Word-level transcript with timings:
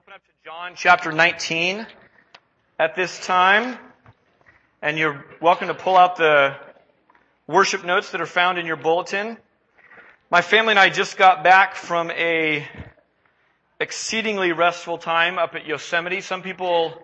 open 0.00 0.14
up 0.14 0.24
to 0.24 0.32
John 0.46 0.72
chapter 0.76 1.12
19 1.12 1.86
at 2.78 2.94
this 2.94 3.20
time. 3.26 3.76
And 4.80 4.96
you're 4.96 5.22
welcome 5.42 5.68
to 5.68 5.74
pull 5.74 5.94
out 5.94 6.16
the 6.16 6.56
worship 7.46 7.84
notes 7.84 8.12
that 8.12 8.22
are 8.22 8.26
found 8.26 8.56
in 8.56 8.64
your 8.64 8.76
bulletin. 8.76 9.36
My 10.30 10.40
family 10.40 10.70
and 10.70 10.78
I 10.78 10.88
just 10.88 11.18
got 11.18 11.44
back 11.44 11.74
from 11.74 12.10
a 12.12 12.66
exceedingly 13.78 14.52
restful 14.52 14.96
time 14.96 15.38
up 15.38 15.54
at 15.54 15.66
Yosemite. 15.66 16.22
Some 16.22 16.40
people 16.40 16.94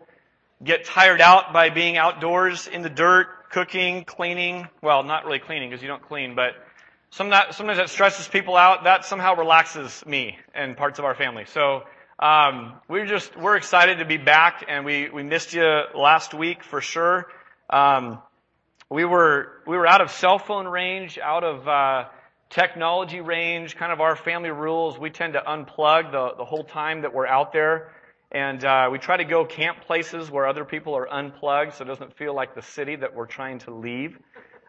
get 0.65 0.87
tired 0.87 1.21
out 1.21 1.53
by 1.53 1.69
being 1.69 1.99
outdoors 1.99 2.67
in 2.67 2.81
the 2.81 2.89
dirt, 2.89 3.27
cooking, 3.51 4.05
cleaning. 4.05 4.69
Well, 4.81 5.03
not 5.03 5.27
really 5.27 5.41
cleaning 5.41 5.69
because 5.69 5.83
you 5.83 5.89
don't 5.89 6.03
clean, 6.09 6.35
but 6.35 6.53
sometimes 7.11 7.59
that 7.59 7.91
stresses 7.91 8.27
people 8.27 8.57
out. 8.57 8.85
That 8.85 9.05
somehow 9.05 9.37
relaxes 9.37 10.03
me 10.07 10.39
and 10.55 10.79
parts 10.79 10.99
of 10.99 11.05
our 11.05 11.15
family. 11.15 11.45
So 11.45 11.83
um, 12.19 12.73
we're 12.89 13.07
just 13.07 13.37
we're 13.37 13.57
excited 13.57 13.99
to 13.99 14.07
be 14.07 14.17
back, 14.17 14.65
and 14.69 14.87
we 14.87 15.11
we 15.11 15.23
missed 15.23 15.53
you 15.53 15.83
last 15.95 16.33
week 16.33 16.65
for 16.65 16.81
sure. 16.81 17.27
Um, 17.69 18.21
we 18.89 19.05
were 19.05 19.63
we 19.67 19.77
were 19.77 19.87
out 19.87 20.01
of 20.01 20.11
cell 20.11 20.39
phone 20.39 20.67
range, 20.67 21.19
out 21.19 21.45
of 21.45 21.69
uh, 21.69 22.09
technology 22.49 23.21
range. 23.21 23.77
Kind 23.77 23.93
of 23.93 24.01
our 24.01 24.17
family 24.17 24.51
rules. 24.51 24.99
We 24.99 25.11
tend 25.11 25.35
to 25.35 25.41
unplug 25.41 26.11
the 26.11 26.37
the 26.39 26.45
whole 26.47 26.65
time 26.65 27.03
that 27.03 27.13
we're 27.13 27.27
out 27.27 27.53
there, 27.53 27.93
and 28.33 28.65
uh, 28.65 28.89
we 28.91 28.99
try 28.99 29.19
to 29.19 29.25
go 29.25 29.45
camp 29.45 29.83
places 29.83 30.31
where 30.31 30.47
other 30.47 30.65
people 30.65 30.97
are 30.97 31.13
unplugged, 31.13 31.75
so 31.75 31.85
it 31.85 31.89
doesn't 31.89 32.17
feel 32.17 32.35
like 32.35 32.55
the 32.55 32.63
city 32.63 32.97
that 32.97 33.15
we're 33.15 33.27
trying 33.27 33.59
to 33.61 33.75
leave. 33.75 34.19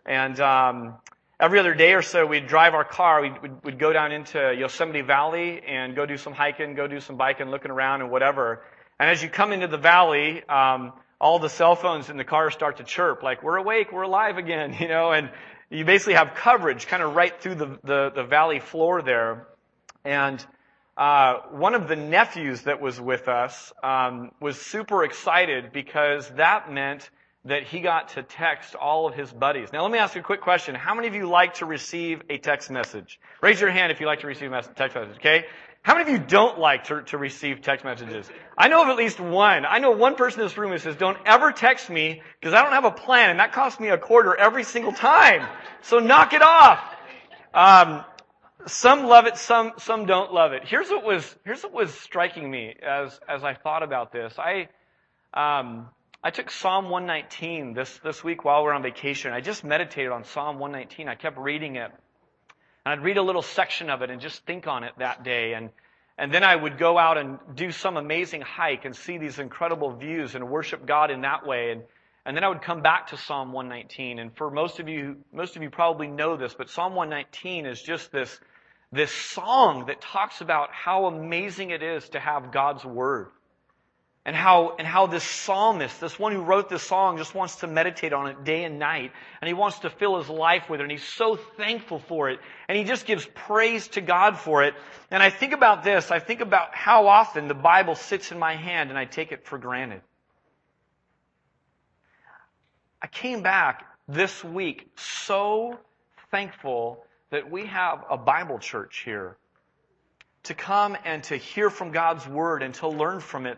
And 0.05 0.37
um, 0.41 0.95
every 1.39 1.59
other 1.59 1.73
day 1.73 1.93
or 1.93 2.01
so, 2.01 2.25
we'd 2.25 2.47
drive 2.47 2.73
our 2.73 2.83
car, 2.83 3.21
we'd, 3.21 3.41
we'd, 3.41 3.63
we'd, 3.63 3.79
go 3.79 3.93
down 3.93 4.11
into 4.11 4.55
Yosemite 4.57 5.01
Valley 5.01 5.61
and 5.65 5.95
go 5.95 6.05
do 6.05 6.17
some 6.17 6.33
hiking, 6.33 6.75
go 6.75 6.87
do 6.87 6.99
some 6.99 7.15
biking, 7.15 7.49
looking 7.49 7.71
around 7.71 8.01
and 8.01 8.09
whatever. 8.09 8.63
And 8.99 9.09
as 9.09 9.21
you 9.21 9.29
come 9.29 9.51
into 9.53 9.67
the 9.67 9.77
valley, 9.77 10.43
um, 10.49 10.93
all 11.21 11.39
the 11.39 11.49
cell 11.49 11.75
phones 11.75 12.09
in 12.09 12.17
the 12.17 12.23
car 12.23 12.49
start 12.51 12.77
to 12.77 12.83
chirp, 12.83 13.21
like, 13.21 13.43
we're 13.43 13.57
awake, 13.57 13.91
we're 13.91 14.03
alive 14.03 14.37
again, 14.37 14.75
you 14.79 14.87
know, 14.87 15.11
and 15.11 15.29
you 15.69 15.85
basically 15.85 16.15
have 16.15 16.33
coverage 16.35 16.87
kind 16.87 17.03
of 17.03 17.15
right 17.15 17.39
through 17.39 17.55
the, 17.55 17.79
the, 17.83 18.11
the 18.15 18.23
valley 18.23 18.59
floor 18.59 19.01
there. 19.01 19.47
And 20.03 20.43
uh, 20.95 21.41
one 21.51 21.75
of 21.75 21.87
the 21.87 21.95
nephews 21.95 22.63
that 22.63 22.81
was 22.81 22.99
with 22.99 23.27
us 23.27 23.71
um, 23.83 24.31
was 24.39 24.59
super 24.59 25.03
excited 25.03 25.71
because 25.71 26.27
that 26.37 26.71
meant 26.71 27.09
that 27.47 27.63
he 27.63 27.79
got 27.79 28.09
to 28.09 28.23
text 28.23 28.75
all 28.75 29.07
of 29.07 29.13
his 29.13 29.31
buddies. 29.31 29.69
Now 29.71 29.83
let 29.83 29.91
me 29.91 29.97
ask 29.97 30.15
you 30.15 30.21
a 30.21 30.23
quick 30.23 30.41
question. 30.41 30.75
How 30.75 30.93
many 30.93 31.07
of 31.07 31.15
you 31.15 31.27
like 31.27 31.55
to 31.55 31.65
receive 31.65 32.21
a 32.29 32.37
text 32.37 32.69
message? 32.69 33.19
Raise 33.41 33.59
your 33.59 33.71
hand 33.71 33.91
if 33.91 33.99
you 33.99 34.05
like 34.05 34.21
to 34.21 34.27
receive 34.27 34.51
a 34.51 34.61
text 34.61 34.95
message, 34.95 35.17
okay? 35.17 35.45
How 35.81 35.95
many 35.95 36.11
of 36.11 36.19
you 36.19 36.25
don't 36.27 36.59
like 36.59 36.85
to, 36.85 37.01
to 37.03 37.17
receive 37.17 37.61
text 37.61 37.85
messages? 37.85 38.29
I 38.57 38.67
know 38.67 38.83
of 38.83 38.89
at 38.89 38.97
least 38.97 39.19
one. 39.19 39.65
I 39.65 39.79
know 39.79 39.91
one 39.91 40.15
person 40.15 40.41
in 40.41 40.45
this 40.45 40.57
room 40.57 40.71
who 40.71 40.77
says, 40.77 40.97
don't 40.97 41.17
ever 41.25 41.51
text 41.51 41.89
me 41.89 42.21
because 42.39 42.53
I 42.53 42.61
don't 42.61 42.73
have 42.73 42.85
a 42.85 42.91
plan 42.91 43.29
and 43.29 43.39
that 43.39 43.53
costs 43.53 43.79
me 43.79 43.87
a 43.89 43.97
quarter 43.97 44.35
every 44.35 44.63
single 44.63 44.91
time. 44.91 45.47
So 45.81 45.99
knock 45.99 46.33
it 46.33 46.41
off. 46.41 46.79
Um, 47.53 48.03
some 48.65 49.05
love 49.05 49.27
it, 49.27 49.37
some, 49.37 49.71
some 49.77 50.05
don't 50.05 50.33
love 50.33 50.51
it. 50.51 50.63
Here's 50.65 50.89
what 50.89 51.05
was, 51.05 51.35
here's 51.45 51.63
what 51.63 51.71
was 51.71 51.93
striking 51.93 52.51
me 52.51 52.75
as, 52.85 53.17
as 53.29 53.43
I 53.45 53.53
thought 53.53 53.83
about 53.83 54.11
this. 54.11 54.33
I, 54.37 54.67
um, 55.33 55.87
I 56.27 56.29
took 56.29 56.51
Psalm 56.51 56.89
119 56.89 57.73
this, 57.73 57.99
this 57.99 58.21
week 58.21 58.43
while 58.43 58.61
we 58.61 58.67
are 58.67 58.73
on 58.73 58.83
vacation. 58.83 59.31
I 59.31 59.39
just 59.39 59.63
meditated 59.63 60.11
on 60.11 60.25
Psalm 60.25 60.59
119. 60.59 61.07
I 61.07 61.15
kept 61.15 61.37
reading 61.37 61.77
it. 61.77 61.89
And 62.85 62.99
I'd 62.99 63.01
read 63.01 63.15
a 63.15 63.21
little 63.21 63.41
section 63.41 63.89
of 63.89 64.01
it 64.01 64.09
and 64.09 64.19
just 64.19 64.45
think 64.45 64.67
on 64.67 64.83
it 64.83 64.91
that 64.97 65.23
day. 65.23 65.53
And, 65.53 65.69
and 66.17 66.33
then 66.33 66.43
I 66.43 66.53
would 66.53 66.77
go 66.77 66.97
out 66.97 67.17
and 67.17 67.39
do 67.55 67.71
some 67.71 67.95
amazing 67.95 68.41
hike 68.41 68.83
and 68.83 68.93
see 68.93 69.17
these 69.17 69.39
incredible 69.39 69.95
views 69.95 70.35
and 70.35 70.49
worship 70.49 70.85
God 70.85 71.11
in 71.11 71.21
that 71.21 71.47
way. 71.47 71.71
And, 71.71 71.83
and 72.25 72.35
then 72.35 72.43
I 72.43 72.49
would 72.49 72.61
come 72.61 72.81
back 72.81 73.07
to 73.11 73.17
Psalm 73.17 73.53
119. 73.53 74.19
And 74.19 74.35
for 74.35 74.51
most 74.51 74.81
of 74.81 74.89
you, 74.89 75.19
most 75.31 75.55
of 75.55 75.63
you 75.63 75.69
probably 75.69 76.07
know 76.07 76.35
this, 76.35 76.53
but 76.53 76.69
Psalm 76.69 76.93
119 76.93 77.65
is 77.65 77.81
just 77.81 78.11
this, 78.11 78.37
this 78.91 79.13
song 79.13 79.85
that 79.87 80.01
talks 80.01 80.41
about 80.41 80.73
how 80.73 81.05
amazing 81.05 81.69
it 81.69 81.81
is 81.81 82.09
to 82.09 82.19
have 82.19 82.51
God's 82.51 82.83
Word 82.83 83.29
and 84.27 84.35
how, 84.35 84.75
and 84.77 84.85
how 84.85 85.07
this 85.07 85.23
psalmist, 85.23 86.01
this 86.01 86.19
one 86.19 86.33
who 86.33 86.41
wrote 86.41 86.67
this 86.67 86.83
song, 86.83 87.17
just 87.17 87.33
wants 87.33 87.55
to 87.57 87.67
meditate 87.67 88.11
on 88.11 88.27
it 88.27 88.43
day 88.43 88.65
and 88.65 88.77
night. 88.77 89.13
And 89.39 89.47
he 89.47 89.53
wants 89.53 89.79
to 89.79 89.89
fill 89.89 90.17
his 90.17 90.27
life 90.27 90.69
with 90.69 90.81
it. 90.81 90.83
And 90.83 90.91
he's 90.91 91.01
so 91.01 91.37
thankful 91.37 91.99
for 91.99 92.29
it. 92.29 92.39
And 92.67 92.77
he 92.77 92.83
just 92.83 93.05
gives 93.05 93.25
praise 93.25 93.87
to 93.89 94.01
God 94.01 94.37
for 94.37 94.63
it. 94.63 94.73
And 95.09 95.23
I 95.23 95.29
think 95.29 95.53
about 95.53 95.85
this. 95.85 96.11
I 96.11 96.19
think 96.19 96.41
about 96.41 96.75
how 96.75 97.07
often 97.07 97.47
the 97.47 97.53
Bible 97.53 97.95
sits 97.95 98.33
in 98.33 98.37
my 98.37 98.53
hand 98.53 98.89
and 98.89 98.99
I 98.99 99.05
take 99.05 99.31
it 99.31 99.45
for 99.45 99.57
granted. 99.57 100.01
I 103.01 103.07
came 103.07 103.43
back 103.43 103.85
this 104.09 104.43
week 104.43 104.91
so 104.97 105.79
thankful 106.31 107.01
that 107.29 107.49
we 107.49 107.67
have 107.67 108.03
a 108.09 108.17
Bible 108.17 108.59
church 108.59 109.03
here 109.05 109.37
to 110.43 110.53
come 110.53 110.97
and 111.05 111.23
to 111.23 111.37
hear 111.37 111.69
from 111.69 111.91
God's 111.91 112.27
Word 112.27 112.61
and 112.61 112.73
to 112.75 112.89
learn 112.89 113.21
from 113.21 113.45
it 113.45 113.57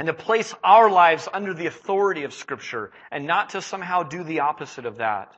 and 0.00 0.06
to 0.06 0.14
place 0.14 0.54
our 0.64 0.90
lives 0.90 1.28
under 1.30 1.52
the 1.52 1.66
authority 1.66 2.24
of 2.24 2.32
Scripture 2.32 2.90
and 3.10 3.26
not 3.26 3.50
to 3.50 3.60
somehow 3.60 4.02
do 4.02 4.24
the 4.24 4.40
opposite 4.40 4.86
of 4.86 4.96
that. 4.96 5.36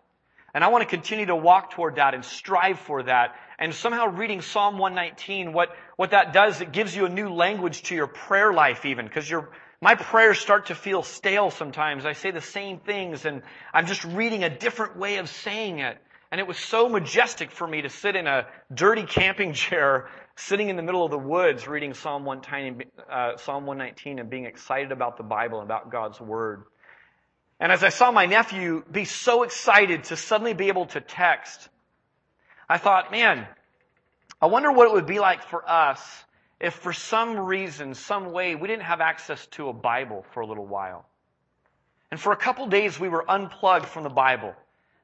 And 0.54 0.62
I 0.62 0.68
want 0.68 0.82
to 0.82 0.88
continue 0.88 1.26
to 1.26 1.34
walk 1.34 1.72
toward 1.72 1.96
that 1.96 2.14
and 2.14 2.24
strive 2.24 2.78
for 2.78 3.02
that. 3.02 3.34
And 3.58 3.74
somehow 3.74 4.06
reading 4.06 4.40
Psalm 4.40 4.78
119, 4.78 5.52
what, 5.52 5.70
what 5.96 6.12
that 6.12 6.32
does, 6.32 6.60
it 6.60 6.70
gives 6.70 6.94
you 6.94 7.06
a 7.06 7.08
new 7.08 7.30
language 7.30 7.82
to 7.84 7.96
your 7.96 8.06
prayer 8.06 8.52
life 8.52 8.86
even, 8.86 9.04
because 9.04 9.28
your, 9.28 9.50
my 9.80 9.96
prayers 9.96 10.38
start 10.38 10.66
to 10.66 10.76
feel 10.76 11.02
stale 11.02 11.50
sometimes. 11.50 12.06
I 12.06 12.12
say 12.12 12.30
the 12.30 12.40
same 12.40 12.78
things 12.78 13.24
and 13.24 13.42
I'm 13.74 13.86
just 13.86 14.04
reading 14.04 14.44
a 14.44 14.48
different 14.48 14.96
way 14.96 15.16
of 15.16 15.28
saying 15.28 15.80
it. 15.80 15.98
And 16.32 16.40
it 16.40 16.46
was 16.46 16.58
so 16.58 16.88
majestic 16.88 17.50
for 17.50 17.66
me 17.66 17.82
to 17.82 17.90
sit 17.90 18.16
in 18.16 18.26
a 18.26 18.46
dirty 18.72 19.02
camping 19.02 19.52
chair 19.52 20.08
sitting 20.34 20.70
in 20.70 20.76
the 20.76 20.82
middle 20.82 21.04
of 21.04 21.10
the 21.10 21.18
woods 21.18 21.68
reading 21.68 21.92
Psalm 21.92 22.24
119, 22.24 22.90
uh, 23.10 23.36
Psalm 23.36 23.66
119 23.66 24.18
and 24.18 24.30
being 24.30 24.46
excited 24.46 24.92
about 24.92 25.18
the 25.18 25.22
Bible 25.22 25.60
and 25.60 25.66
about 25.68 25.92
God's 25.92 26.18
Word. 26.18 26.64
And 27.60 27.70
as 27.70 27.84
I 27.84 27.90
saw 27.90 28.10
my 28.10 28.24
nephew 28.24 28.82
be 28.90 29.04
so 29.04 29.42
excited 29.42 30.04
to 30.04 30.16
suddenly 30.16 30.54
be 30.54 30.68
able 30.68 30.86
to 30.86 31.02
text, 31.02 31.68
I 32.66 32.78
thought, 32.78 33.12
man, 33.12 33.46
I 34.40 34.46
wonder 34.46 34.72
what 34.72 34.88
it 34.88 34.94
would 34.94 35.06
be 35.06 35.20
like 35.20 35.42
for 35.42 35.68
us 35.68 36.00
if 36.58 36.72
for 36.72 36.94
some 36.94 37.38
reason, 37.38 37.94
some 37.94 38.32
way, 38.32 38.54
we 38.54 38.68
didn't 38.68 38.84
have 38.84 39.02
access 39.02 39.46
to 39.48 39.68
a 39.68 39.72
Bible 39.74 40.24
for 40.32 40.40
a 40.40 40.46
little 40.46 40.66
while. 40.66 41.04
And 42.10 42.18
for 42.18 42.32
a 42.32 42.36
couple 42.36 42.66
days, 42.68 42.98
we 42.98 43.10
were 43.10 43.30
unplugged 43.30 43.86
from 43.86 44.04
the 44.04 44.08
Bible 44.08 44.54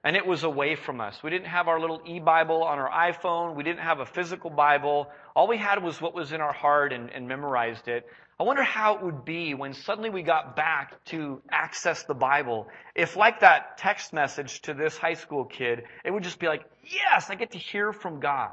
and 0.04 0.16
it 0.16 0.26
was 0.26 0.44
away 0.44 0.76
from 0.76 1.00
us. 1.00 1.22
We 1.22 1.30
didn't 1.30 1.48
have 1.48 1.66
our 1.66 1.80
little 1.80 2.00
e-Bible 2.06 2.62
on 2.62 2.78
our 2.78 2.90
iPhone. 2.90 3.56
We 3.56 3.64
didn't 3.64 3.80
have 3.80 3.98
a 4.00 4.06
physical 4.06 4.50
Bible. 4.50 5.08
All 5.34 5.48
we 5.48 5.58
had 5.58 5.82
was 5.82 6.00
what 6.00 6.14
was 6.14 6.32
in 6.32 6.40
our 6.40 6.52
heart 6.52 6.92
and, 6.92 7.10
and, 7.10 7.26
memorized 7.26 7.88
it. 7.88 8.06
I 8.38 8.44
wonder 8.44 8.62
how 8.62 8.96
it 8.96 9.02
would 9.02 9.24
be 9.24 9.54
when 9.54 9.74
suddenly 9.74 10.10
we 10.10 10.22
got 10.22 10.54
back 10.54 11.04
to 11.06 11.42
access 11.50 12.04
the 12.04 12.14
Bible. 12.14 12.68
If 12.94 13.16
like 13.16 13.40
that 13.40 13.78
text 13.78 14.12
message 14.12 14.62
to 14.62 14.74
this 14.74 14.96
high 14.96 15.14
school 15.14 15.44
kid, 15.44 15.82
it 16.04 16.12
would 16.12 16.22
just 16.22 16.38
be 16.38 16.46
like, 16.46 16.64
yes, 16.84 17.30
I 17.30 17.34
get 17.34 17.50
to 17.52 17.58
hear 17.58 17.92
from 17.92 18.20
God. 18.20 18.52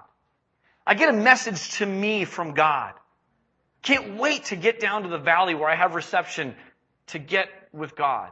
I 0.88 0.96
get 0.96 1.10
a 1.10 1.18
message 1.18 1.78
to 1.78 1.86
me 1.86 2.26
from 2.26 2.56
God. 2.56 2.94
Can't 3.84 4.18
wait 4.18 4.46
to 4.46 4.56
get 4.56 4.80
down 4.80 5.04
to 5.04 5.10
the 5.10 5.20
valley 5.20 5.54
where 5.54 5.70
I 5.70 5.76
have 5.76 5.94
reception 5.94 6.56
to 7.08 7.20
get 7.20 7.48
with 7.72 7.96
God. 7.96 8.32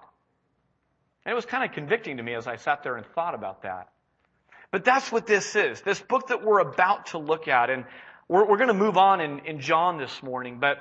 And 1.26 1.32
it 1.32 1.36
was 1.36 1.46
kind 1.46 1.64
of 1.64 1.72
convicting 1.72 2.18
to 2.18 2.24
me 2.24 2.34
as 2.34 2.48
I 2.48 2.58
sat 2.58 2.84
there 2.84 2.96
and 2.98 3.06
thought 3.06 3.34
about 3.34 3.64
that. 3.64 3.90
But 4.72 4.84
that's 4.84 5.12
what 5.12 5.26
this 5.28 5.56
is. 5.56 5.82
This 5.82 6.00
book 6.00 6.28
that 6.28 6.44
we're 6.44 6.60
about 6.60 7.08
to 7.08 7.18
look 7.18 7.48
at. 7.48 7.70
And 7.70 7.86
we're, 8.28 8.46
we're 8.46 8.58
going 8.58 8.70
to 8.70 8.74
move 8.74 8.98
on 8.98 9.22
in, 9.22 9.40
in 9.46 9.60
John 9.60 9.98
this 9.98 10.24
morning. 10.24 10.60
But, 10.60 10.78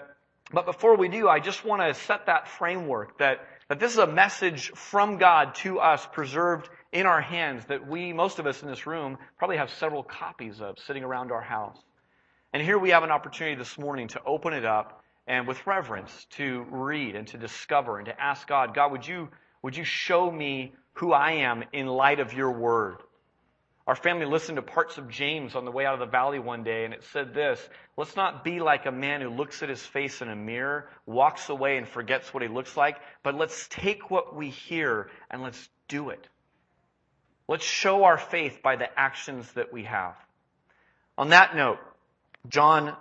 but 0.53 0.67
before 0.67 0.97
we 0.97 1.09
do, 1.09 1.29
I 1.29 1.41
just 1.41 1.65
want 1.65 1.83
to 1.83 1.94
set 2.03 2.27
that 2.27 2.49
framework 2.49 3.19
that, 3.19 3.47
that 3.69 3.79
this 3.79 3.93
is 3.93 3.99
a 3.99 4.06
message 4.06 4.71
from 4.75 5.19
God 5.19 5.55
to 5.56 5.79
us 5.79 6.06
preserved 6.11 6.69
in 6.91 7.06
our 7.06 7.21
hands 7.21 7.65
that 7.67 7.87
we, 7.87 8.12
most 8.12 8.38
of 8.38 8.47
us 8.47 8.62
in 8.62 8.69
this 8.69 8.87
room, 8.87 9.19
probably 9.38 9.59
have 9.59 9.71
several 9.71 10.03
copies 10.03 10.61
of 10.61 10.79
sitting 10.81 11.05
around 11.05 11.31
our 11.31 11.43
house. 11.43 11.79
And 12.53 12.62
here 12.62 12.79
we 12.79 12.91
have 12.91 13.03
an 13.03 13.11
opportunity 13.11 13.56
this 13.56 13.79
morning 13.79 14.09
to 14.09 14.23
open 14.25 14.53
it 14.53 14.65
up 14.65 15.03
and 15.27 15.47
with 15.47 15.67
reverence 15.67 16.27
to 16.31 16.67
read 16.71 17.15
and 17.15 17.27
to 17.29 17.38
discover 17.38 17.99
and 17.99 18.06
to 18.06 18.21
ask 18.21 18.47
God, 18.47 18.75
God, 18.75 18.93
would 18.93 19.06
you 19.06 19.29
would 19.62 19.76
you 19.76 19.85
show 19.85 20.31
me 20.31 20.73
who 20.94 21.12
I 21.12 21.32
am 21.32 21.64
in 21.73 21.87
light 21.87 22.20
of 22.20 22.35
your 22.35 22.53
word? 22.53 22.97
Our 23.87 23.97
family 23.97 24.26
listened 24.26 24.56
to 24.56 24.62
parts 24.62 24.97
of 24.97 25.09
James 25.09 25.56
on 25.56 25.64
the 25.64 25.73
way 25.73 25.85
out 25.85 25.94
of 25.94 26.00
the 26.00 26.06
valley 26.06 26.38
one 26.38 26.62
day, 26.62 26.85
and 26.85 26.94
it 26.94 27.03
said 27.12 27.35
this 27.35 27.61
Let's 27.97 28.14
not 28.14 28.44
be 28.44 28.61
like 28.61 28.87
a 28.87 28.93
man 28.93 29.20
who 29.20 29.29
looks 29.29 29.62
at 29.62 29.69
his 29.69 29.85
face 29.85 30.23
in 30.23 30.29
a 30.29 30.37
mirror, 30.37 30.88
walks 31.05 31.49
away, 31.49 31.79
and 31.79 31.88
forgets 31.88 32.32
what 32.32 32.43
he 32.43 32.49
looks 32.49 32.76
like, 32.76 32.99
but 33.23 33.35
let's 33.35 33.67
take 33.69 34.11
what 34.11 34.37
we 34.37 34.50
hear 34.50 35.11
and 35.31 35.43
let's 35.43 35.69
do 35.88 36.11
it. 36.11 36.29
Let's 37.49 37.64
show 37.64 38.05
our 38.05 38.19
faith 38.19 38.61
by 38.62 38.76
the 38.76 38.88
actions 38.99 39.50
that 39.53 39.73
we 39.73 39.85
have. 39.85 40.14
On 41.19 41.31
that 41.31 41.56
note, 41.56 41.79
John 42.49 42.97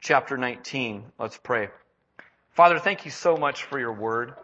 chapter 0.00 0.36
19, 0.36 1.04
let's 1.18 1.38
pray. 1.38 1.68
Father, 2.50 2.78
thank 2.78 3.04
you 3.04 3.10
so 3.10 3.36
much 3.36 3.62
for 3.62 3.78
your 3.78 3.92
word. 3.92 4.34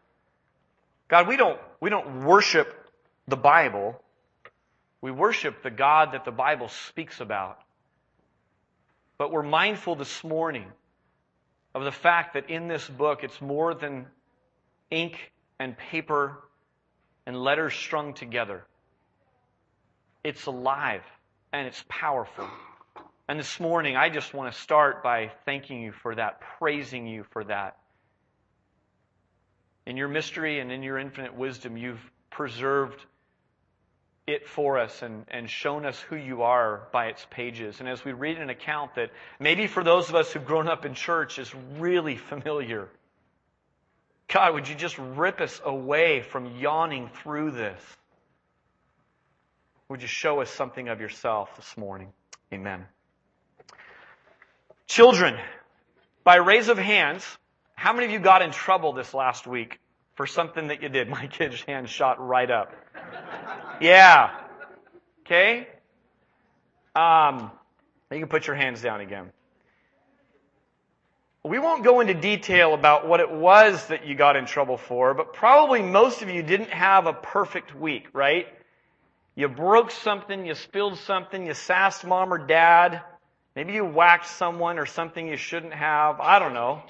God, 1.08 1.26
we 1.26 1.36
don't, 1.36 1.58
we 1.80 1.90
don't 1.90 2.24
worship 2.24 2.72
the 3.26 3.36
Bible. 3.36 4.00
We 5.00 5.10
worship 5.10 5.62
the 5.62 5.70
God 5.70 6.12
that 6.12 6.24
the 6.24 6.30
Bible 6.30 6.68
speaks 6.68 7.20
about. 7.20 7.58
But 9.16 9.32
we're 9.32 9.42
mindful 9.42 9.96
this 9.96 10.22
morning 10.22 10.66
of 11.74 11.84
the 11.84 11.92
fact 11.92 12.34
that 12.34 12.50
in 12.50 12.68
this 12.68 12.86
book 12.86 13.24
it's 13.24 13.40
more 13.40 13.74
than 13.74 14.06
ink 14.90 15.32
and 15.58 15.76
paper 15.76 16.38
and 17.26 17.36
letters 17.36 17.74
strung 17.74 18.14
together. 18.14 18.64
It's 20.22 20.46
alive 20.46 21.02
and 21.52 21.66
it's 21.66 21.84
powerful. 21.88 22.48
And 23.28 23.38
this 23.38 23.60
morning, 23.60 23.96
I 23.96 24.08
just 24.08 24.32
want 24.32 24.52
to 24.52 24.58
start 24.58 25.02
by 25.02 25.32
thanking 25.44 25.82
you 25.82 25.92
for 25.92 26.14
that, 26.14 26.40
praising 26.58 27.06
you 27.06 27.24
for 27.32 27.44
that. 27.44 27.76
In 29.88 29.96
your 29.96 30.08
mystery 30.08 30.60
and 30.60 30.70
in 30.70 30.82
your 30.82 30.98
infinite 30.98 31.34
wisdom, 31.34 31.78
you've 31.78 32.10
preserved 32.28 33.02
it 34.26 34.46
for 34.46 34.78
us 34.78 35.00
and, 35.00 35.24
and 35.28 35.48
shown 35.48 35.86
us 35.86 35.98
who 35.98 36.14
you 36.14 36.42
are 36.42 36.88
by 36.92 37.06
its 37.06 37.26
pages. 37.30 37.80
And 37.80 37.88
as 37.88 38.04
we 38.04 38.12
read 38.12 38.36
an 38.36 38.50
account 38.50 38.96
that 38.96 39.10
maybe 39.40 39.66
for 39.66 39.82
those 39.82 40.10
of 40.10 40.14
us 40.14 40.30
who've 40.30 40.44
grown 40.44 40.68
up 40.68 40.84
in 40.84 40.92
church 40.92 41.38
is 41.38 41.50
really 41.78 42.16
familiar, 42.16 42.90
God, 44.30 44.52
would 44.52 44.68
you 44.68 44.74
just 44.74 44.98
rip 44.98 45.40
us 45.40 45.58
away 45.64 46.20
from 46.20 46.58
yawning 46.58 47.08
through 47.22 47.52
this? 47.52 47.80
Would 49.88 50.02
you 50.02 50.08
show 50.08 50.42
us 50.42 50.50
something 50.50 50.88
of 50.88 51.00
yourself 51.00 51.56
this 51.56 51.78
morning? 51.78 52.12
Amen. 52.52 52.84
Children, 54.86 55.38
by 56.24 56.36
raise 56.36 56.68
of 56.68 56.76
hands, 56.76 57.24
how 57.78 57.92
many 57.92 58.06
of 58.06 58.10
you 58.10 58.18
got 58.18 58.42
in 58.42 58.50
trouble 58.50 58.92
this 58.92 59.14
last 59.14 59.46
week 59.46 59.78
for 60.16 60.26
something 60.26 60.66
that 60.66 60.82
you 60.82 60.88
did? 60.88 61.08
My 61.18 61.28
kid's 61.28 61.62
hand 61.62 61.88
shot 61.88 62.18
right 62.18 62.50
up. 62.50 62.74
Yeah. 63.80 64.34
Okay? 65.20 65.68
Um, 66.96 67.52
you 68.10 68.18
can 68.18 68.28
put 68.28 68.48
your 68.48 68.56
hands 68.56 68.82
down 68.82 69.00
again. 69.00 69.30
We 71.44 71.60
won't 71.60 71.84
go 71.84 72.00
into 72.00 72.14
detail 72.14 72.74
about 72.74 73.06
what 73.06 73.20
it 73.20 73.30
was 73.30 73.86
that 73.86 74.04
you 74.04 74.16
got 74.16 74.34
in 74.34 74.46
trouble 74.46 74.76
for, 74.76 75.14
but 75.14 75.32
probably 75.32 75.80
most 75.80 76.20
of 76.20 76.28
you 76.28 76.42
didn't 76.42 76.70
have 76.70 77.06
a 77.06 77.12
perfect 77.12 77.76
week, 77.76 78.08
right? 78.12 78.48
You 79.36 79.46
broke 79.48 79.92
something, 79.92 80.44
you 80.44 80.56
spilled 80.56 80.98
something, 80.98 81.46
you 81.46 81.54
sassed 81.54 82.04
mom 82.04 82.34
or 82.34 82.44
dad, 82.44 83.02
maybe 83.54 83.74
you 83.74 83.84
whacked 83.84 84.26
someone 84.26 84.80
or 84.80 84.86
something 84.86 85.28
you 85.28 85.36
shouldn't 85.36 85.74
have, 85.74 86.18
I 86.18 86.40
don't 86.40 86.54
know. 86.54 86.82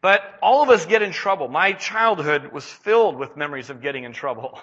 But 0.00 0.22
all 0.42 0.62
of 0.62 0.70
us 0.70 0.86
get 0.86 1.02
in 1.02 1.12
trouble. 1.12 1.48
My 1.48 1.72
childhood 1.72 2.52
was 2.52 2.64
filled 2.64 3.16
with 3.16 3.36
memories 3.36 3.70
of 3.70 3.82
getting 3.82 4.04
in 4.04 4.12
trouble. 4.12 4.60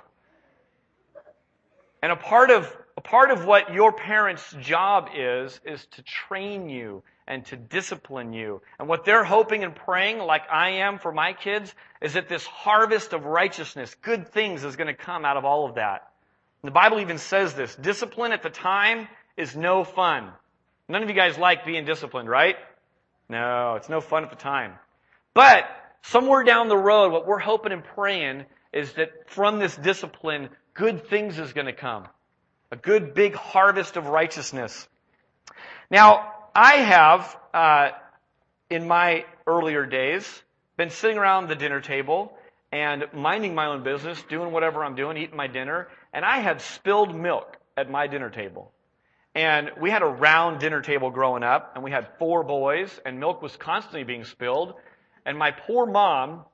And 2.02 2.12
a 2.12 2.16
part 2.16 2.52
of, 2.52 2.72
a 2.96 3.02
part 3.02 3.32
of 3.32 3.46
what 3.46 3.74
your 3.74 3.92
parents' 3.92 4.56
job 4.62 5.10
is, 5.16 5.60
is 5.66 5.86
to 5.94 6.04
train 6.04 6.70
you 6.70 7.04
and 7.28 7.44
to 7.48 7.58
discipline 7.58 8.32
you. 8.32 8.62
And 8.80 8.88
what 8.88 9.04
they're 9.04 9.24
hoping 9.24 9.64
and 9.64 9.76
praying, 9.76 10.20
like 10.20 10.44
I 10.52 10.70
am 10.70 11.00
for 11.00 11.12
my 11.12 11.34
kids, 11.34 11.74
is 12.02 12.14
that 12.14 12.30
this 12.30 12.46
harvest 12.46 13.14
of 13.14 13.26
righteousness, 13.26 13.96
good 14.02 14.28
things 14.28 14.64
is 14.64 14.76
going 14.76 14.88
to 14.88 14.94
come 14.94 15.26
out 15.26 15.36
of 15.36 15.46
all 15.46 15.68
of 15.68 15.76
that. 15.76 16.12
And 16.62 16.68
the 16.68 16.74
Bible 16.74 17.00
even 17.00 17.18
says 17.18 17.56
this. 17.56 17.76
Discipline 17.76 18.32
at 18.32 18.44
the 18.44 18.50
time 18.50 19.08
is 19.36 19.56
no 19.56 19.84
fun. 19.84 20.30
None 20.88 21.02
of 21.02 21.10
you 21.10 21.16
guys 21.16 21.38
like 21.38 21.66
being 21.66 21.86
disciplined, 21.86 22.30
right? 22.30 22.56
No, 23.28 23.76
it's 23.76 23.90
no 23.90 24.00
fun 24.00 24.24
at 24.24 24.30
the 24.30 24.36
time. 24.36 24.74
But 25.36 25.66
somewhere 26.02 26.44
down 26.44 26.70
the 26.70 26.78
road, 26.78 27.12
what 27.12 27.28
we're 27.28 27.38
hoping 27.38 27.74
and 27.74 27.84
praying 27.84 28.46
is 28.74 28.94
that 28.94 29.30
from 29.30 29.60
this 29.60 29.76
discipline, 29.76 30.50
good 30.74 31.08
things 31.08 31.38
is 31.38 31.54
going 31.54 31.68
to 31.68 31.74
come. 31.74 32.08
A 32.72 32.78
good 32.78 33.14
big 33.14 33.36
harvest 33.36 33.98
of 33.98 34.08
righteousness. 34.08 34.88
Now, 35.92 36.34
I 36.56 36.76
have, 36.78 37.38
uh, 37.54 37.90
in 38.70 38.88
my 38.88 39.26
earlier 39.46 39.86
days, 39.86 40.26
been 40.78 40.90
sitting 40.90 41.18
around 41.18 41.50
the 41.50 41.56
dinner 41.56 41.82
table 41.82 42.34
and 42.72 43.04
minding 43.14 43.54
my 43.54 43.68
own 43.68 43.84
business, 43.84 44.22
doing 44.24 44.52
whatever 44.52 44.84
I'm 44.84 44.96
doing, 44.96 45.18
eating 45.18 45.38
my 45.38 45.48
dinner, 45.48 45.90
and 46.14 46.26
I 46.26 46.40
had 46.40 46.62
spilled 46.62 47.14
milk 47.14 47.58
at 47.78 47.90
my 47.90 48.08
dinner 48.08 48.30
table. 48.30 48.72
And 49.34 49.72
we 49.82 49.92
had 49.92 50.02
a 50.02 50.08
round 50.08 50.62
dinner 50.62 50.82
table 50.82 51.10
growing 51.10 51.44
up, 51.44 51.74
and 51.76 51.84
we 51.84 51.92
had 51.92 52.08
four 52.20 52.44
boys, 52.44 53.00
and 53.06 53.20
milk 53.20 53.42
was 53.42 53.56
constantly 53.58 54.04
being 54.04 54.24
spilled. 54.24 54.76
And 55.26 55.38
my 55.38 55.52
poor 55.52 55.86
mom 55.86 56.46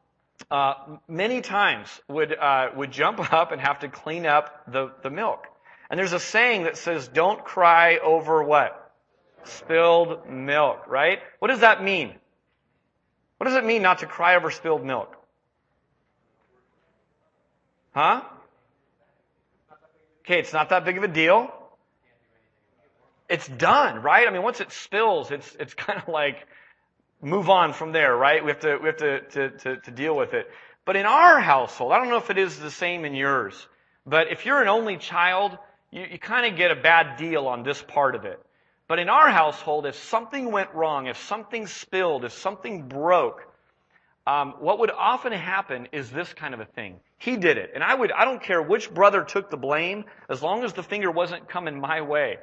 uh, 0.49 0.73
many 1.07 1.41
times 1.41 1.89
would 2.07 2.33
uh, 2.33 2.69
would 2.75 2.91
jump 2.91 3.19
up 3.33 3.51
and 3.51 3.61
have 3.61 3.79
to 3.79 3.89
clean 3.89 4.25
up 4.25 4.71
the 4.71 4.91
the 5.03 5.09
milk. 5.09 5.45
And 5.89 5.99
there's 5.99 6.13
a 6.13 6.19
saying 6.19 6.63
that 6.63 6.77
says, 6.77 7.07
"Don't 7.07 7.43
cry 7.43 7.97
over 7.97 8.43
what 8.43 8.91
spilled 9.43 10.29
milk." 10.29 10.87
Right? 10.87 11.19
What 11.39 11.49
does 11.49 11.59
that 11.59 11.83
mean? 11.83 12.15
What 13.37 13.47
does 13.47 13.55
it 13.55 13.65
mean 13.65 13.81
not 13.81 13.99
to 13.99 14.05
cry 14.05 14.35
over 14.35 14.51
spilled 14.51 14.85
milk? 14.85 15.15
Huh? 17.93 18.21
Okay, 20.23 20.39
it's 20.39 20.53
not 20.53 20.69
that 20.69 20.85
big 20.85 20.97
of 20.97 21.03
a 21.03 21.07
deal. 21.07 21.51
It's 23.27 23.47
done, 23.47 24.01
right? 24.01 24.27
I 24.27 24.31
mean, 24.31 24.43
once 24.43 24.61
it 24.61 24.71
spills, 24.71 25.31
it's 25.31 25.55
it's 25.59 25.73
kind 25.85 25.99
of 25.99 26.07
like 26.07 26.47
move 27.21 27.49
on 27.49 27.73
from 27.73 27.91
there, 27.91 28.15
right? 28.15 28.43
We 28.43 28.51
have 28.51 28.59
to, 28.61 28.77
we 28.77 28.87
have 28.87 28.97
to, 28.97 29.21
to, 29.21 29.49
to, 29.49 29.77
to, 29.77 29.91
deal 29.91 30.15
with 30.15 30.33
it. 30.33 30.49
But 30.85 30.95
in 30.95 31.05
our 31.05 31.39
household, 31.39 31.91
I 31.91 31.99
don't 31.99 32.09
know 32.09 32.17
if 32.17 32.29
it 32.29 32.37
is 32.37 32.59
the 32.59 32.71
same 32.71 33.05
in 33.05 33.13
yours, 33.13 33.67
but 34.05 34.31
if 34.31 34.45
you're 34.45 34.61
an 34.61 34.67
only 34.67 34.97
child, 34.97 35.57
you, 35.91 36.05
you 36.11 36.19
kind 36.19 36.51
of 36.51 36.57
get 36.57 36.71
a 36.71 36.75
bad 36.75 37.17
deal 37.17 37.47
on 37.47 37.63
this 37.63 37.81
part 37.81 38.15
of 38.15 38.25
it. 38.25 38.39
But 38.87 38.99
in 38.99 39.07
our 39.07 39.29
household, 39.29 39.85
if 39.85 39.95
something 39.95 40.51
went 40.51 40.73
wrong, 40.73 41.07
if 41.07 41.17
something 41.17 41.67
spilled, 41.67 42.25
if 42.25 42.33
something 42.33 42.87
broke, 42.89 43.47
um, 44.27 44.55
what 44.59 44.79
would 44.79 44.91
often 44.91 45.31
happen 45.31 45.87
is 45.91 46.09
this 46.09 46.33
kind 46.33 46.53
of 46.53 46.59
a 46.59 46.65
thing. 46.65 46.99
He 47.17 47.37
did 47.37 47.57
it. 47.57 47.71
And 47.73 47.83
I 47.83 47.93
would, 47.93 48.11
I 48.11 48.25
don't 48.25 48.41
care 48.41 48.61
which 48.61 48.93
brother 48.93 49.23
took 49.23 49.49
the 49.49 49.57
blame, 49.57 50.05
as 50.29 50.41
long 50.41 50.63
as 50.63 50.73
the 50.73 50.83
finger 50.83 51.09
wasn't 51.09 51.47
coming 51.47 51.79
my 51.79 52.01
way. 52.01 52.37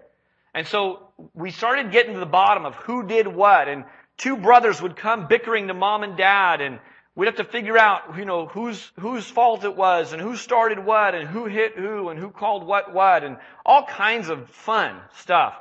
And 0.55 0.67
so 0.67 1.09
we 1.35 1.51
started 1.51 1.93
getting 1.93 2.15
to 2.15 2.21
the 2.21 2.27
bottom 2.27 2.65
of 2.65 2.75
who 2.77 3.07
did 3.07 3.27
what, 3.27 3.69
and 3.69 3.85
two 4.19 4.37
brothers 4.37 4.83
would 4.83 4.97
come 4.97 5.27
bickering 5.27 5.69
to 5.69 5.75
mom 5.75 6.03
and 6.03 6.17
dad 6.17 6.61
and 6.61 6.79
we'd 7.15 7.27
have 7.27 7.37
to 7.37 7.45
figure 7.45 7.79
out, 7.79 8.17
you 8.17 8.25
know, 8.25 8.47
whose, 8.47 8.93
whose 9.01 9.27
fault 9.27 9.65
it 9.65 9.75
was 9.75 10.13
and 10.13 10.21
who 10.21 10.37
started 10.37 10.79
what 10.79 11.15
and 11.15 11.29
who 11.29 11.47
hit 11.47 11.77
who 11.77 12.11
and 12.11 12.19
who 12.19 12.31
called 12.31 12.67
what 12.67 12.93
what 12.93 13.25
and 13.25 13.39
all 13.65 13.85
kinds 13.85 14.29
of 14.29 14.49
fun 14.51 15.01
stuff. 15.17 15.57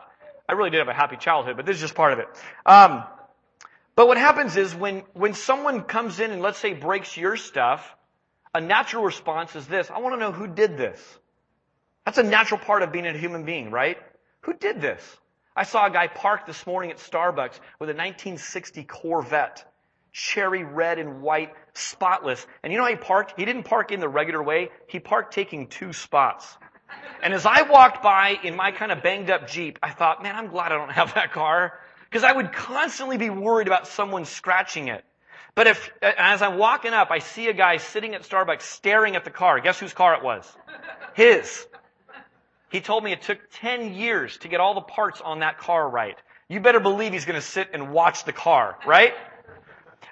I 0.50 0.54
really 0.54 0.70
did 0.70 0.80
have 0.80 0.88
a 0.88 0.94
happy 0.94 1.18
childhood, 1.18 1.58
but 1.58 1.66
this 1.66 1.76
is 1.76 1.82
just 1.82 1.96
part 1.96 2.14
of 2.14 2.20
it. 2.20 2.28
Um, 2.66 3.04
but 3.96 4.08
what 4.08 4.18
happens 4.18 4.56
is 4.58 4.76
when, 4.76 5.04
when 5.14 5.34
someone 5.34 5.82
comes 5.82 6.20
in 6.20 6.32
and 6.32 6.42
let's 6.42 6.60
say 6.60 6.74
breaks 6.74 7.18
your 7.18 7.36
stuff, 7.36 7.96
a 8.54 8.62
natural 8.62 9.04
response 9.04 9.56
is 9.56 9.68
this. 9.68 9.90
I 9.90 10.00
want 10.00 10.16
to 10.16 10.20
know 10.20 10.32
who 10.32 10.48
did 10.48 10.78
this. 10.78 11.00
That's 12.06 12.18
a 12.18 12.24
natural 12.24 12.60
part 12.60 12.84
of 12.84 12.92
being 12.92 13.08
a 13.08 13.18
human 13.18 13.44
being, 13.44 13.72
right? 13.72 13.98
Who 14.42 14.54
did 14.54 14.80
this? 14.80 15.02
I 15.58 15.64
saw 15.64 15.88
a 15.88 15.90
guy 15.90 16.08
parked 16.08 16.46
this 16.46 16.68
morning 16.68 16.92
at 16.92 16.98
Starbucks 16.98 17.60
with 17.80 17.90
a 17.90 17.98
1960 17.98 18.84
Corvette. 18.84 19.66
Cherry 20.14 20.64
red 20.64 21.00
and 21.00 21.22
white, 21.24 21.52
spotless. 21.74 22.46
And 22.62 22.72
you 22.72 22.78
know 22.78 22.86
how 22.86 22.92
he 22.92 22.96
parked? 22.96 23.34
He 23.38 23.44
didn't 23.44 23.64
park 23.64 23.92
in 23.92 24.00
the 24.00 24.08
regular 24.08 24.42
way. 24.42 24.70
He 24.88 25.00
parked 25.00 25.34
taking 25.34 25.68
two 25.68 25.94
spots. 25.94 26.58
And 27.24 27.34
as 27.34 27.46
I 27.48 27.64
walked 27.64 28.04
by 28.04 28.38
in 28.44 28.56
my 28.56 28.72
kind 28.72 28.92
of 28.92 29.02
banged 29.02 29.32
up 29.32 29.48
Jeep, 29.48 29.80
I 29.82 29.90
thought, 29.90 30.22
man, 30.22 30.36
I'm 30.36 30.48
glad 30.48 30.72
I 30.72 30.76
don't 30.76 30.92
have 30.92 31.16
that 31.16 31.34
car. 31.34 31.80
Because 32.10 32.24
I 32.24 32.32
would 32.32 32.54
constantly 32.54 33.18
be 33.18 33.32
worried 33.32 33.68
about 33.68 33.88
someone 33.88 34.26
scratching 34.26 34.90
it. 34.90 35.04
But 35.56 35.66
if, 35.66 35.92
as 36.04 36.44
I'm 36.44 36.60
walking 36.60 36.94
up, 36.94 37.10
I 37.10 37.18
see 37.18 37.48
a 37.48 37.54
guy 37.54 37.78
sitting 37.78 38.14
at 38.14 38.22
Starbucks 38.22 38.62
staring 38.62 39.16
at 39.16 39.24
the 39.24 39.32
car. 39.32 39.60
Guess 39.60 39.80
whose 39.80 39.94
car 39.94 40.14
it 40.14 40.24
was? 40.24 40.48
His. 41.16 41.66
He 42.70 42.82
told 42.82 43.04
me 43.04 43.12
it 43.12 43.22
took 43.22 43.40
10 43.54 43.94
years 43.94 44.38
to 44.40 44.48
get 44.48 44.60
all 44.60 44.74
the 44.74 44.82
parts 44.82 45.22
on 45.22 45.40
that 45.40 45.58
car 45.58 45.90
right. 45.90 46.18
You 46.50 46.60
better 46.60 46.80
believe 46.80 47.14
he's 47.14 47.26
going 47.26 47.40
to 47.40 47.46
sit 47.46 47.70
and 47.74 47.92
watch 47.92 48.26
the 48.26 48.34
car, 48.34 48.78
right? 48.86 49.14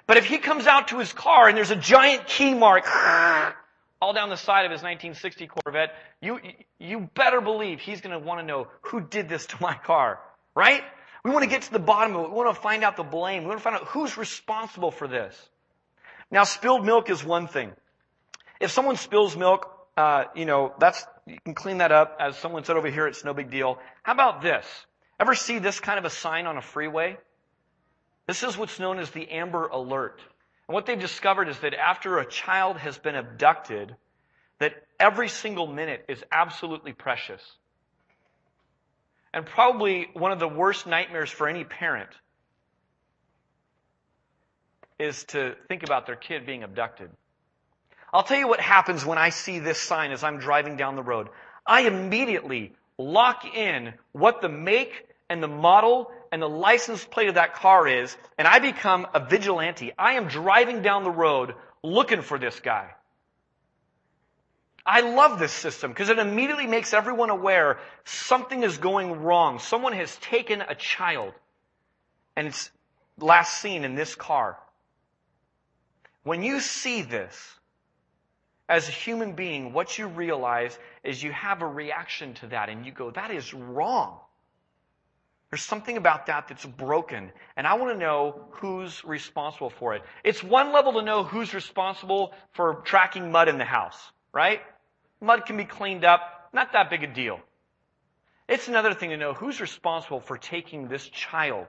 But 0.06 0.16
if 0.16 0.26
he 0.26 0.38
comes 0.38 0.66
out 0.66 0.88
to 0.88 0.98
his 0.98 1.12
car 1.12 1.48
and 1.48 1.56
there's 1.56 1.70
a 1.70 1.76
giant 1.76 2.26
key 2.26 2.54
mark 2.54 2.84
all 4.00 4.12
down 4.12 4.28
the 4.28 4.36
side 4.36 4.64
of 4.64 4.70
his 4.70 4.82
1960 4.82 5.48
Corvette, 5.48 5.94
you, 6.20 6.40
you 6.78 7.10
better 7.14 7.40
believe 7.40 7.80
he's 7.80 8.00
going 8.00 8.18
to 8.18 8.24
want 8.24 8.40
to 8.40 8.46
know 8.46 8.68
who 8.82 9.00
did 9.00 9.28
this 9.28 9.46
to 9.46 9.56
my 9.60 9.74
car, 9.74 10.20
right? 10.54 10.82
We 11.24 11.30
want 11.30 11.42
to 11.42 11.50
get 11.50 11.62
to 11.62 11.72
the 11.72 11.80
bottom 11.80 12.14
of 12.14 12.26
it. 12.26 12.28
We 12.30 12.36
want 12.36 12.54
to 12.54 12.60
find 12.60 12.84
out 12.84 12.96
the 12.96 13.02
blame. 13.02 13.42
We 13.42 13.48
want 13.48 13.58
to 13.58 13.64
find 13.64 13.76
out 13.76 13.88
who's 13.88 14.16
responsible 14.16 14.90
for 14.90 15.08
this. 15.08 15.36
Now, 16.30 16.44
spilled 16.44 16.84
milk 16.84 17.10
is 17.10 17.24
one 17.24 17.48
thing. 17.48 17.72
If 18.60 18.70
someone 18.70 18.96
spills 18.96 19.36
milk, 19.36 19.68
uh, 19.96 20.24
you 20.34 20.44
know, 20.44 20.72
that's, 20.78 21.04
you 21.26 21.38
can 21.44 21.54
clean 21.54 21.78
that 21.78 21.92
up. 21.92 22.16
As 22.20 22.36
someone 22.36 22.64
said 22.64 22.76
over 22.76 22.90
here, 22.90 23.06
it's 23.06 23.24
no 23.24 23.34
big 23.34 23.50
deal. 23.50 23.78
How 24.02 24.12
about 24.12 24.42
this? 24.42 24.64
Ever 25.18 25.34
see 25.34 25.58
this 25.58 25.80
kind 25.80 25.98
of 25.98 26.04
a 26.04 26.10
sign 26.10 26.46
on 26.46 26.56
a 26.56 26.62
freeway? 26.62 27.16
This 28.26 28.42
is 28.42 28.56
what's 28.56 28.78
known 28.78 28.98
as 28.98 29.10
the 29.10 29.28
Amber 29.30 29.66
Alert. 29.66 30.20
And 30.68 30.74
what 30.74 30.86
they've 30.86 30.98
discovered 30.98 31.48
is 31.48 31.58
that 31.60 31.74
after 31.74 32.18
a 32.18 32.26
child 32.26 32.76
has 32.78 32.98
been 32.98 33.14
abducted, 33.14 33.94
that 34.58 34.74
every 34.98 35.28
single 35.28 35.66
minute 35.66 36.04
is 36.08 36.22
absolutely 36.30 36.92
precious. 36.92 37.42
And 39.32 39.44
probably 39.44 40.08
one 40.14 40.32
of 40.32 40.38
the 40.38 40.48
worst 40.48 40.86
nightmares 40.86 41.30
for 41.30 41.48
any 41.48 41.64
parent 41.64 42.10
is 44.98 45.24
to 45.24 45.54
think 45.68 45.82
about 45.82 46.06
their 46.06 46.16
kid 46.16 46.46
being 46.46 46.62
abducted. 46.62 47.10
I'll 48.12 48.22
tell 48.22 48.38
you 48.38 48.48
what 48.48 48.60
happens 48.60 49.04
when 49.04 49.18
I 49.18 49.30
see 49.30 49.58
this 49.58 49.80
sign 49.80 50.12
as 50.12 50.22
I'm 50.22 50.38
driving 50.38 50.76
down 50.76 50.96
the 50.96 51.02
road. 51.02 51.28
I 51.66 51.82
immediately 51.82 52.72
lock 52.98 53.44
in 53.44 53.94
what 54.12 54.40
the 54.40 54.48
make 54.48 55.08
and 55.28 55.42
the 55.42 55.48
model 55.48 56.10
and 56.32 56.40
the 56.40 56.48
license 56.48 57.04
plate 57.04 57.28
of 57.28 57.34
that 57.34 57.54
car 57.54 57.86
is, 57.88 58.16
and 58.38 58.46
I 58.46 58.58
become 58.58 59.06
a 59.14 59.20
vigilante. 59.20 59.92
I 59.98 60.14
am 60.14 60.28
driving 60.28 60.82
down 60.82 61.04
the 61.04 61.10
road 61.10 61.54
looking 61.82 62.22
for 62.22 62.38
this 62.38 62.60
guy. 62.60 62.90
I 64.84 65.00
love 65.00 65.40
this 65.40 65.52
system 65.52 65.90
because 65.90 66.10
it 66.10 66.18
immediately 66.18 66.68
makes 66.68 66.94
everyone 66.94 67.30
aware 67.30 67.78
something 68.04 68.62
is 68.62 68.78
going 68.78 69.22
wrong. 69.22 69.58
Someone 69.58 69.92
has 69.94 70.16
taken 70.18 70.60
a 70.60 70.76
child 70.76 71.32
and 72.36 72.46
it's 72.46 72.70
last 73.18 73.60
seen 73.60 73.84
in 73.84 73.96
this 73.96 74.14
car. 74.14 74.56
When 76.22 76.44
you 76.44 76.60
see 76.60 77.02
this, 77.02 77.55
as 78.68 78.88
a 78.88 78.92
human 78.92 79.32
being, 79.32 79.72
what 79.72 79.96
you 79.96 80.08
realize 80.08 80.78
is 81.04 81.22
you 81.22 81.32
have 81.32 81.62
a 81.62 81.66
reaction 81.66 82.34
to 82.34 82.48
that 82.48 82.68
and 82.68 82.84
you 82.84 82.92
go, 82.92 83.10
that 83.12 83.30
is 83.30 83.54
wrong. 83.54 84.18
There's 85.50 85.62
something 85.62 85.96
about 85.96 86.26
that 86.26 86.48
that's 86.48 86.66
broken, 86.66 87.30
and 87.56 87.68
I 87.68 87.74
want 87.74 87.92
to 87.92 87.98
know 87.98 88.48
who's 88.50 89.04
responsible 89.04 89.70
for 89.70 89.94
it. 89.94 90.02
It's 90.24 90.42
one 90.42 90.72
level 90.72 90.94
to 90.94 91.02
know 91.02 91.22
who's 91.22 91.54
responsible 91.54 92.34
for 92.52 92.82
tracking 92.84 93.30
mud 93.30 93.48
in 93.48 93.56
the 93.56 93.64
house, 93.64 93.96
right? 94.32 94.60
Mud 95.20 95.46
can 95.46 95.56
be 95.56 95.64
cleaned 95.64 96.04
up, 96.04 96.50
not 96.52 96.72
that 96.72 96.90
big 96.90 97.04
a 97.04 97.06
deal. 97.06 97.38
It's 98.48 98.66
another 98.66 98.92
thing 98.92 99.10
to 99.10 99.16
know 99.16 99.34
who's 99.34 99.60
responsible 99.60 100.20
for 100.20 100.36
taking 100.36 100.88
this 100.88 101.08
child, 101.08 101.68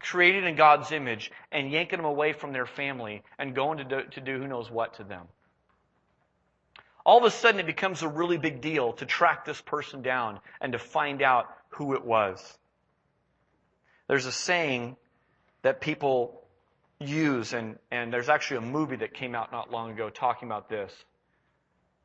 created 0.00 0.42
in 0.42 0.56
God's 0.56 0.90
image, 0.90 1.30
and 1.52 1.70
yanking 1.70 1.98
them 1.98 2.06
away 2.06 2.32
from 2.32 2.52
their 2.52 2.66
family 2.66 3.22
and 3.38 3.54
going 3.54 3.78
to 3.78 3.84
do, 3.84 4.02
to 4.10 4.20
do 4.20 4.38
who 4.38 4.48
knows 4.48 4.68
what 4.68 4.94
to 4.94 5.04
them. 5.04 5.28
All 7.04 7.18
of 7.18 7.24
a 7.24 7.30
sudden, 7.30 7.60
it 7.60 7.66
becomes 7.66 8.02
a 8.02 8.08
really 8.08 8.38
big 8.38 8.60
deal 8.60 8.92
to 8.94 9.06
track 9.06 9.44
this 9.44 9.60
person 9.60 10.02
down 10.02 10.40
and 10.60 10.72
to 10.72 10.78
find 10.78 11.22
out 11.22 11.46
who 11.70 11.94
it 11.94 12.04
was. 12.04 12.58
There's 14.08 14.26
a 14.26 14.32
saying 14.32 14.96
that 15.62 15.80
people 15.80 16.42
use, 17.00 17.52
and, 17.52 17.78
and 17.90 18.12
there's 18.12 18.28
actually 18.28 18.58
a 18.58 18.70
movie 18.70 18.96
that 18.96 19.14
came 19.14 19.34
out 19.34 19.52
not 19.52 19.70
long 19.70 19.90
ago 19.90 20.10
talking 20.10 20.48
about 20.48 20.68
this. 20.68 20.92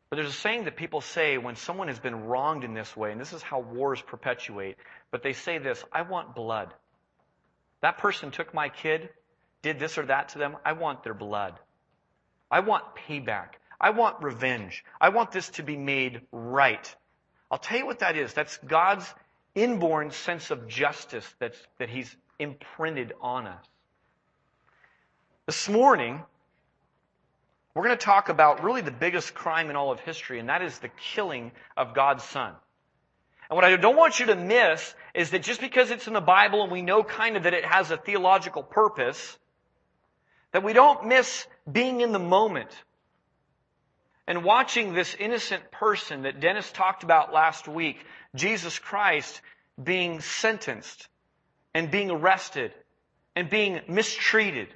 But 0.09 0.15
there's 0.15 0.29
a 0.29 0.33
saying 0.33 0.65
that 0.65 0.77
people 0.77 1.01
say 1.01 1.37
when 1.37 1.55
someone 1.55 1.89
has 1.89 1.99
been 1.99 2.25
wronged 2.25 2.63
in 2.63 2.73
this 2.73 2.95
way, 2.95 3.11
and 3.11 3.19
this 3.19 3.33
is 3.33 3.41
how 3.41 3.59
wars 3.59 4.01
perpetuate, 4.01 4.77
but 5.11 5.21
they 5.21 5.33
say 5.33 5.57
this 5.57 5.83
I 5.91 6.03
want 6.03 6.33
blood. 6.33 6.73
That 7.81 7.97
person 7.97 8.31
took 8.31 8.53
my 8.53 8.69
kid, 8.69 9.09
did 9.61 9.79
this 9.79 9.97
or 9.97 10.05
that 10.05 10.29
to 10.29 10.39
them. 10.39 10.57
I 10.65 10.73
want 10.73 11.03
their 11.03 11.13
blood. 11.13 11.59
I 12.49 12.61
want 12.61 12.83
payback. 12.95 13.49
I 13.79 13.91
want 13.91 14.23
revenge. 14.23 14.83
I 14.99 15.09
want 15.09 15.31
this 15.31 15.49
to 15.51 15.63
be 15.63 15.77
made 15.77 16.21
right. 16.31 16.95
I'll 17.51 17.59
tell 17.59 17.77
you 17.77 17.85
what 17.85 17.99
that 17.99 18.17
is. 18.17 18.33
That's 18.33 18.57
God's 18.57 19.05
inborn 19.55 20.11
sense 20.11 20.51
of 20.51 20.67
justice 20.67 21.25
that's, 21.39 21.57
that 21.79 21.89
He's 21.89 22.15
imprinted 22.39 23.13
on 23.21 23.47
us. 23.47 23.65
This 25.45 25.69
morning, 25.69 26.21
we're 27.73 27.83
going 27.83 27.97
to 27.97 28.05
talk 28.05 28.29
about 28.29 28.63
really 28.63 28.81
the 28.81 28.91
biggest 28.91 29.33
crime 29.33 29.69
in 29.69 29.75
all 29.75 29.91
of 29.91 29.99
history, 29.99 30.39
and 30.39 30.49
that 30.49 30.61
is 30.61 30.77
the 30.79 30.89
killing 31.13 31.51
of 31.77 31.93
God's 31.93 32.23
Son. 32.23 32.53
And 33.49 33.55
what 33.55 33.63
I 33.63 33.75
don't 33.77 33.95
want 33.95 34.19
you 34.19 34.25
to 34.25 34.35
miss 34.35 34.93
is 35.13 35.29
that 35.29 35.43
just 35.43 35.61
because 35.61 35.89
it's 35.89 36.07
in 36.07 36.13
the 36.13 36.19
Bible 36.19 36.63
and 36.63 36.71
we 36.71 36.81
know 36.81 37.03
kind 37.03 37.37
of 37.37 37.43
that 37.43 37.53
it 37.53 37.63
has 37.63 37.91
a 37.91 37.97
theological 37.97 38.61
purpose, 38.61 39.37
that 40.51 40.63
we 40.63 40.73
don't 40.73 41.05
miss 41.05 41.47
being 41.71 42.01
in 42.01 42.11
the 42.11 42.19
moment 42.19 42.69
and 44.27 44.43
watching 44.43 44.93
this 44.93 45.15
innocent 45.17 45.71
person 45.71 46.23
that 46.23 46.39
Dennis 46.39 46.69
talked 46.71 47.03
about 47.03 47.33
last 47.33 47.67
week 47.67 47.97
Jesus 48.35 48.77
Christ 48.77 49.41
being 49.81 50.19
sentenced 50.21 51.07
and 51.73 51.89
being 51.89 52.11
arrested 52.11 52.73
and 53.35 53.49
being 53.49 53.79
mistreated. 53.87 54.67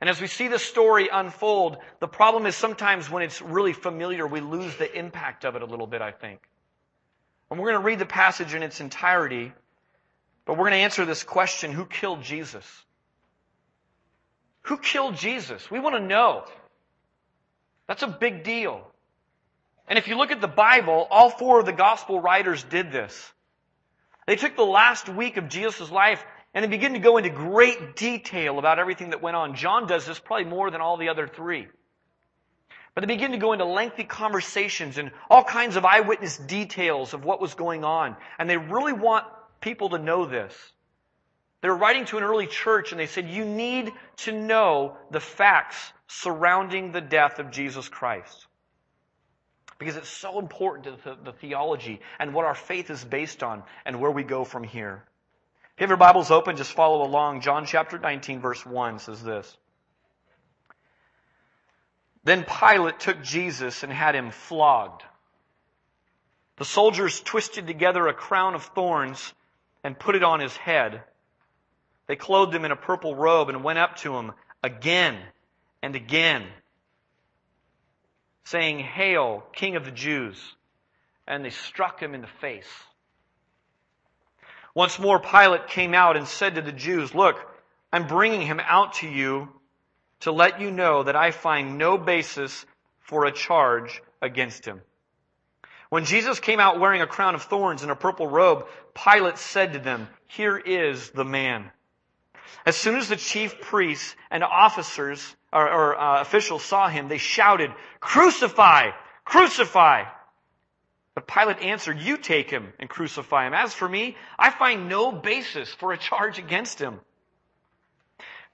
And 0.00 0.08
as 0.08 0.20
we 0.20 0.28
see 0.28 0.48
the 0.48 0.58
story 0.58 1.08
unfold, 1.12 1.78
the 1.98 2.06
problem 2.06 2.46
is 2.46 2.54
sometimes 2.54 3.10
when 3.10 3.22
it's 3.22 3.42
really 3.42 3.72
familiar, 3.72 4.26
we 4.26 4.40
lose 4.40 4.76
the 4.76 4.92
impact 4.96 5.44
of 5.44 5.56
it 5.56 5.62
a 5.62 5.66
little 5.66 5.88
bit, 5.88 6.00
I 6.00 6.12
think. 6.12 6.40
And 7.50 7.58
we're 7.58 7.70
going 7.70 7.80
to 7.80 7.86
read 7.86 7.98
the 7.98 8.06
passage 8.06 8.54
in 8.54 8.62
its 8.62 8.80
entirety, 8.80 9.52
but 10.44 10.52
we're 10.52 10.68
going 10.68 10.72
to 10.72 10.78
answer 10.78 11.04
this 11.04 11.24
question 11.24 11.72
who 11.72 11.86
killed 11.86 12.22
Jesus? 12.22 12.64
Who 14.62 14.78
killed 14.78 15.16
Jesus? 15.16 15.70
We 15.70 15.80
want 15.80 15.96
to 15.96 16.02
know. 16.02 16.44
That's 17.88 18.02
a 18.02 18.06
big 18.08 18.44
deal. 18.44 18.86
And 19.88 19.98
if 19.98 20.06
you 20.06 20.16
look 20.16 20.30
at 20.30 20.40
the 20.40 20.46
Bible, 20.46 21.08
all 21.10 21.30
four 21.30 21.58
of 21.58 21.66
the 21.66 21.72
gospel 21.72 22.20
writers 22.20 22.62
did 22.62 22.92
this. 22.92 23.32
They 24.26 24.36
took 24.36 24.54
the 24.54 24.62
last 24.62 25.08
week 25.08 25.38
of 25.38 25.48
Jesus' 25.48 25.90
life 25.90 26.22
and 26.52 26.62
they 26.62 26.68
begin 26.68 26.92
to 26.92 26.98
go 26.98 27.16
into 27.16 27.30
great 27.30 27.96
detail 27.96 28.58
about 28.58 28.78
everything 28.78 29.10
that 29.10 29.22
went 29.22 29.36
on. 29.36 29.54
John 29.54 29.86
does 29.86 30.04
this 30.04 30.18
probably 30.18 30.44
more 30.44 30.70
than 30.70 30.82
all 30.82 30.98
the 30.98 31.08
other 31.08 31.26
three. 31.26 31.66
But 32.94 33.06
they 33.06 33.14
begin 33.14 33.32
to 33.32 33.38
go 33.38 33.52
into 33.52 33.64
lengthy 33.64 34.04
conversations 34.04 34.98
and 34.98 35.10
all 35.30 35.44
kinds 35.44 35.76
of 35.76 35.86
eyewitness 35.86 36.36
details 36.36 37.14
of 37.14 37.24
what 37.24 37.40
was 37.40 37.54
going 37.54 37.84
on. 37.84 38.16
And 38.38 38.50
they 38.50 38.58
really 38.58 38.92
want 38.92 39.24
people 39.60 39.90
to 39.90 39.98
know 39.98 40.26
this. 40.26 40.54
They 41.62 41.68
were 41.68 41.76
writing 41.76 42.04
to 42.06 42.18
an 42.18 42.24
early 42.24 42.46
church 42.46 42.92
and 42.92 43.00
they 43.00 43.06
said, 43.06 43.30
you 43.30 43.44
need 43.46 43.92
to 44.18 44.32
know 44.32 44.96
the 45.10 45.20
facts 45.20 45.92
surrounding 46.08 46.90
the 46.90 47.00
death 47.00 47.38
of 47.38 47.50
Jesus 47.50 47.88
Christ. 47.88 48.46
Because 49.78 49.96
it's 49.96 50.08
so 50.08 50.40
important 50.40 51.02
to 51.04 51.16
the, 51.22 51.32
theology 51.32 52.00
and 52.18 52.34
what 52.34 52.44
our 52.44 52.54
faith 52.54 52.90
is 52.90 53.04
based 53.04 53.44
on 53.44 53.62
and 53.84 54.00
where 54.00 54.10
we 54.10 54.24
go 54.24 54.44
from 54.44 54.64
here. 54.64 55.04
If 55.74 55.80
you 55.80 55.84
have 55.84 55.90
your 55.90 55.98
Bibles 55.98 56.32
open, 56.32 56.56
just 56.56 56.72
follow 56.72 57.06
along. 57.06 57.42
John 57.42 57.64
chapter 57.64 57.98
19 57.98 58.40
verse 58.40 58.66
1 58.66 58.98
says 58.98 59.22
this. 59.22 59.56
Then 62.24 62.44
Pilate 62.44 62.98
took 62.98 63.22
Jesus 63.22 63.84
and 63.84 63.92
had 63.92 64.16
him 64.16 64.32
flogged. 64.32 65.04
The 66.56 66.64
soldiers 66.64 67.20
twisted 67.20 67.68
together 67.68 68.08
a 68.08 68.14
crown 68.14 68.56
of 68.56 68.64
thorns 68.64 69.32
and 69.84 69.96
put 69.96 70.16
it 70.16 70.24
on 70.24 70.40
his 70.40 70.56
head. 70.56 71.02
They 72.08 72.16
clothed 72.16 72.54
him 72.54 72.64
in 72.64 72.72
a 72.72 72.76
purple 72.76 73.14
robe 73.14 73.48
and 73.48 73.62
went 73.62 73.78
up 73.78 73.96
to 73.98 74.16
him 74.16 74.32
again 74.64 75.18
and 75.82 75.94
again 75.96 76.44
saying, 78.48 78.78
Hail, 78.78 79.44
King 79.52 79.76
of 79.76 79.84
the 79.84 79.90
Jews. 79.90 80.54
And 81.26 81.44
they 81.44 81.50
struck 81.50 82.00
him 82.00 82.14
in 82.14 82.22
the 82.22 82.26
face. 82.26 82.68
Once 84.74 84.98
more, 84.98 85.20
Pilate 85.20 85.68
came 85.68 85.92
out 85.92 86.16
and 86.16 86.26
said 86.26 86.54
to 86.54 86.62
the 86.62 86.72
Jews, 86.72 87.14
Look, 87.14 87.36
I'm 87.92 88.06
bringing 88.06 88.40
him 88.40 88.60
out 88.60 88.94
to 88.94 89.08
you 89.08 89.48
to 90.20 90.32
let 90.32 90.60
you 90.60 90.70
know 90.70 91.02
that 91.02 91.16
I 91.16 91.30
find 91.30 91.76
no 91.76 91.98
basis 91.98 92.64
for 93.00 93.26
a 93.26 93.32
charge 93.32 94.02
against 94.22 94.64
him. 94.64 94.80
When 95.90 96.04
Jesus 96.04 96.40
came 96.40 96.60
out 96.60 96.80
wearing 96.80 97.02
a 97.02 97.06
crown 97.06 97.34
of 97.34 97.42
thorns 97.42 97.82
and 97.82 97.90
a 97.90 97.96
purple 97.96 98.26
robe, 98.26 98.66
Pilate 98.94 99.38
said 99.38 99.74
to 99.74 99.78
them, 99.78 100.08
Here 100.26 100.56
is 100.56 101.10
the 101.10 101.24
man. 101.24 101.70
As 102.64 102.76
soon 102.76 102.96
as 102.96 103.08
the 103.08 103.16
chief 103.16 103.60
priests 103.60 104.14
and 104.30 104.42
officers 104.42 105.36
or, 105.52 105.68
or 105.68 106.00
uh, 106.00 106.20
officials 106.20 106.64
saw 106.64 106.88
him, 106.88 107.08
they 107.08 107.18
shouted, 107.18 107.72
Crucify! 108.00 108.90
Crucify! 109.24 110.04
But 111.14 111.26
Pilate 111.26 111.58
answered, 111.62 111.98
You 111.98 112.16
take 112.16 112.50
him 112.50 112.72
and 112.78 112.88
crucify 112.88 113.46
him. 113.46 113.54
As 113.54 113.74
for 113.74 113.88
me, 113.88 114.16
I 114.38 114.50
find 114.50 114.88
no 114.88 115.10
basis 115.10 115.72
for 115.74 115.92
a 115.92 115.98
charge 115.98 116.38
against 116.38 116.78
him. 116.78 117.00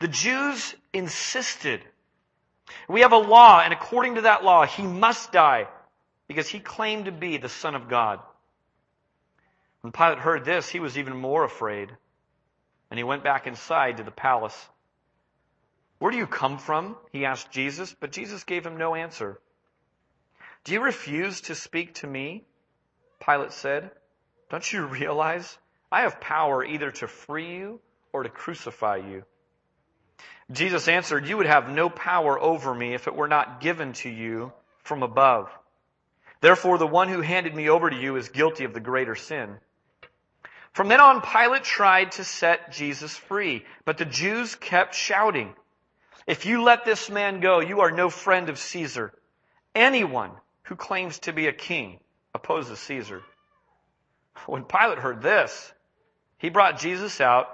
The 0.01 0.09
Jews 0.09 0.75
insisted. 0.93 1.83
We 2.89 3.03
have 3.03 3.13
a 3.13 3.19
law, 3.19 3.61
and 3.61 3.73
according 3.73 4.15
to 4.15 4.23
that 4.23 4.45
law, 4.45 4.65
he 4.65 4.83
must 4.83 5.33
die 5.33 5.69
because 6.27 6.49
he 6.49 6.59
claimed 6.59 7.05
to 7.05 7.13
be 7.13 7.37
the 7.37 7.49
Son 7.49 7.75
of 7.75 7.89
God. 7.89 8.21
When 9.83 9.93
Pilate 9.93 10.19
heard 10.19 10.45
this, 10.47 10.69
he 10.69 10.81
was 10.81 10.97
even 10.97 11.15
more 11.17 11.45
afraid, 11.45 11.91
and 12.91 12.99
he 12.99 13.05
went 13.05 13.23
back 13.23 13.47
inside 13.47 13.99
to 13.99 14.03
the 14.03 14.11
palace. 14.11 14.57
Where 16.05 16.11
do 16.11 16.19
you 16.19 16.27
come 16.27 16.59
from? 16.59 16.97
He 17.13 17.25
asked 17.25 17.51
Jesus, 17.51 17.97
but 17.99 18.13
Jesus 18.13 18.45
gave 18.45 18.67
him 18.67 18.77
no 18.77 18.95
answer. 18.95 19.41
Do 20.65 20.75
you 20.75 20.83
refuse 20.83 21.41
to 21.41 21.55
speak 21.55 21.95
to 21.95 22.07
me? 22.07 22.45
Pilate 23.25 23.53
said. 23.53 23.91
Don't 24.51 24.71
you 24.71 24.85
realize 24.85 25.57
I 25.91 26.03
have 26.03 26.21
power 26.21 26.63
either 26.63 26.91
to 26.91 27.09
free 27.09 27.57
you 27.57 27.81
or 28.13 28.23
to 28.23 28.29
crucify 28.29 28.97
you? 28.97 29.25
Jesus 30.53 30.89
answered, 30.89 31.27
You 31.27 31.39
would 31.39 31.47
have 31.47 31.71
no 31.71 31.89
power 31.89 32.39
over 32.39 32.75
me 32.75 32.93
if 32.93 33.09
it 33.09 33.17
were 33.17 33.27
not 33.27 33.63
given 33.63 33.95
to 33.95 34.11
you 34.11 34.53
from 34.83 35.03
above. 35.03 35.49
Therefore, 36.43 36.77
the 36.77 36.87
one 36.87 37.09
who 37.09 37.23
handed 37.23 37.55
me 37.55 37.71
over 37.71 37.89
to 37.89 37.97
you 37.97 38.17
is 38.17 38.29
guilty 38.29 38.65
of 38.65 38.75
the 38.75 38.79
greater 38.79 39.15
sin. 39.15 39.57
From 40.75 40.89
then 40.89 41.01
on, 41.01 41.23
Pilate 41.23 41.65
tried 41.65 42.13
to 42.13 42.25
set 42.25 42.73
Jesus 42.73 43.17
free, 43.17 43.65
but 43.87 43.97
the 43.97 44.05
Jews 44.05 44.55
kept 44.55 44.95
shouting, 44.95 45.55
If 46.27 46.47
you 46.47 46.63
let 46.63 46.85
this 46.85 47.11
man 47.11 47.41
go, 47.41 47.61
you 47.61 47.81
are 47.81 47.91
no 47.91 48.09
friend 48.09 48.49
of 48.49 48.59
Caesar. 48.59 49.13
Anyone 49.75 50.33
who 50.65 50.77
claims 50.77 51.19
to 51.21 51.33
be 51.33 51.47
a 51.47 51.53
king 51.53 52.01
opposes 52.35 52.79
Caesar. 52.81 53.23
When 54.47 54.65
Pilate 54.65 54.99
heard 54.99 55.23
this, 55.23 55.73
he 56.39 56.49
brought 56.49 56.79
Jesus 56.79 57.21
out 57.21 57.49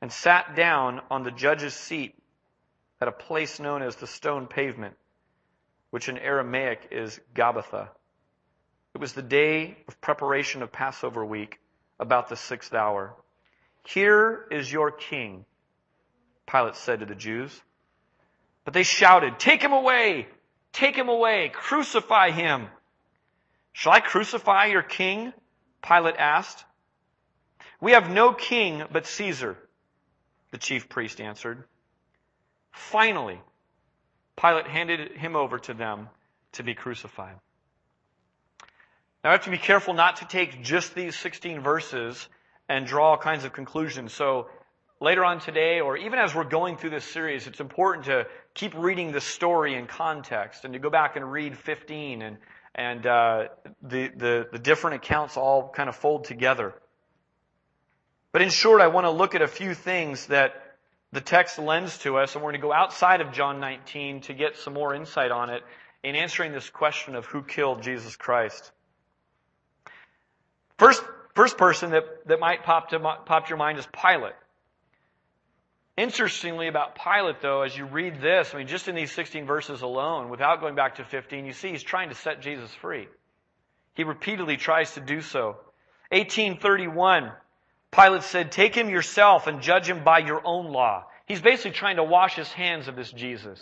and 0.00 0.12
sat 0.12 0.54
down 0.54 1.00
on 1.10 1.22
the 1.22 1.30
judge's 1.30 1.74
seat 1.74 2.14
at 3.00 3.08
a 3.08 3.12
place 3.12 3.58
known 3.58 3.82
as 3.82 3.96
the 3.96 4.06
stone 4.06 4.46
pavement, 4.46 4.96
which 5.90 6.08
in 6.08 6.18
Aramaic 6.18 6.88
is 6.90 7.20
Gabbatha. 7.34 7.88
It 8.94 9.00
was 9.00 9.12
the 9.12 9.22
day 9.22 9.76
of 9.88 10.00
preparation 10.00 10.62
of 10.62 10.72
Passover 10.72 11.24
week, 11.24 11.60
about 11.98 12.28
the 12.28 12.36
sixth 12.36 12.74
hour. 12.74 13.14
Here 13.86 14.46
is 14.50 14.70
your 14.70 14.90
king, 14.90 15.44
Pilate 16.46 16.76
said 16.76 17.00
to 17.00 17.06
the 17.06 17.14
Jews. 17.14 17.60
But 18.66 18.74
they 18.74 18.82
shouted, 18.82 19.38
Take 19.38 19.62
him 19.62 19.72
away! 19.72 20.26
Take 20.72 20.96
him 20.96 21.08
away! 21.08 21.50
Crucify 21.54 22.32
him! 22.32 22.66
Shall 23.72 23.92
I 23.92 24.00
crucify 24.00 24.66
your 24.66 24.82
king? 24.82 25.32
Pilate 25.82 26.16
asked. 26.16 26.64
We 27.80 27.92
have 27.92 28.10
no 28.10 28.32
king 28.32 28.82
but 28.90 29.06
Caesar, 29.06 29.56
the 30.50 30.58
chief 30.58 30.88
priest 30.88 31.20
answered. 31.20 31.62
Finally, 32.72 33.40
Pilate 34.36 34.66
handed 34.66 35.12
him 35.12 35.36
over 35.36 35.60
to 35.60 35.72
them 35.72 36.08
to 36.52 36.64
be 36.64 36.74
crucified. 36.74 37.36
Now 39.22 39.30
I 39.30 39.32
have 39.34 39.44
to 39.44 39.50
be 39.50 39.58
careful 39.58 39.94
not 39.94 40.16
to 40.16 40.24
take 40.26 40.62
just 40.62 40.92
these 40.94 41.16
16 41.16 41.60
verses 41.60 42.28
and 42.68 42.84
draw 42.84 43.10
all 43.10 43.16
kinds 43.16 43.44
of 43.44 43.52
conclusions. 43.52 44.12
So 44.12 44.48
later 45.00 45.24
on 45.24 45.40
today, 45.40 45.80
or 45.80 45.96
even 45.96 46.18
as 46.18 46.34
we're 46.34 46.44
going 46.44 46.76
through 46.76 46.90
this 46.90 47.04
series, 47.04 47.46
it's 47.46 47.60
important 47.60 48.06
to 48.06 48.26
keep 48.54 48.74
reading 48.74 49.12
the 49.12 49.20
story 49.20 49.74
in 49.74 49.86
context 49.86 50.64
and 50.64 50.72
to 50.72 50.78
go 50.78 50.90
back 50.90 51.16
and 51.16 51.30
read 51.30 51.56
15 51.58 52.22
and, 52.22 52.38
and 52.74 53.06
uh, 53.06 53.48
the, 53.82 54.10
the, 54.16 54.48
the 54.52 54.58
different 54.58 54.96
accounts 54.96 55.36
all 55.36 55.68
kind 55.68 55.88
of 55.88 55.96
fold 55.96 56.24
together. 56.24 56.74
But 58.32 58.42
in 58.42 58.50
short, 58.50 58.80
I 58.80 58.88
want 58.88 59.06
to 59.06 59.10
look 59.10 59.34
at 59.34 59.42
a 59.42 59.48
few 59.48 59.74
things 59.74 60.26
that 60.26 60.52
the 61.12 61.20
text 61.20 61.58
lends 61.58 61.98
to 61.98 62.18
us, 62.18 62.34
and 62.34 62.42
we're 62.42 62.50
going 62.50 62.60
to 62.60 62.66
go 62.66 62.72
outside 62.72 63.20
of 63.20 63.32
John 63.32 63.60
19 63.60 64.22
to 64.22 64.34
get 64.34 64.56
some 64.56 64.74
more 64.74 64.94
insight 64.94 65.30
on 65.30 65.50
it 65.50 65.62
in 66.02 66.14
answering 66.14 66.52
this 66.52 66.68
question 66.68 67.14
of 67.14 67.24
who 67.26 67.42
killed 67.42 67.82
Jesus 67.82 68.16
Christ. 68.16 68.70
First, 70.78 71.02
first 71.34 71.56
person 71.56 71.90
that, 71.92 72.04
that 72.26 72.40
might 72.40 72.64
pop 72.64 72.90
to, 72.90 72.98
pop 72.98 73.44
to 73.44 73.48
your 73.48 73.58
mind 73.58 73.78
is 73.78 73.86
Pilate. 73.86 74.34
Interestingly 75.96 76.68
about 76.68 76.94
Pilate 76.94 77.40
though, 77.40 77.62
as 77.62 77.76
you 77.76 77.86
read 77.86 78.20
this, 78.20 78.54
I 78.54 78.58
mean, 78.58 78.66
just 78.66 78.88
in 78.88 78.94
these 78.94 79.12
16 79.12 79.46
verses 79.46 79.80
alone, 79.80 80.28
without 80.28 80.60
going 80.60 80.74
back 80.74 80.96
to 80.96 81.04
15, 81.04 81.46
you 81.46 81.52
see 81.52 81.70
he's 81.70 81.82
trying 81.82 82.10
to 82.10 82.14
set 82.14 82.42
Jesus 82.42 82.70
free. 82.74 83.08
He 83.94 84.04
repeatedly 84.04 84.58
tries 84.58 84.92
to 84.94 85.00
do 85.00 85.22
so. 85.22 85.56
1831, 86.10 87.32
Pilate 87.90 88.22
said, 88.22 88.52
take 88.52 88.74
him 88.74 88.90
yourself 88.90 89.46
and 89.46 89.62
judge 89.62 89.88
him 89.88 90.04
by 90.04 90.18
your 90.18 90.42
own 90.44 90.70
law. 90.70 91.04
He's 91.26 91.40
basically 91.40 91.72
trying 91.72 91.96
to 91.96 92.04
wash 92.04 92.36
his 92.36 92.52
hands 92.52 92.88
of 92.88 92.96
this 92.96 93.10
Jesus. 93.10 93.58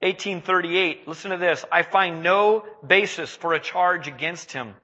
1838, 0.00 1.08
listen 1.08 1.30
to 1.30 1.38
this. 1.38 1.64
I 1.72 1.82
find 1.82 2.22
no 2.22 2.64
basis 2.86 3.34
for 3.34 3.54
a 3.54 3.60
charge 3.60 4.08
against 4.08 4.52
him. 4.52 4.74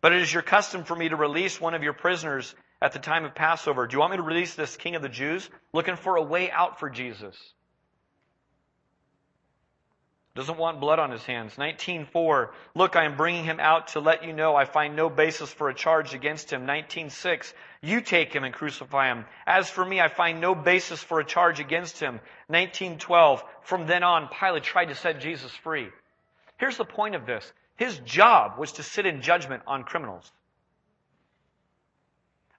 But 0.00 0.12
it 0.12 0.22
is 0.22 0.32
your 0.32 0.42
custom 0.42 0.84
for 0.84 0.96
me 0.96 1.10
to 1.10 1.16
release 1.16 1.60
one 1.60 1.74
of 1.74 1.82
your 1.82 1.92
prisoners 1.92 2.54
at 2.82 2.92
the 2.92 2.98
time 2.98 3.24
of 3.24 3.34
Passover. 3.34 3.86
Do 3.86 3.94
you 3.94 4.00
want 4.00 4.12
me 4.12 4.16
to 4.16 4.22
release 4.22 4.54
this 4.54 4.76
king 4.76 4.94
of 4.94 5.02
the 5.02 5.08
Jews? 5.08 5.48
Looking 5.72 5.96
for 5.96 6.16
a 6.16 6.22
way 6.22 6.50
out 6.50 6.80
for 6.80 6.88
Jesus. 6.88 7.36
Doesn't 10.36 10.58
want 10.58 10.80
blood 10.80 11.00
on 11.00 11.10
his 11.10 11.24
hands. 11.24 11.56
19.4, 11.56 12.50
look, 12.76 12.94
I 12.94 13.04
am 13.04 13.16
bringing 13.16 13.44
him 13.44 13.58
out 13.58 13.88
to 13.88 14.00
let 14.00 14.24
you 14.24 14.32
know 14.32 14.54
I 14.54 14.64
find 14.64 14.94
no 14.94 15.10
basis 15.10 15.52
for 15.52 15.68
a 15.68 15.74
charge 15.74 16.14
against 16.14 16.52
him. 16.52 16.66
19.6, 16.66 17.52
you 17.82 18.00
take 18.00 18.32
him 18.32 18.44
and 18.44 18.54
crucify 18.54 19.08
him. 19.08 19.24
As 19.44 19.68
for 19.68 19.84
me, 19.84 20.00
I 20.00 20.06
find 20.06 20.40
no 20.40 20.54
basis 20.54 21.02
for 21.02 21.18
a 21.18 21.24
charge 21.24 21.58
against 21.58 21.98
him. 21.98 22.20
19.12, 22.48 23.42
from 23.62 23.86
then 23.86 24.04
on, 24.04 24.28
Pilate 24.28 24.62
tried 24.62 24.86
to 24.86 24.94
set 24.94 25.20
Jesus 25.20 25.52
free. 25.52 25.88
Here's 26.58 26.76
the 26.76 26.84
point 26.84 27.16
of 27.16 27.26
this. 27.26 27.52
His 27.76 27.98
job 27.98 28.56
was 28.56 28.72
to 28.72 28.84
sit 28.84 29.06
in 29.06 29.22
judgment 29.22 29.64
on 29.66 29.82
criminals. 29.82 30.30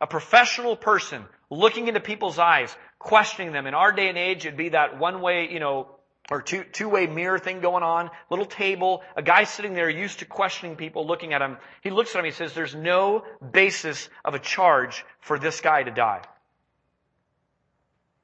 A 0.01 0.07
professional 0.07 0.75
person 0.75 1.23
looking 1.49 1.87
into 1.87 1.99
people's 1.99 2.39
eyes, 2.39 2.75
questioning 2.99 3.53
them. 3.53 3.67
In 3.67 3.73
our 3.73 3.91
day 3.91 4.09
and 4.09 4.17
age, 4.17 4.45
it'd 4.45 4.57
be 4.57 4.69
that 4.69 4.99
one 4.99 5.21
way, 5.21 5.49
you 5.51 5.59
know, 5.59 5.87
or 6.29 6.41
two, 6.41 6.63
two-way 6.63 7.07
mirror 7.07 7.37
thing 7.37 7.59
going 7.59 7.83
on, 7.83 8.09
little 8.29 8.45
table, 8.45 9.03
a 9.15 9.21
guy 9.21 9.43
sitting 9.43 9.73
there 9.73 9.89
used 9.89 10.19
to 10.19 10.25
questioning 10.25 10.75
people, 10.75 11.05
looking 11.05 11.33
at 11.33 11.41
him. 11.41 11.57
He 11.81 11.89
looks 11.89 12.15
at 12.15 12.19
him, 12.19 12.25
he 12.25 12.31
says, 12.31 12.53
there's 12.53 12.73
no 12.73 13.25
basis 13.51 14.09
of 14.23 14.33
a 14.33 14.39
charge 14.39 15.03
for 15.19 15.37
this 15.37 15.61
guy 15.61 15.83
to 15.83 15.91
die. 15.91 16.21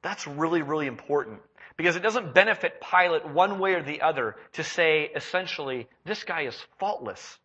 That's 0.02 0.26
really, 0.26 0.62
really 0.62 0.86
important. 0.86 1.40
Because 1.76 1.96
it 1.96 2.02
doesn't 2.02 2.34
benefit 2.34 2.80
Pilate 2.80 3.28
one 3.28 3.58
way 3.58 3.74
or 3.74 3.82
the 3.82 4.00
other 4.02 4.36
to 4.54 4.64
say, 4.64 5.10
essentially, 5.14 5.86
this 6.04 6.24
guy 6.24 6.42
is 6.42 6.56
faultless. 6.78 7.38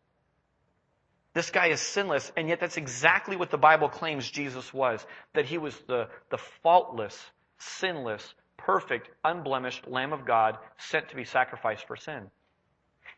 This 1.33 1.49
guy 1.49 1.67
is 1.67 1.81
sinless, 1.81 2.31
and 2.37 2.47
yet 2.47 2.59
that's 2.59 2.77
exactly 2.77 3.35
what 3.35 3.49
the 3.49 3.57
Bible 3.57 3.89
claims 3.89 4.29
Jesus 4.29 4.71
was. 4.73 5.05
That 5.33 5.45
he 5.45 5.57
was 5.57 5.75
the, 5.87 6.07
the 6.29 6.37
faultless, 6.37 7.19
sinless, 7.57 8.33
perfect, 8.57 9.09
unblemished 9.23 9.87
Lamb 9.87 10.13
of 10.13 10.25
God 10.25 10.57
sent 10.77 11.09
to 11.09 11.15
be 11.15 11.25
sacrificed 11.25 11.87
for 11.87 11.95
sin. 11.95 12.29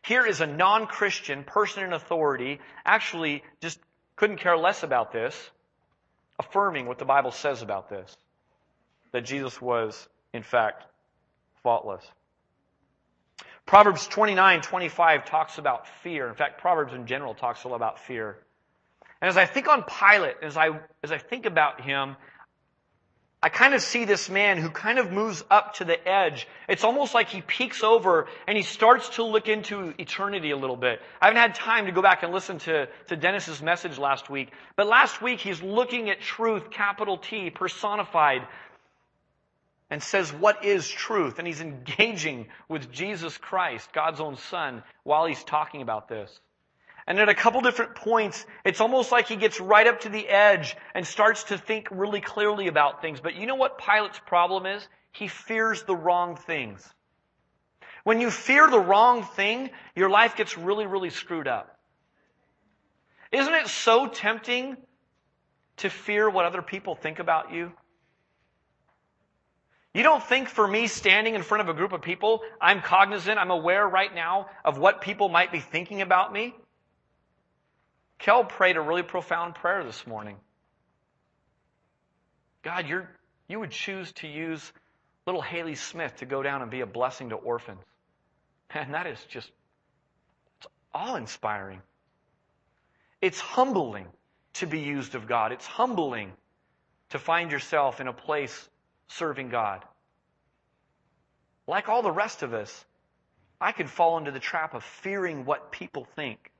Here 0.02 0.24
is 0.24 0.40
a 0.40 0.46
non-Christian 0.46 1.44
person 1.44 1.84
in 1.84 1.92
authority, 1.92 2.60
actually 2.84 3.42
just 3.60 3.78
couldn't 4.14 4.38
care 4.38 4.56
less 4.56 4.82
about 4.82 5.12
this, 5.12 5.50
affirming 6.38 6.86
what 6.86 6.98
the 6.98 7.04
Bible 7.04 7.32
says 7.32 7.60
about 7.60 7.90
this. 7.90 8.16
That 9.12 9.24
Jesus 9.24 9.60
was, 9.60 10.08
in 10.32 10.42
fact, 10.42 10.84
faultless. 11.62 12.04
Proverbs 13.66 14.06
29, 14.06 14.60
25 14.60 15.24
talks 15.24 15.58
about 15.58 15.88
fear. 15.88 16.28
In 16.28 16.34
fact, 16.34 16.60
Proverbs 16.60 16.94
in 16.94 17.06
general 17.06 17.34
talks 17.34 17.64
a 17.64 17.68
lot 17.68 17.76
about 17.76 17.98
fear. 17.98 18.38
And 19.20 19.28
as 19.28 19.36
I 19.36 19.44
think 19.44 19.66
on 19.66 19.82
Pilate, 19.82 20.36
as 20.40 20.56
I, 20.56 20.70
as 21.02 21.10
I 21.10 21.18
think 21.18 21.46
about 21.46 21.80
him, 21.80 22.16
I 23.42 23.48
kind 23.48 23.74
of 23.74 23.82
see 23.82 24.04
this 24.04 24.30
man 24.30 24.58
who 24.58 24.70
kind 24.70 24.98
of 24.98 25.12
moves 25.12 25.44
up 25.50 25.74
to 25.74 25.84
the 25.84 26.08
edge. 26.08 26.48
It's 26.68 26.84
almost 26.84 27.12
like 27.12 27.28
he 27.28 27.42
peeks 27.42 27.82
over 27.84 28.28
and 28.46 28.56
he 28.56 28.62
starts 28.62 29.10
to 29.10 29.24
look 29.24 29.48
into 29.48 29.94
eternity 29.98 30.52
a 30.52 30.56
little 30.56 30.76
bit. 30.76 31.00
I 31.20 31.26
haven't 31.26 31.40
had 31.40 31.54
time 31.54 31.86
to 31.86 31.92
go 31.92 32.00
back 32.02 32.22
and 32.22 32.32
listen 32.32 32.58
to, 32.60 32.88
to 33.08 33.16
Dennis's 33.16 33.60
message 33.62 33.98
last 33.98 34.30
week, 34.30 34.52
but 34.74 34.86
last 34.86 35.20
week 35.20 35.40
he's 35.40 35.62
looking 35.62 36.08
at 36.08 36.20
truth, 36.20 36.70
capital 36.70 37.18
T, 37.18 37.50
personified, 37.50 38.46
and 39.90 40.02
says, 40.02 40.32
what 40.32 40.64
is 40.64 40.88
truth? 40.88 41.38
And 41.38 41.46
he's 41.46 41.60
engaging 41.62 42.46
with 42.68 42.90
Jesus 42.90 43.36
Christ, 43.38 43.92
God's 43.92 44.20
own 44.20 44.36
son, 44.36 44.82
while 45.04 45.26
he's 45.26 45.44
talking 45.44 45.82
about 45.82 46.08
this. 46.08 46.40
And 47.08 47.20
at 47.20 47.28
a 47.28 47.34
couple 47.34 47.60
different 47.60 47.94
points, 47.94 48.44
it's 48.64 48.80
almost 48.80 49.12
like 49.12 49.28
he 49.28 49.36
gets 49.36 49.60
right 49.60 49.86
up 49.86 50.00
to 50.00 50.08
the 50.08 50.26
edge 50.28 50.76
and 50.92 51.06
starts 51.06 51.44
to 51.44 51.58
think 51.58 51.86
really 51.92 52.20
clearly 52.20 52.66
about 52.66 53.00
things. 53.00 53.20
But 53.20 53.36
you 53.36 53.46
know 53.46 53.54
what 53.54 53.78
Pilate's 53.78 54.20
problem 54.26 54.66
is? 54.66 54.86
He 55.12 55.28
fears 55.28 55.84
the 55.84 55.94
wrong 55.94 56.34
things. 56.34 56.84
When 58.02 58.20
you 58.20 58.30
fear 58.30 58.68
the 58.68 58.80
wrong 58.80 59.22
thing, 59.22 59.70
your 59.94 60.10
life 60.10 60.36
gets 60.36 60.58
really, 60.58 60.86
really 60.86 61.10
screwed 61.10 61.46
up. 61.46 61.78
Isn't 63.32 63.54
it 63.54 63.68
so 63.68 64.08
tempting 64.08 64.76
to 65.78 65.90
fear 65.90 66.28
what 66.28 66.44
other 66.44 66.62
people 66.62 66.96
think 66.96 67.18
about 67.18 67.52
you? 67.52 67.72
You 69.96 70.02
don't 70.02 70.22
think 70.22 70.50
for 70.50 70.68
me 70.68 70.88
standing 70.88 71.36
in 71.36 71.42
front 71.42 71.62
of 71.62 71.70
a 71.70 71.72
group 71.72 71.94
of 71.94 72.02
people, 72.02 72.42
I'm 72.60 72.82
cognizant, 72.82 73.38
I'm 73.38 73.50
aware 73.50 73.88
right 73.88 74.14
now 74.14 74.50
of 74.62 74.76
what 74.76 75.00
people 75.00 75.30
might 75.30 75.50
be 75.50 75.60
thinking 75.60 76.02
about 76.02 76.30
me? 76.30 76.54
Kel 78.18 78.44
prayed 78.44 78.76
a 78.76 78.80
really 78.82 79.02
profound 79.02 79.54
prayer 79.54 79.82
this 79.84 80.06
morning. 80.06 80.36
God, 82.62 82.86
you're, 82.86 83.08
you 83.48 83.58
would 83.58 83.70
choose 83.70 84.12
to 84.16 84.28
use 84.28 84.70
little 85.24 85.40
Haley 85.40 85.76
Smith 85.76 86.14
to 86.16 86.26
go 86.26 86.42
down 86.42 86.60
and 86.60 86.70
be 86.70 86.82
a 86.82 86.86
blessing 86.86 87.30
to 87.30 87.36
orphans. 87.36 87.80
And 88.68 88.92
that 88.92 89.06
is 89.06 89.18
just 89.30 89.50
it's 90.58 90.66
awe 90.92 91.16
inspiring. 91.16 91.80
It's 93.22 93.40
humbling 93.40 94.08
to 94.54 94.66
be 94.66 94.80
used 94.80 95.14
of 95.14 95.26
God. 95.26 95.52
It's 95.52 95.66
humbling 95.66 96.32
to 97.08 97.18
find 97.18 97.50
yourself 97.50 97.98
in 98.02 98.08
a 98.08 98.12
place 98.12 98.68
serving 99.08 99.48
God. 99.48 99.84
Like 101.66 101.88
all 101.88 102.02
the 102.02 102.10
rest 102.10 102.42
of 102.42 102.54
us, 102.54 102.84
I 103.60 103.72
could 103.72 103.88
fall 103.88 104.18
into 104.18 104.30
the 104.30 104.38
trap 104.38 104.74
of 104.74 104.84
fearing 104.84 105.44
what 105.44 105.72
people 105.72 106.06
think. 106.16 106.52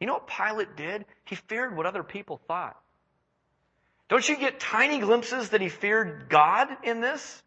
You 0.00 0.06
know 0.06 0.14
what 0.14 0.28
Pilate 0.28 0.76
did? 0.76 1.04
He 1.24 1.34
feared 1.34 1.76
what 1.76 1.86
other 1.86 2.02
people 2.02 2.40
thought. 2.46 2.76
Don't 4.08 4.26
you 4.28 4.36
get 4.36 4.60
tiny 4.60 4.98
glimpses 4.98 5.50
that 5.50 5.60
he 5.60 5.68
feared 5.68 6.28
God 6.28 6.68
in 6.84 7.00
this? 7.00 7.42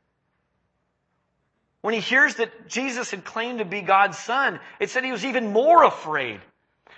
When 1.82 1.94
he 1.94 2.02
hears 2.02 2.36
that 2.36 2.68
Jesus 2.68 3.12
had 3.12 3.24
claimed 3.24 3.60
to 3.60 3.66
be 3.66 3.82
God's 3.82 4.18
son, 4.18 4.60
it 4.80 4.90
said 4.90 5.06
he 5.06 5.14
was 5.14 5.24
even 5.24 5.54
more 5.54 5.84
afraid. 5.84 6.42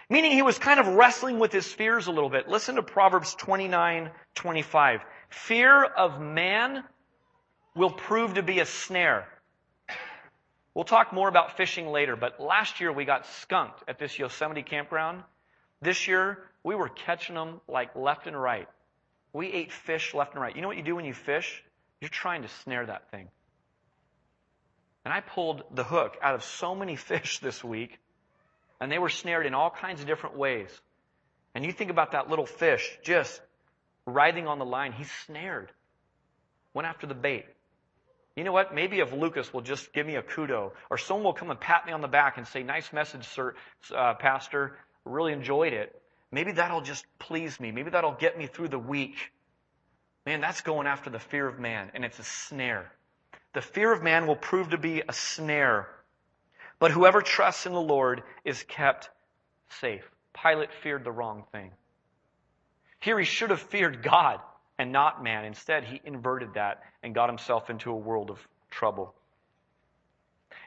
Meaning 0.10 0.32
he 0.32 0.42
was 0.42 0.58
kind 0.58 0.80
of 0.80 0.88
wrestling 0.88 1.38
with 1.38 1.52
his 1.52 1.72
fears 1.72 2.08
a 2.08 2.12
little 2.12 2.30
bit. 2.30 2.50
Listen 2.50 2.76
to 2.76 2.84
Proverbs 2.84 3.36
29, 3.36 4.10
25. 4.34 5.02
Fear 5.30 5.84
of 5.84 6.20
man 6.20 6.84
will 7.76 7.92
prove 7.92 8.36
to 8.36 8.44
be 8.44 8.60
a 8.60 8.66
snare. 8.66 9.28
We'll 10.74 10.86
talk 10.86 11.12
more 11.12 11.28
about 11.28 11.58
fishing 11.58 11.88
later, 11.88 12.16
but 12.16 12.40
last 12.40 12.80
year 12.80 12.92
we 12.92 13.04
got 13.04 13.26
skunked 13.42 13.84
at 13.88 14.00
this 14.00 14.18
Yosemite 14.18 14.64
campground. 14.64 15.24
This 15.82 16.08
year 16.08 16.38
we 16.64 16.76
were 16.76 16.90
catching 16.90 17.36
them 17.36 17.60
like 17.68 17.96
left 17.96 18.28
and 18.28 18.42
right. 18.42 18.68
We 19.34 19.52
ate 19.52 19.72
fish 19.72 20.14
left 20.14 20.34
and 20.34 20.42
right. 20.42 20.56
You 20.56 20.62
know 20.62 20.68
what 20.68 20.78
you 20.78 20.84
do 20.84 20.96
when 20.96 21.06
you 21.06 21.14
fish? 21.14 21.64
You're 22.00 22.10
trying 22.10 22.44
to 22.44 22.48
snare 22.64 22.86
that 22.86 23.10
thing. 23.12 23.28
And 25.04 25.14
I 25.14 25.22
pulled 25.22 25.64
the 25.74 25.84
hook 25.84 26.18
out 26.22 26.36
of 26.36 26.44
so 26.44 26.76
many 26.76 26.96
fish 27.12 27.40
this 27.40 27.64
week, 27.64 27.98
and 28.80 28.92
they 28.92 29.00
were 29.00 29.10
snared 29.10 29.46
in 29.46 29.54
all 29.54 29.70
kinds 29.70 30.02
of 30.02 30.08
different 30.08 30.38
ways. 30.38 30.70
And 31.54 31.66
you 31.66 31.72
think 31.72 31.92
about 31.92 32.12
that 32.12 32.30
little 32.30 32.46
fish 32.46 32.98
just 33.04 33.42
writhing 34.06 34.48
on 34.48 34.60
the 34.60 34.66
line. 34.66 34.94
He's 34.94 35.12
snared. 35.26 35.70
Went 36.74 36.88
after 36.88 37.08
the 37.08 37.14
bait. 37.14 37.46
You 38.36 38.46
know 38.46 38.54
what? 38.54 38.74
Maybe 38.74 39.00
if 39.00 39.12
Lucas 39.12 39.54
will 39.54 39.62
just 39.62 39.92
give 39.92 40.08
me 40.08 40.16
a 40.16 40.22
kudo, 40.22 40.72
or 40.90 40.98
someone 40.98 41.26
will 41.26 41.34
come 41.34 41.52
and 41.52 41.60
pat 41.60 41.86
me 41.86 41.92
on 41.92 42.02
the 42.02 42.08
back 42.08 42.38
and 42.38 42.48
say, 42.48 42.64
"Nice 42.64 42.94
message, 42.94 43.28
sir, 43.28 43.56
uh, 43.94 44.14
Pastor. 44.16 44.78
Really 45.04 45.34
enjoyed 45.34 45.74
it." 45.74 46.02
Maybe 46.32 46.54
that'll 46.54 46.82
just 46.82 47.06
please 47.20 47.60
me. 47.60 47.72
Maybe 47.72 47.90
that'll 47.90 48.14
get 48.14 48.38
me 48.38 48.48
through 48.48 48.70
the 48.70 48.80
week. 48.80 49.34
Man, 50.26 50.40
that's 50.40 50.62
going 50.62 50.88
after 50.88 51.10
the 51.10 51.20
fear 51.20 51.46
of 51.46 51.60
man, 51.60 51.92
and 51.94 52.06
it's 52.06 52.20
a 52.20 52.24
snare. 52.24 52.92
The 53.54 53.62
fear 53.62 53.92
of 53.92 54.02
man 54.02 54.28
will 54.28 54.38
prove 54.38 54.70
to 54.70 54.78
be 54.78 55.02
a 55.02 55.12
snare. 55.12 55.90
But 56.80 56.92
whoever 56.92 57.22
trusts 57.22 57.66
in 57.66 57.74
the 57.74 57.82
Lord 57.82 58.24
is 58.46 58.64
kept 58.64 59.10
safe. 59.82 60.10
Pilate 60.34 60.72
feared 60.72 61.04
the 61.04 61.12
wrong 61.12 61.44
thing. 61.52 61.72
Here 63.02 63.20
he 63.20 63.26
should 63.26 63.50
have 63.50 63.62
feared 63.62 64.02
God 64.02 64.40
and 64.82 64.92
not 64.92 65.24
man. 65.24 65.46
Instead, 65.46 65.84
he 65.84 66.02
inverted 66.04 66.56
that 66.56 66.82
and 67.04 67.14
got 67.14 67.30
himself 67.30 67.70
into 67.70 67.92
a 67.92 67.96
world 67.96 68.32
of 68.32 68.40
trouble. 68.72 69.14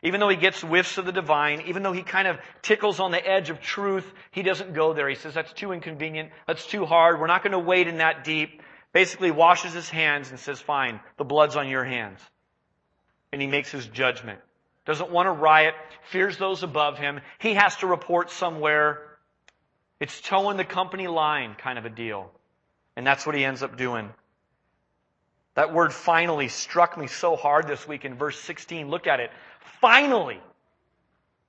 Even 0.05 0.21
though 0.21 0.29
he 0.29 0.37
gets 0.37 0.61
whiffs 0.61 0.99
of 0.99 1.05
the 1.05 1.11
divine, 1.11 1.63
even 1.67 1.83
though 1.83 1.93
he 1.93 2.05
kind 2.05 2.29
of 2.29 2.39
tickles 2.63 3.01
on 3.01 3.11
the 3.11 3.27
edge 3.27 3.51
of 3.51 3.61
truth, 3.61 4.09
he 4.31 4.45
doesn't 4.45 4.73
go 4.73 4.93
there. 4.93 5.09
He 5.09 5.17
says, 5.17 5.35
that's 5.35 5.53
too 5.53 5.73
inconvenient. 5.73 6.31
That's 6.47 6.65
too 6.65 6.85
hard. 6.85 7.19
We're 7.19 7.27
not 7.27 7.43
going 7.43 7.55
to 7.55 7.59
wade 7.59 7.89
in 7.89 7.99
that 7.99 8.23
deep. 8.23 8.63
Basically 8.93 9.33
washes 9.33 9.73
his 9.73 9.89
hands 9.89 10.31
and 10.31 10.39
says, 10.39 10.61
fine, 10.61 11.01
the 11.17 11.25
blood's 11.25 11.57
on 11.57 11.69
your 11.69 11.83
hands. 11.85 12.21
And 13.33 13.43
he 13.43 13.49
makes 13.49 13.73
his 13.73 13.85
judgment. 13.85 14.39
Doesn't 14.87 15.11
want 15.11 15.27
to 15.27 15.33
riot, 15.33 15.75
fears 16.13 16.39
those 16.39 16.63
above 16.63 16.99
him. 16.99 17.21
He 17.41 17.55
has 17.55 17.75
to 17.79 17.89
report 17.89 18.31
somewhere. 18.31 19.01
It's 19.99 20.21
toeing 20.21 20.57
the 20.57 20.65
company 20.65 21.09
line 21.09 21.57
kind 21.59 21.81
of 21.81 21.85
a 21.85 21.91
deal. 21.91 22.31
And 22.97 23.07
that's 23.07 23.27
what 23.27 23.35
he 23.35 23.45
ends 23.45 23.63
up 23.63 23.77
doing. 23.77 24.11
That 25.55 25.73
word 25.73 25.93
finally 25.93 26.49
struck 26.49 26.99
me 26.99 27.07
so 27.07 27.37
hard 27.37 27.69
this 27.69 27.87
week 27.87 28.05
in 28.05 28.17
verse 28.17 28.39
16. 28.41 28.89
Look 28.89 29.07
at 29.07 29.21
it. 29.21 29.31
Finally. 29.81 30.41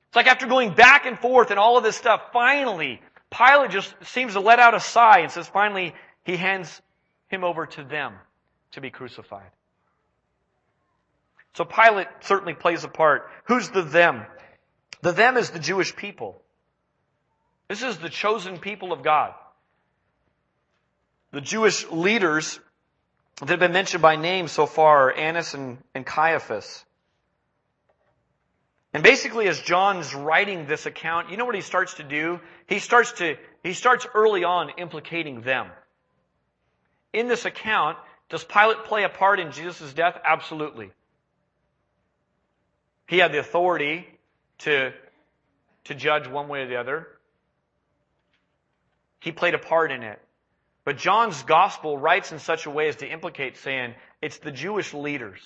It's 0.08 0.16
like 0.16 0.28
after 0.28 0.48
going 0.48 0.74
back 0.74 1.06
and 1.06 1.20
forth 1.20 1.50
and 1.50 1.60
all 1.60 1.78
of 1.78 1.84
this 1.84 1.96
stuff, 1.96 2.22
finally, 2.32 3.02
Pilate 3.32 3.72
just 3.72 3.94
seems 4.04 4.34
to 4.34 4.40
let 4.40 4.60
out 4.60 4.76
a 4.76 4.80
sigh 4.80 5.20
and 5.20 5.32
says, 5.32 5.48
finally, 5.48 5.94
he 6.24 6.38
hands 6.38 6.82
him 7.28 7.44
over 7.44 7.66
to 7.66 7.84
them 7.84 8.14
to 8.72 8.82
be 8.82 8.90
crucified. 8.90 9.50
So 11.56 11.66
Pilate 11.66 12.08
certainly 12.22 12.54
plays 12.54 12.84
a 12.84 12.88
part. 12.88 13.30
Who's 13.46 13.70
the 13.70 13.82
them? 13.82 14.26
The 15.02 15.12
them 15.12 15.38
is 15.38 15.50
the 15.50 15.60
Jewish 15.60 15.96
people. 15.96 16.42
This 17.68 17.82
is 17.82 17.98
the 17.98 18.10
chosen 18.10 18.60
people 18.60 18.94
of 18.94 19.04
God. 19.04 19.34
The 21.36 21.42
Jewish 21.42 21.86
leaders 21.92 22.62
that 23.42 23.50
have 23.50 23.60
been 23.60 23.74
mentioned 23.74 24.02
by 24.02 24.16
name 24.16 24.48
so 24.48 24.66
far 24.66 25.10
are 25.10 25.14
Annas 25.14 25.54
and, 25.54 25.80
and 25.94 26.06
Caiaphas. 26.06 26.86
And 28.94 29.04
basically, 29.04 29.50
as 29.50 29.60
John's 29.60 30.16
writing 30.16 30.66
this 30.66 30.86
account, 30.86 31.32
you 31.32 31.36
know 31.36 31.44
what 31.44 31.56
he 31.56 31.60
starts 31.60 31.96
to 31.96 32.04
do? 32.04 32.40
He 32.68 32.80
starts 32.80 33.12
to, 33.18 33.36
he 33.64 33.74
starts 33.74 34.08
early 34.14 34.46
on 34.46 34.70
implicating 34.78 35.42
them. 35.42 35.68
In 37.12 37.28
this 37.28 37.44
account, 37.44 37.98
does 38.30 38.46
Pilate 38.46 38.86
play 38.86 39.04
a 39.04 39.10
part 39.10 39.42
in 39.42 39.52
Jesus' 39.52 39.92
death? 39.92 40.18
Absolutely. 40.24 40.92
He 43.10 43.18
had 43.18 43.34
the 43.34 43.40
authority 43.40 44.08
to, 44.60 44.94
to 45.84 45.96
judge 45.96 46.30
one 46.30 46.48
way 46.48 46.62
or 46.62 46.68
the 46.68 46.78
other. 46.78 47.10
He 49.20 49.34
played 49.34 49.54
a 49.54 49.60
part 49.60 49.92
in 49.92 50.02
it. 50.02 50.22
But 50.86 50.98
John's 50.98 51.42
gospel 51.44 51.98
writes 51.98 52.32
in 52.32 52.40
such 52.40 52.68
a 52.68 52.70
way 52.70 52.88
as 52.88 52.98
to 52.98 53.08
implicate 53.08 53.58
saying 53.58 53.96
it's 54.22 54.38
the 54.38 54.52
Jewish 54.52 54.94
leaders 54.94 55.42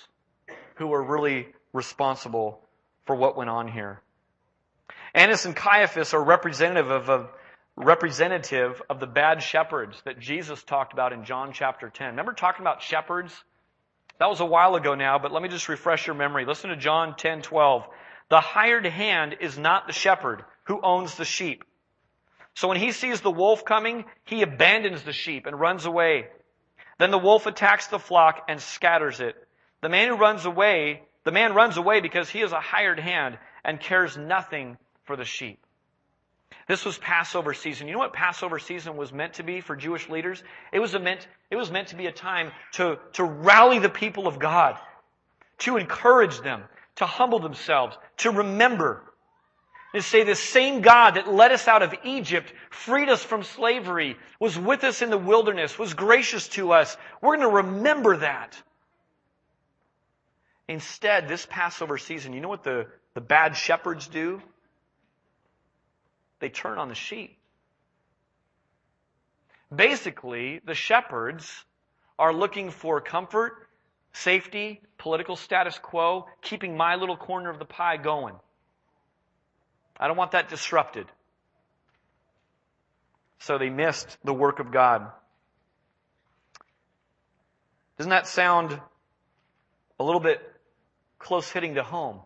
who 0.76 0.92
are 0.92 1.02
really 1.02 1.48
responsible 1.72 2.60
for 3.06 3.16
what 3.16 3.36
went 3.36 3.50
on 3.50 3.66
here. 3.66 4.02
Annas 5.14 5.46
and 5.46 5.56
Caiaphas 5.56 6.14
are 6.14 6.22
representative 6.22 7.08
of 7.08 7.30
representative 7.76 8.82
of 8.90 9.00
the 9.00 9.06
bad 9.06 9.42
shepherds 9.42 10.00
that 10.04 10.20
Jesus 10.20 10.62
talked 10.62 10.92
about 10.92 11.14
in 11.14 11.24
John 11.24 11.52
chapter 11.52 11.88
10. 11.88 12.08
Remember 12.08 12.34
talking 12.34 12.62
about 12.62 12.82
shepherds? 12.82 13.32
That 14.18 14.28
was 14.28 14.40
a 14.40 14.44
while 14.44 14.74
ago 14.74 14.94
now, 14.94 15.18
but 15.18 15.32
let 15.32 15.42
me 15.42 15.48
just 15.48 15.70
refresh 15.70 16.06
your 16.06 16.14
memory. 16.14 16.44
Listen 16.44 16.68
to 16.70 16.76
John 16.76 17.14
10:12. 17.14 17.86
The 18.28 18.40
hired 18.40 18.84
hand 18.84 19.38
is 19.40 19.58
not 19.58 19.86
the 19.86 19.94
shepherd 19.94 20.44
who 20.64 20.80
owns 20.82 21.16
the 21.16 21.24
sheep. 21.24 21.64
So 22.54 22.68
when 22.68 22.76
he 22.76 22.92
sees 22.92 23.20
the 23.20 23.30
wolf 23.30 23.64
coming, 23.64 24.04
he 24.24 24.42
abandons 24.42 25.02
the 25.02 25.12
sheep 25.12 25.46
and 25.46 25.58
runs 25.58 25.86
away. 25.86 26.28
Then 26.98 27.10
the 27.10 27.18
wolf 27.18 27.46
attacks 27.46 27.86
the 27.86 27.98
flock 27.98 28.44
and 28.48 28.60
scatters 28.60 29.20
it. 29.20 29.34
The 29.80 29.88
man 29.88 30.08
who 30.08 30.16
runs 30.16 30.44
away, 30.44 31.02
the 31.24 31.32
man 31.32 31.54
runs 31.54 31.76
away 31.76 32.00
because 32.00 32.28
he 32.28 32.42
is 32.42 32.52
a 32.52 32.60
hired 32.60 33.00
hand 33.00 33.38
and 33.64 33.80
cares 33.80 34.16
nothing 34.16 34.76
for 35.04 35.16
the 35.16 35.24
sheep. 35.24 35.64
This 36.66 36.84
was 36.84 36.98
Passover 36.98 37.54
season. 37.54 37.86
You 37.88 37.94
know 37.94 37.98
what 37.98 38.12
Passover 38.12 38.58
season 38.58 38.96
was 38.96 39.12
meant 39.12 39.34
to 39.34 39.42
be 39.42 39.60
for 39.60 39.74
Jewish 39.74 40.08
leaders? 40.08 40.42
It 40.72 40.78
was 40.78 40.92
meant, 40.98 41.26
it 41.50 41.56
was 41.56 41.70
meant 41.70 41.88
to 41.88 41.96
be 41.96 42.06
a 42.06 42.12
time 42.12 42.52
to, 42.74 42.98
to 43.14 43.24
rally 43.24 43.78
the 43.78 43.88
people 43.88 44.26
of 44.26 44.38
God, 44.38 44.78
to 45.58 45.78
encourage 45.78 46.40
them, 46.42 46.62
to 46.96 47.06
humble 47.06 47.38
themselves, 47.38 47.96
to 48.18 48.30
remember 48.30 49.09
and 49.92 50.04
say 50.04 50.22
the 50.22 50.34
same 50.34 50.80
God 50.82 51.12
that 51.14 51.32
led 51.32 51.52
us 51.52 51.66
out 51.66 51.82
of 51.82 51.94
Egypt, 52.04 52.52
freed 52.70 53.08
us 53.08 53.22
from 53.22 53.42
slavery, 53.42 54.16
was 54.38 54.58
with 54.58 54.84
us 54.84 55.02
in 55.02 55.10
the 55.10 55.18
wilderness, 55.18 55.78
was 55.78 55.94
gracious 55.94 56.48
to 56.48 56.72
us. 56.72 56.96
We're 57.20 57.36
going 57.36 57.48
to 57.48 57.56
remember 57.56 58.18
that. 58.18 58.60
Instead, 60.68 61.26
this 61.26 61.46
Passover 61.50 61.98
season, 61.98 62.32
you 62.32 62.40
know 62.40 62.48
what 62.48 62.62
the, 62.62 62.86
the 63.14 63.20
bad 63.20 63.56
shepherds 63.56 64.06
do? 64.06 64.40
They 66.38 66.48
turn 66.48 66.78
on 66.78 66.88
the 66.88 66.94
sheep. 66.94 67.36
Basically, 69.74 70.60
the 70.64 70.74
shepherds 70.74 71.64
are 72.18 72.32
looking 72.32 72.70
for 72.70 73.00
comfort, 73.00 73.68
safety, 74.12 74.80
political 74.98 75.36
status 75.36 75.78
quo, 75.78 76.26
keeping 76.42 76.76
my 76.76 76.94
little 76.94 77.16
corner 77.16 77.50
of 77.50 77.58
the 77.58 77.64
pie 77.64 77.96
going. 77.96 78.34
I 80.00 80.08
don't 80.08 80.16
want 80.16 80.32
that 80.32 80.48
disrupted. 80.48 81.06
So 83.38 83.58
they 83.58 83.68
missed 83.68 84.18
the 84.24 84.32
work 84.32 84.58
of 84.58 84.72
God. 84.72 85.06
Doesn't 87.98 88.10
that 88.10 88.26
sound 88.26 88.80
a 89.98 90.04
little 90.04 90.20
bit 90.20 90.40
close 91.18 91.50
hitting 91.50 91.74
to 91.74 91.82
home? 91.82 92.20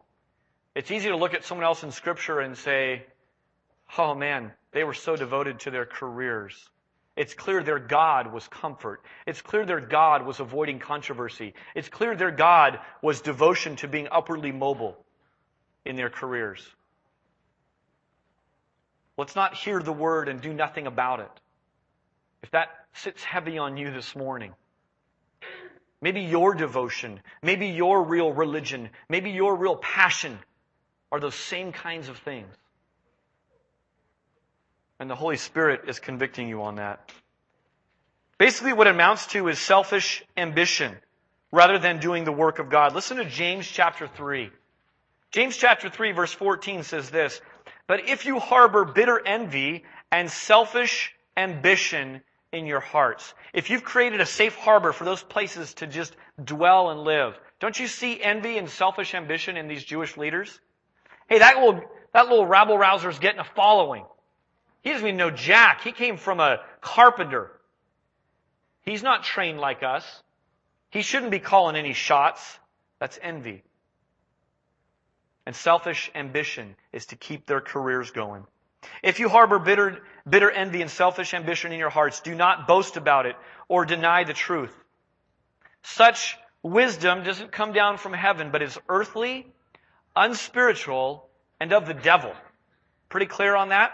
It's 0.77 0.93
easy 0.93 1.09
to 1.09 1.17
look 1.17 1.35
at 1.35 1.45
someone 1.45 1.65
else 1.65 1.83
in 1.83 1.91
scripture 1.91 2.39
and 2.39 2.57
say, 2.57 3.05
oh 3.99 4.15
man, 4.15 4.53
they 4.73 4.85
were 4.85 4.95
so 4.95 5.17
devoted 5.17 5.61
to 5.61 5.73
their 5.73 5.85
careers. 5.85 6.69
It's 7.17 7.35
clear 7.35 7.63
their 7.63 7.81
God 7.81 8.33
was 8.33 8.47
comfort. 8.49 9.03
It's 9.27 9.41
clear 9.41 9.65
their 9.67 9.81
God 9.81 10.25
was 10.27 10.39
avoiding 10.39 10.79
controversy. 10.79 11.55
It's 11.75 11.89
clear 11.89 12.15
their 12.17 12.33
God 12.33 12.79
was 13.03 13.21
devotion 13.21 13.77
to 13.77 13.89
being 13.89 14.09
upwardly 14.11 14.53
mobile 14.53 14.97
in 15.85 15.97
their 15.97 16.11
careers. 16.11 16.65
Let's 19.17 19.37
not 19.37 19.55
hear 19.55 19.81
the 19.81 19.93
word 19.93 20.29
and 20.29 20.41
do 20.41 20.53
nothing 20.53 20.87
about 20.87 21.21
it. 21.21 21.31
If 22.43 22.51
that 22.51 22.69
sits 22.95 23.23
heavy 23.23 23.59
on 23.59 23.77
you 23.77 23.93
this 23.93 24.15
morning, 24.17 24.53
maybe 26.01 26.23
your 26.23 26.55
devotion, 26.55 27.21
maybe 27.43 27.69
your 27.69 28.03
real 28.03 28.33
religion, 28.33 28.91
maybe 29.09 29.31
your 29.31 29.57
real 29.57 29.77
passion 29.77 30.39
are 31.13 31.21
those 31.21 31.35
same 31.35 31.73
kinds 31.73 32.09
of 32.09 32.19
things. 32.19 32.53
And 34.99 35.09
the 35.09 35.15
Holy 35.15 35.37
Spirit 35.37 35.83
is 35.89 35.99
convicting 35.99 36.49
you 36.49 36.63
on 36.63 36.77
that. 36.77 37.11
Basically, 38.39 38.73
what 38.73 38.87
it 38.87 38.95
amounts 38.95 39.27
to 39.29 39.49
is 39.49 39.59
selfish 39.59 40.25
ambition 40.37 40.97
rather 41.53 41.79
than 41.79 42.01
doing 42.01 42.25
the 42.25 42.33
work 42.33 42.59
of 42.59 42.69
God. 42.69 42.95
Listen 42.95 43.19
to 43.19 43.25
James 43.25 43.67
chapter 43.67 44.09
3. 44.09 44.51
James 45.31 45.57
chapter 45.57 45.89
3 45.89 46.13
verse 46.13 46.33
14 46.33 46.83
says 46.83 47.11
this, 47.11 47.41
But 47.87 48.09
if 48.09 48.25
you 48.25 48.39
harbor 48.39 48.85
bitter 48.85 49.21
envy 49.25 49.85
and 50.11 50.31
selfish 50.31 51.15
ambition 51.37 52.23
in 52.53 52.67
your 52.67 52.81
hearts, 52.81 53.35
if 53.53 53.71
you've 53.71 53.85
created 53.85 54.21
a 54.21 54.27
safe 54.27 54.57
harbor 54.57 54.93
for 54.93 55.05
those 55.05 55.23
places 55.23 55.75
to 55.75 55.87
just 55.87 56.17
dwell 56.43 56.91
and 56.91 57.01
live, 57.01 57.39
don't 57.61 57.79
you 57.79 57.87
see 57.87 58.23
envy 58.23 58.59
and 58.59 58.69
selfish 58.69 59.15
ambition 59.15 59.57
in 59.57 59.69
these 59.69 59.85
Jewish 59.85 60.17
leaders? 60.17 60.61
Hey, 61.29 61.39
that 61.39 61.57
little, 61.57 61.81
that 62.13 62.29
little 62.29 62.47
rabble 62.47 62.79
rouser 62.79 63.09
is 63.09 63.19
getting 63.19 63.41
a 63.41 63.45
following. 63.45 64.05
He 64.83 64.91
doesn't 64.91 65.07
even 65.07 65.17
know 65.17 65.31
Jack. 65.31 65.83
He 65.83 65.93
came 65.93 66.17
from 66.17 66.41
a 66.41 66.61
carpenter. 66.81 67.51
He's 68.83 69.03
not 69.03 69.25
trained 69.25 69.59
like 69.59 69.83
us. 69.83 70.05
He 70.91 71.03
shouldn't 71.03 71.31
be 71.31 71.39
calling 71.39 71.75
any 71.75 71.95
shots. 71.95 72.59
That's 72.99 73.19
envy. 73.23 73.63
And 75.47 75.55
selfish 75.55 76.11
ambition 76.15 76.75
is 76.93 77.07
to 77.07 77.17
keep 77.17 77.47
their 77.47 77.61
careers 77.61 78.11
going. 78.11 78.45
If 79.03 79.21
you 79.21 79.29
harbor 79.29 79.59
bitter, 79.59 79.99
bitter 80.29 80.51
envy 80.51 80.83
and 80.83 80.91
selfish 80.91 81.35
ambition 81.35 81.73
in 81.73 81.79
your 81.79 81.91
hearts, 81.91 82.21
do 82.21 82.35
not 82.35 82.67
boast 82.67 82.97
about 82.97 83.27
it 83.27 83.37
or 83.69 83.85
deny 83.85 84.25
the 84.25 84.33
truth. 84.33 84.75
Such 85.83 86.37
wisdom 86.63 87.25
doesn't 87.25 87.53
come 87.53 87.73
down 87.73 87.99
from 87.99 88.13
heaven, 88.13 88.51
but 88.51 88.63
is 88.63 88.79
earthly, 88.89 89.47
unspiritual, 90.17 91.29
and 91.61 91.73
of 91.73 91.87
the 91.87 91.95
devil. 91.95 92.33
Pretty 93.09 93.27
clear 93.27 93.55
on 93.55 93.69
that? 93.69 93.93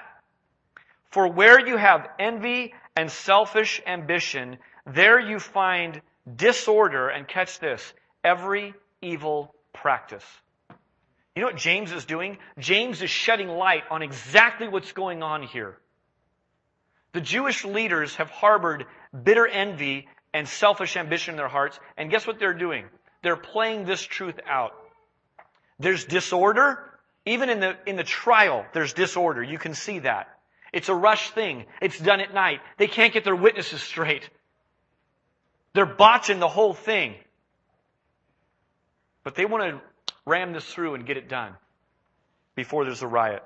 For 1.11 1.27
where 1.27 1.65
you 1.67 1.77
have 1.77 2.09
envy 2.19 2.75
and 2.97 3.11
selfish 3.11 3.81
ambition, 3.87 4.59
there 4.87 5.19
you 5.19 5.41
find 5.41 6.01
disorder, 6.37 7.09
and 7.09 7.27
catch 7.27 7.59
this, 7.59 7.93
every 8.23 8.75
evil 9.03 9.55
practice. 9.73 10.25
You 11.41 11.47
know 11.47 11.53
what 11.53 11.57
James 11.57 11.91
is 11.91 12.05
doing? 12.05 12.37
James 12.59 13.01
is 13.01 13.09
shedding 13.09 13.49
light 13.49 13.85
on 13.91 14.03
exactly 14.03 14.69
what's 14.69 14.93
going 14.93 15.23
on 15.23 15.43
here. 15.43 15.79
The 17.15 17.23
Jewish 17.23 17.65
leaders 17.65 18.15
have 18.17 18.29
harbored 18.29 18.85
bitter 19.25 19.47
envy 19.47 20.07
and 20.35 20.47
selfish 20.47 20.99
ambition 20.99 21.33
in 21.33 21.39
their 21.39 21.49
hearts, 21.49 21.81
and 21.97 22.11
guess 22.11 22.27
what 22.27 22.39
they're 22.39 22.53
doing? 22.53 22.85
They're 23.23 23.39
playing 23.39 23.87
this 23.87 24.03
truth 24.03 24.39
out. 24.47 24.73
There's 25.79 26.05
disorder. 26.05 26.79
Even 27.25 27.49
in 27.49 27.61
the, 27.61 27.75
in 27.87 27.97
the 27.97 28.05
trial, 28.05 28.67
there's 28.75 28.93
disorder. 28.93 29.43
You 29.43 29.57
can 29.57 29.73
see 29.73 30.01
that. 30.01 30.29
It's 30.75 30.91
a 30.91 30.95
rush 30.95 31.31
thing. 31.31 31.65
It's 31.81 31.99
done 31.99 32.21
at 32.21 32.35
night. 32.35 32.61
They 32.77 32.87
can't 32.87 33.15
get 33.15 33.25
their 33.25 33.35
witnesses 33.35 33.81
straight. 33.81 34.29
They're 35.73 35.87
botching 35.87 36.39
the 36.39 36.49
whole 36.49 36.75
thing. 36.75 37.15
But 39.25 39.37
they 39.37 39.47
want 39.47 39.65
to 39.65 39.81
ram 40.31 40.53
this 40.53 40.65
through 40.65 40.95
and 40.95 41.05
get 41.05 41.17
it 41.17 41.29
done 41.29 41.55
before 42.55 42.85
there's 42.85 43.03
a 43.03 43.07
riot. 43.07 43.43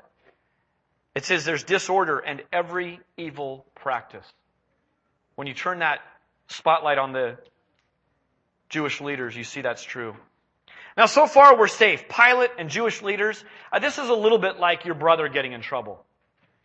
It 1.14 1.24
says 1.24 1.44
there's 1.44 1.64
disorder 1.64 2.18
and 2.18 2.42
every 2.52 3.00
evil 3.16 3.64
practice. 3.74 4.26
When 5.36 5.46
you 5.46 5.54
turn 5.54 5.78
that 5.78 6.00
spotlight 6.48 6.98
on 6.98 7.12
the 7.12 7.38
Jewish 8.68 9.00
leaders, 9.00 9.34
you 9.34 9.44
see 9.44 9.62
that's 9.62 9.82
true. 9.82 10.14
Now, 10.96 11.06
so 11.06 11.26
far 11.26 11.58
we're 11.58 11.68
safe. 11.68 12.04
Pilate 12.08 12.50
and 12.58 12.68
Jewish 12.68 13.02
leaders, 13.02 13.42
uh, 13.72 13.78
this 13.78 13.98
is 13.98 14.08
a 14.08 14.14
little 14.14 14.38
bit 14.38 14.60
like 14.60 14.84
your 14.84 14.94
brother 14.94 15.28
getting 15.28 15.52
in 15.52 15.60
trouble. 15.60 16.04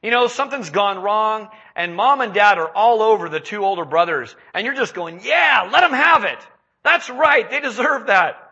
You 0.03 0.12
know, 0.12 0.27
something's 0.27 0.69
gone 0.69 1.01
wrong 1.01 1.49
and 1.75 1.95
mom 1.95 2.21
and 2.21 2.34
dad 2.34 2.58
are 2.58 2.69
all 2.69 3.01
over 3.01 3.29
the 3.29 3.39
two 3.39 3.63
older 3.63 3.86
brothers 3.86 4.36
and 4.53 4.65
you're 4.65 4.75
just 4.75 4.93
going, 4.93 5.21
yeah, 5.23 5.69
let 5.71 5.82
them 5.82 5.93
have 5.93 6.23
it. 6.23 6.39
That's 6.84 7.10
right. 7.10 7.49
They 7.49 7.60
deserve 7.60 8.08
that. 8.08 8.48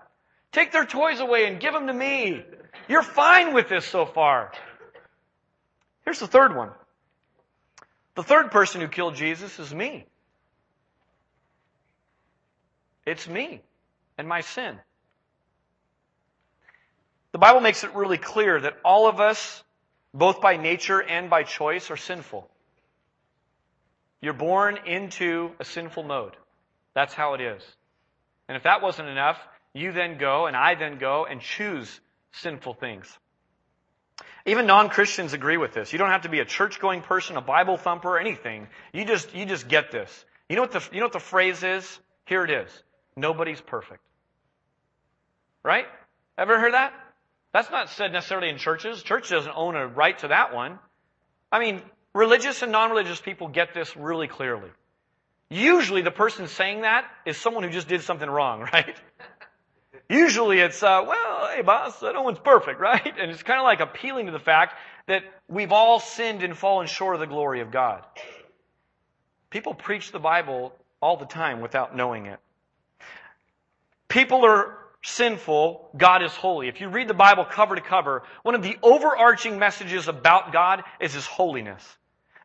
Take 0.58 0.72
their 0.72 0.86
toys 0.86 1.20
away 1.20 1.46
and 1.46 1.60
give 1.60 1.72
them 1.74 1.86
to 1.86 1.94
me. 1.94 2.42
You're 2.88 3.04
fine 3.04 3.54
with 3.54 3.70
this 3.70 3.86
so 3.86 4.08
far. 4.08 4.52
Here's 6.04 6.20
the 6.20 6.26
third 6.26 6.56
one. 6.56 6.72
The 8.16 8.24
third 8.24 8.50
person 8.50 8.82
who 8.82 8.88
killed 8.88 9.14
Jesus 9.14 9.60
is 9.60 9.72
me. 9.72 10.08
It's 13.06 13.28
me 13.28 13.62
and 14.18 14.28
my 14.28 14.42
sin. 14.42 14.80
The 17.34 17.38
Bible 17.38 17.62
makes 17.62 17.84
it 17.84 17.94
really 17.94 18.18
clear 18.18 18.60
that 18.60 18.78
all 18.84 19.08
of 19.08 19.20
us 19.20 19.64
both 20.18 20.42
by 20.42 20.58
nature 20.58 21.00
and 21.00 21.30
by 21.30 21.44
choice, 21.44 21.92
are 21.92 21.98
sinful. 21.98 22.50
You're 24.20 24.34
born 24.34 24.80
into 24.88 25.52
a 25.60 25.66
sinful 25.66 26.04
mode. 26.04 26.36
That's 26.96 27.14
how 27.14 27.36
it 27.36 27.42
is. 27.42 27.62
And 28.48 28.58
if 28.58 28.64
that 28.64 28.82
wasn't 28.82 29.10
enough, 29.10 29.38
you 29.78 29.92
then 29.92 30.18
go, 30.18 30.48
and 30.48 30.56
I 30.56 30.76
then 30.76 30.98
go, 30.98 31.26
and 31.26 31.42
choose 31.42 32.00
sinful 32.32 32.76
things. 32.76 33.08
Even 34.46 34.66
non-Christians 34.66 35.34
agree 35.34 35.58
with 35.58 35.74
this. 35.74 35.92
You 35.92 36.00
don't 36.00 36.10
have 36.10 36.22
to 36.22 36.30
be 36.30 36.40
a 36.40 36.46
church-going 36.46 37.02
person, 37.02 37.36
a 37.36 37.42
Bible 37.42 37.78
thumper, 37.78 38.10
or 38.10 38.20
anything. 38.20 38.68
You 38.94 39.06
just, 39.06 39.36
you 39.36 39.46
just 39.46 39.68
get 39.68 39.92
this. 39.92 40.26
You 40.50 40.56
know 40.56 40.62
what 40.62 40.72
the, 40.72 40.88
you 40.92 41.00
know 41.00 41.06
what 41.06 41.14
the 41.14 41.20
phrase 41.20 41.64
is? 41.64 42.00
Here 42.26 42.44
it 42.44 42.50
is. 42.50 42.84
Nobody's 43.16 43.60
perfect. 43.60 44.02
Right? 45.64 45.86
Ever 46.38 46.60
heard 46.60 46.74
that? 46.74 46.94
That's 47.52 47.70
not 47.72 47.90
said 47.90 48.14
necessarily 48.14 48.50
in 48.50 48.58
churches. 48.58 49.04
Church 49.04 49.30
doesn't 49.30 49.52
own 49.56 49.76
a 49.76 49.88
right 49.88 50.18
to 50.20 50.30
that 50.30 50.54
one. 50.54 50.80
I 51.52 51.60
mean, 51.60 51.82
religious 52.14 52.62
and 52.62 52.72
non-religious 52.72 53.20
people 53.20 53.48
get 53.48 53.74
this 53.74 53.98
really 53.98 54.28
clearly. 54.28 54.70
Usually 55.50 56.02
the 56.02 56.12
person 56.12 56.48
saying 56.48 56.82
that 56.82 57.06
is 57.26 57.38
someone 57.38 57.64
who 57.64 57.70
just 57.70 57.88
did 57.88 58.02
something 58.02 58.30
wrong, 58.30 58.62
right? 58.74 58.96
Usually 60.10 60.60
it's, 60.60 60.82
uh, 60.84 61.04
well, 61.08 61.50
hey 61.54 61.62
boss, 61.62 62.02
no 62.02 62.22
one's 62.22 62.40
perfect, 62.40 62.80
right? 62.80 63.14
And 63.20 63.32
it's 63.32 63.44
kind 63.44 63.60
of 63.60 63.64
like 63.64 63.80
appealing 63.80 64.28
to 64.28 64.32
the 64.32 64.40
fact 64.40 64.76
that 65.08 65.24
we've 65.48 65.72
all 65.72 66.00
sinned 66.00 66.44
and 66.44 66.58
fallen 66.58 66.88
short 66.88 67.16
of 67.16 67.20
the 67.20 67.28
glory 67.28 67.62
of 67.62 67.72
God. 67.72 68.04
People 69.50 69.74
preach 69.74 70.12
the 70.12 70.20
Bible 70.20 70.74
all 71.02 71.18
the 71.18 71.26
time 71.26 71.62
without 71.62 71.96
knowing 71.96 72.26
it. 72.26 72.40
People 74.10 74.46
are 74.46 74.78
sinful, 75.04 75.90
God 75.96 76.24
is 76.24 76.32
holy. 76.32 76.68
If 76.68 76.82
you 76.82 76.90
read 76.90 77.08
the 77.08 77.14
Bible 77.14 77.46
cover 77.46 77.76
to 77.76 77.82
cover, 77.82 78.24
one 78.44 78.56
of 78.56 78.64
the 78.64 78.78
overarching 78.82 79.58
messages 79.60 80.08
about 80.08 80.52
God 80.52 80.84
is 81.00 81.14
His 81.14 81.26
holiness. 81.26 81.84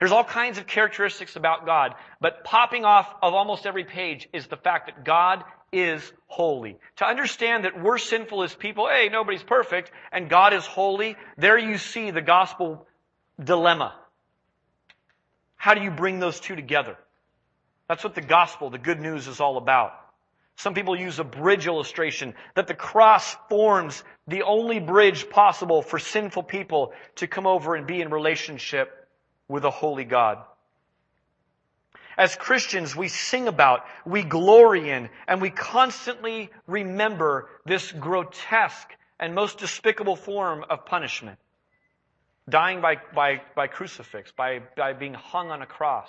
There's 0.02 0.10
all 0.10 0.24
kinds 0.24 0.58
of 0.58 0.66
characteristics 0.66 1.36
about 1.36 1.64
God, 1.64 1.94
but 2.20 2.42
popping 2.42 2.84
off 2.84 3.06
of 3.22 3.34
almost 3.34 3.66
every 3.66 3.84
page 3.84 4.28
is 4.32 4.48
the 4.48 4.56
fact 4.56 4.86
that 4.86 5.04
God 5.04 5.44
is 5.72 6.12
holy. 6.26 6.76
To 6.96 7.06
understand 7.06 7.66
that 7.66 7.80
we're 7.80 7.98
sinful 7.98 8.42
as 8.42 8.52
people, 8.52 8.88
hey, 8.88 9.10
nobody's 9.12 9.44
perfect, 9.44 9.92
and 10.10 10.28
God 10.28 10.54
is 10.54 10.66
holy, 10.66 11.14
there 11.38 11.56
you 11.56 11.78
see 11.78 12.10
the 12.10 12.20
gospel 12.20 12.84
dilemma. 13.38 13.94
How 15.54 15.74
do 15.74 15.82
you 15.82 15.92
bring 15.92 16.18
those 16.18 16.40
two 16.40 16.56
together? 16.56 16.96
That's 17.88 18.02
what 18.02 18.16
the 18.16 18.22
gospel, 18.22 18.70
the 18.70 18.78
good 18.78 18.98
news 18.98 19.28
is 19.28 19.38
all 19.38 19.56
about. 19.56 19.92
Some 20.56 20.74
people 20.74 20.98
use 20.98 21.20
a 21.20 21.24
bridge 21.24 21.68
illustration 21.68 22.34
that 22.56 22.66
the 22.66 22.74
cross 22.74 23.36
forms 23.48 24.02
the 24.26 24.42
only 24.42 24.80
bridge 24.80 25.30
possible 25.30 25.80
for 25.80 26.00
sinful 26.00 26.42
people 26.42 26.92
to 27.14 27.28
come 27.28 27.46
over 27.46 27.76
and 27.76 27.86
be 27.86 28.00
in 28.00 28.10
relationship 28.10 28.98
with 29.48 29.64
a 29.64 29.70
holy 29.70 30.04
God. 30.04 30.38
As 32.16 32.36
Christians, 32.36 32.94
we 32.94 33.08
sing 33.08 33.48
about, 33.48 33.84
we 34.04 34.22
glory 34.22 34.90
in, 34.90 35.08
and 35.26 35.40
we 35.40 35.50
constantly 35.50 36.50
remember 36.66 37.48
this 37.64 37.90
grotesque 37.90 38.90
and 39.18 39.34
most 39.34 39.58
despicable 39.58 40.16
form 40.16 40.64
of 40.68 40.84
punishment. 40.84 41.38
Dying 42.48 42.80
by, 42.80 42.96
by, 43.14 43.40
by 43.54 43.66
crucifix, 43.68 44.32
by, 44.32 44.60
by 44.76 44.92
being 44.92 45.14
hung 45.14 45.50
on 45.50 45.62
a 45.62 45.66
cross. 45.66 46.08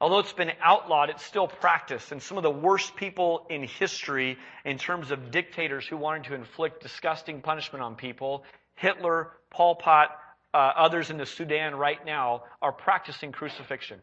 Although 0.00 0.18
it's 0.18 0.32
been 0.32 0.52
outlawed, 0.60 1.08
it's 1.08 1.24
still 1.24 1.46
practiced. 1.46 2.12
And 2.12 2.20
some 2.20 2.36
of 2.36 2.42
the 2.42 2.50
worst 2.50 2.96
people 2.96 3.46
in 3.48 3.62
history, 3.62 4.36
in 4.64 4.76
terms 4.76 5.10
of 5.12 5.30
dictators 5.30 5.86
who 5.86 5.96
wanted 5.96 6.24
to 6.24 6.34
inflict 6.34 6.82
disgusting 6.82 7.40
punishment 7.40 7.82
on 7.82 7.94
people, 7.94 8.44
Hitler, 8.74 9.30
Pol 9.50 9.76
Pot, 9.76 10.10
uh, 10.54 10.72
others 10.76 11.10
in 11.10 11.18
the 11.18 11.26
Sudan 11.26 11.74
right 11.74 12.04
now, 12.06 12.44
are 12.62 12.72
practicing 12.72 13.32
crucifixion. 13.32 14.00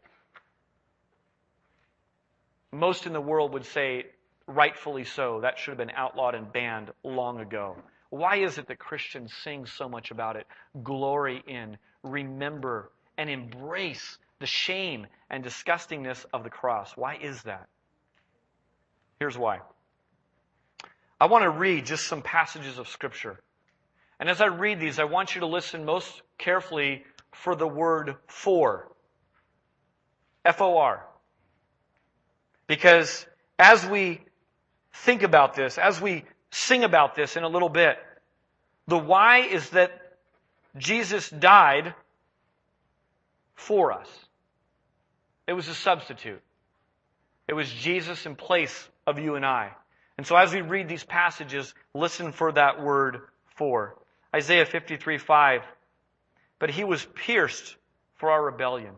Most 2.73 3.05
in 3.05 3.13
the 3.13 3.21
world 3.21 3.53
would 3.53 3.65
say, 3.65 4.07
rightfully 4.47 5.05
so, 5.05 5.39
that 5.41 5.57
should 5.57 5.71
have 5.71 5.77
been 5.77 5.95
outlawed 5.95 6.35
and 6.35 6.51
banned 6.51 6.91
long 7.03 7.39
ago. 7.39 7.77
Why 8.09 8.37
is 8.37 8.57
it 8.57 8.67
that 8.67 8.79
Christians 8.79 9.33
sing 9.43 9.65
so 9.65 9.87
much 9.87 10.11
about 10.11 10.35
it? 10.35 10.45
Glory 10.83 11.41
in, 11.47 11.77
remember, 12.03 12.91
and 13.17 13.29
embrace 13.29 14.17
the 14.39 14.45
shame 14.45 15.07
and 15.29 15.43
disgustingness 15.43 16.25
of 16.33 16.43
the 16.43 16.49
cross. 16.49 16.91
Why 16.97 17.15
is 17.15 17.41
that? 17.43 17.67
Here's 19.19 19.37
why. 19.37 19.59
I 21.19 21.27
want 21.27 21.43
to 21.43 21.49
read 21.49 21.85
just 21.85 22.07
some 22.07 22.21
passages 22.21 22.77
of 22.77 22.89
Scripture. 22.89 23.39
And 24.21 24.29
as 24.29 24.39
I 24.39 24.45
read 24.45 24.79
these, 24.79 24.99
I 24.99 25.05
want 25.05 25.33
you 25.33 25.41
to 25.41 25.47
listen 25.47 25.83
most 25.83 26.21
carefully 26.37 27.03
for 27.33 27.55
the 27.55 27.67
word 27.67 28.15
for. 28.27 28.87
F 30.45 30.61
O 30.61 30.77
R. 30.77 31.03
Because 32.67 33.25
as 33.57 33.83
we 33.83 34.21
think 34.93 35.23
about 35.23 35.55
this, 35.55 35.79
as 35.79 35.99
we 35.99 36.23
sing 36.51 36.83
about 36.83 37.15
this 37.15 37.35
in 37.35 37.43
a 37.43 37.47
little 37.47 37.67
bit, 37.67 37.97
the 38.87 38.97
why 38.97 39.39
is 39.39 39.71
that 39.71 39.91
Jesus 40.77 41.27
died 41.29 41.95
for 43.55 43.91
us. 43.91 44.07
It 45.47 45.53
was 45.53 45.67
a 45.67 45.75
substitute. 45.75 46.41
It 47.47 47.53
was 47.53 47.71
Jesus 47.71 48.27
in 48.27 48.35
place 48.35 48.87
of 49.07 49.17
you 49.17 49.33
and 49.33 49.45
I. 49.45 49.71
And 50.19 50.27
so 50.27 50.35
as 50.35 50.53
we 50.53 50.61
read 50.61 50.87
these 50.87 51.03
passages, 51.03 51.73
listen 51.95 52.31
for 52.31 52.51
that 52.51 52.83
word 52.83 53.21
for. 53.55 53.97
Isaiah 54.33 54.65
53, 54.65 55.17
5. 55.17 55.61
But 56.59 56.69
he 56.69 56.83
was 56.83 57.03
pierced 57.03 57.75
for 58.15 58.31
our 58.31 58.43
rebellion, 58.43 58.95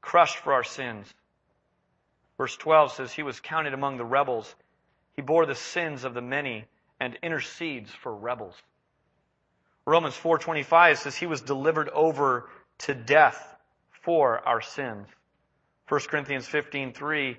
crushed 0.00 0.38
for 0.38 0.52
our 0.52 0.64
sins. 0.64 1.12
Verse 2.36 2.56
12 2.56 2.92
says, 2.92 3.12
He 3.12 3.22
was 3.22 3.40
counted 3.40 3.74
among 3.74 3.96
the 3.96 4.04
rebels. 4.04 4.54
He 5.14 5.22
bore 5.22 5.46
the 5.46 5.54
sins 5.54 6.04
of 6.04 6.14
the 6.14 6.20
many 6.20 6.66
and 7.00 7.16
intercedes 7.22 7.90
for 7.90 8.14
rebels. 8.14 8.54
Romans 9.86 10.16
4:25 10.16 10.96
says 10.98 11.14
he 11.16 11.26
was 11.26 11.42
delivered 11.42 11.90
over 11.90 12.48
to 12.78 12.94
death 12.94 13.56
for 14.02 14.40
our 14.46 14.60
sins. 14.60 15.06
1 15.88 16.00
Corinthians 16.08 16.48
15:3 16.48 17.36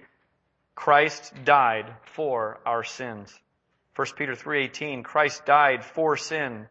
Christ 0.76 1.34
died 1.44 1.96
for 2.04 2.60
our 2.65 2.84
sins. 2.84 3.38
1 3.96 4.15
Peter 4.15 4.36
3:18 4.36 5.04
Christ 5.04 5.46
died 5.46 5.84
for 5.84 6.18
sin 6.18 6.68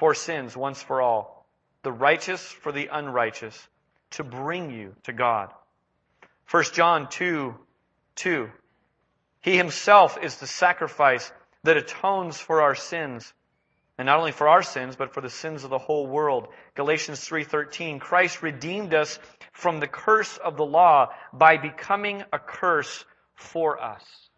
for 0.00 0.14
sins 0.14 0.56
once 0.56 0.82
for 0.82 1.02
all 1.02 1.46
the 1.82 1.92
righteous 1.92 2.40
for 2.40 2.72
the 2.72 2.88
unrighteous 2.90 3.68
to 4.12 4.24
bring 4.24 4.70
you 4.70 4.94
to 5.02 5.12
God. 5.12 5.50
1 6.50 6.64
John 6.72 7.06
2 7.10 7.54
2 8.16 8.50
He 9.42 9.58
himself 9.58 10.16
is 10.22 10.36
the 10.36 10.46
sacrifice 10.46 11.30
that 11.64 11.76
atones 11.76 12.38
for 12.38 12.62
our 12.62 12.74
sins 12.74 13.30
and 13.98 14.06
not 14.06 14.18
only 14.18 14.32
for 14.32 14.48
our 14.48 14.62
sins 14.62 14.96
but 14.96 15.12
for 15.12 15.20
the 15.20 15.28
sins 15.28 15.64
of 15.64 15.70
the 15.70 15.76
whole 15.76 16.06
world. 16.06 16.48
Galatians 16.74 17.20
3:13 17.20 18.00
Christ 18.00 18.42
redeemed 18.42 18.94
us 18.94 19.18
from 19.52 19.80
the 19.80 19.86
curse 19.86 20.38
of 20.38 20.56
the 20.56 20.64
law 20.64 21.12
by 21.34 21.58
becoming 21.58 22.24
a 22.32 22.38
curse 22.38 23.04
for 23.34 23.78
us. 23.78 24.30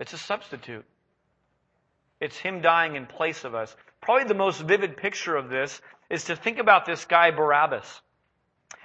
It's 0.00 0.12
a 0.12 0.18
substitute. 0.18 0.84
It's 2.20 2.36
him 2.36 2.60
dying 2.60 2.96
in 2.96 3.06
place 3.06 3.44
of 3.44 3.54
us. 3.54 3.74
Probably 4.00 4.24
the 4.24 4.34
most 4.34 4.60
vivid 4.60 4.96
picture 4.96 5.36
of 5.36 5.48
this 5.48 5.80
is 6.08 6.24
to 6.24 6.36
think 6.36 6.58
about 6.58 6.86
this 6.86 7.04
guy 7.04 7.30
Barabbas. 7.30 8.00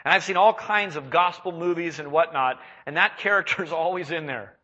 And 0.04 0.13
I've 0.13 0.24
seen 0.24 0.38
all 0.38 0.54
kinds 0.54 0.96
of 0.96 1.10
gospel 1.10 1.52
movies 1.52 2.00
and 2.00 2.12
whatnot, 2.12 2.60
and 2.86 2.98
that 2.98 3.17
character 3.20 3.63
is 3.63 3.72
always 3.72 4.12
in 4.12 4.26
there. 4.26 4.58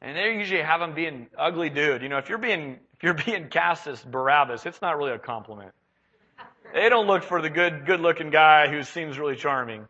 And 0.00 0.16
they 0.16 0.34
usually 0.36 0.62
have 0.62 0.80
him 0.80 0.94
being 0.94 1.28
ugly 1.38 1.70
dude. 1.70 2.02
You 2.02 2.08
know, 2.08 2.18
if 2.18 2.28
you're 2.28 2.38
being 2.38 2.78
if 2.94 3.02
you're 3.02 3.14
being 3.26 3.48
cast 3.48 3.86
as 3.86 4.02
Barabbas, 4.02 4.66
it's 4.66 4.82
not 4.82 4.96
really 4.96 5.12
a 5.12 5.18
compliment. 5.18 5.72
They 6.72 6.88
don't 6.88 7.06
look 7.06 7.22
for 7.22 7.42
the 7.42 7.50
good 7.50 7.86
good 7.86 8.00
looking 8.00 8.30
guy 8.30 8.68
who 8.68 8.82
seems 8.82 9.18
really 9.18 9.36
charming. 9.36 9.86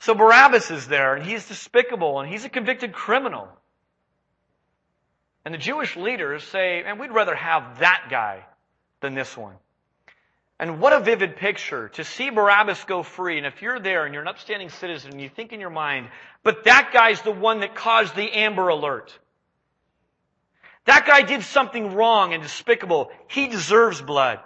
So 0.00 0.14
Barabbas 0.14 0.70
is 0.70 0.86
there, 0.86 1.14
and 1.14 1.24
he's 1.24 1.48
despicable, 1.48 2.20
and 2.20 2.28
he's 2.28 2.44
a 2.44 2.50
convicted 2.50 2.92
criminal. 2.92 3.48
And 5.44 5.52
the 5.52 5.58
Jewish 5.58 5.96
leaders 5.96 6.42
say, 6.44 6.82
and 6.84 6.98
we'd 6.98 7.12
rather 7.12 7.34
have 7.34 7.80
that 7.80 8.06
guy 8.10 8.44
than 9.00 9.14
this 9.14 9.36
one. 9.36 9.54
And 10.58 10.80
what 10.80 10.92
a 10.92 11.00
vivid 11.00 11.36
picture 11.36 11.88
to 11.90 12.04
see 12.04 12.30
Barabbas 12.30 12.84
go 12.84 13.02
free. 13.02 13.38
And 13.38 13.46
if 13.46 13.60
you're 13.60 13.80
there 13.80 14.04
and 14.04 14.14
you're 14.14 14.22
an 14.22 14.28
upstanding 14.28 14.70
citizen 14.70 15.12
and 15.12 15.20
you 15.20 15.28
think 15.28 15.52
in 15.52 15.60
your 15.60 15.70
mind, 15.70 16.08
but 16.42 16.64
that 16.64 16.90
guy's 16.92 17.20
the 17.22 17.32
one 17.32 17.60
that 17.60 17.74
caused 17.74 18.14
the 18.14 18.30
Amber 18.32 18.68
Alert. 18.68 19.18
That 20.86 21.06
guy 21.06 21.22
did 21.22 21.42
something 21.42 21.94
wrong 21.94 22.34
and 22.34 22.42
despicable. 22.42 23.10
He 23.28 23.48
deserves 23.48 24.00
blood. 24.00 24.40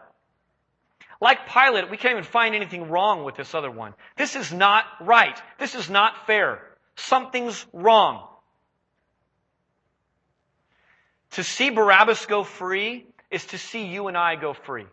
Like 1.20 1.48
Pilate, 1.48 1.90
we 1.90 1.96
can't 1.96 2.12
even 2.12 2.24
find 2.24 2.54
anything 2.54 2.88
wrong 2.88 3.24
with 3.24 3.34
this 3.34 3.54
other 3.54 3.70
one. 3.70 3.94
This 4.16 4.36
is 4.36 4.52
not 4.52 4.84
right. 5.00 5.36
This 5.58 5.74
is 5.74 5.90
not 5.90 6.26
fair. 6.26 6.62
Something's 6.96 7.66
wrong. 7.72 8.28
To 11.32 11.44
see 11.44 11.70
Barabbas 11.70 12.26
go 12.26 12.44
free 12.44 13.06
is 13.30 13.44
to 13.46 13.58
see 13.58 13.86
you 13.86 14.08
and 14.08 14.16
I 14.16 14.36
go 14.36 14.54
free. 14.54 14.86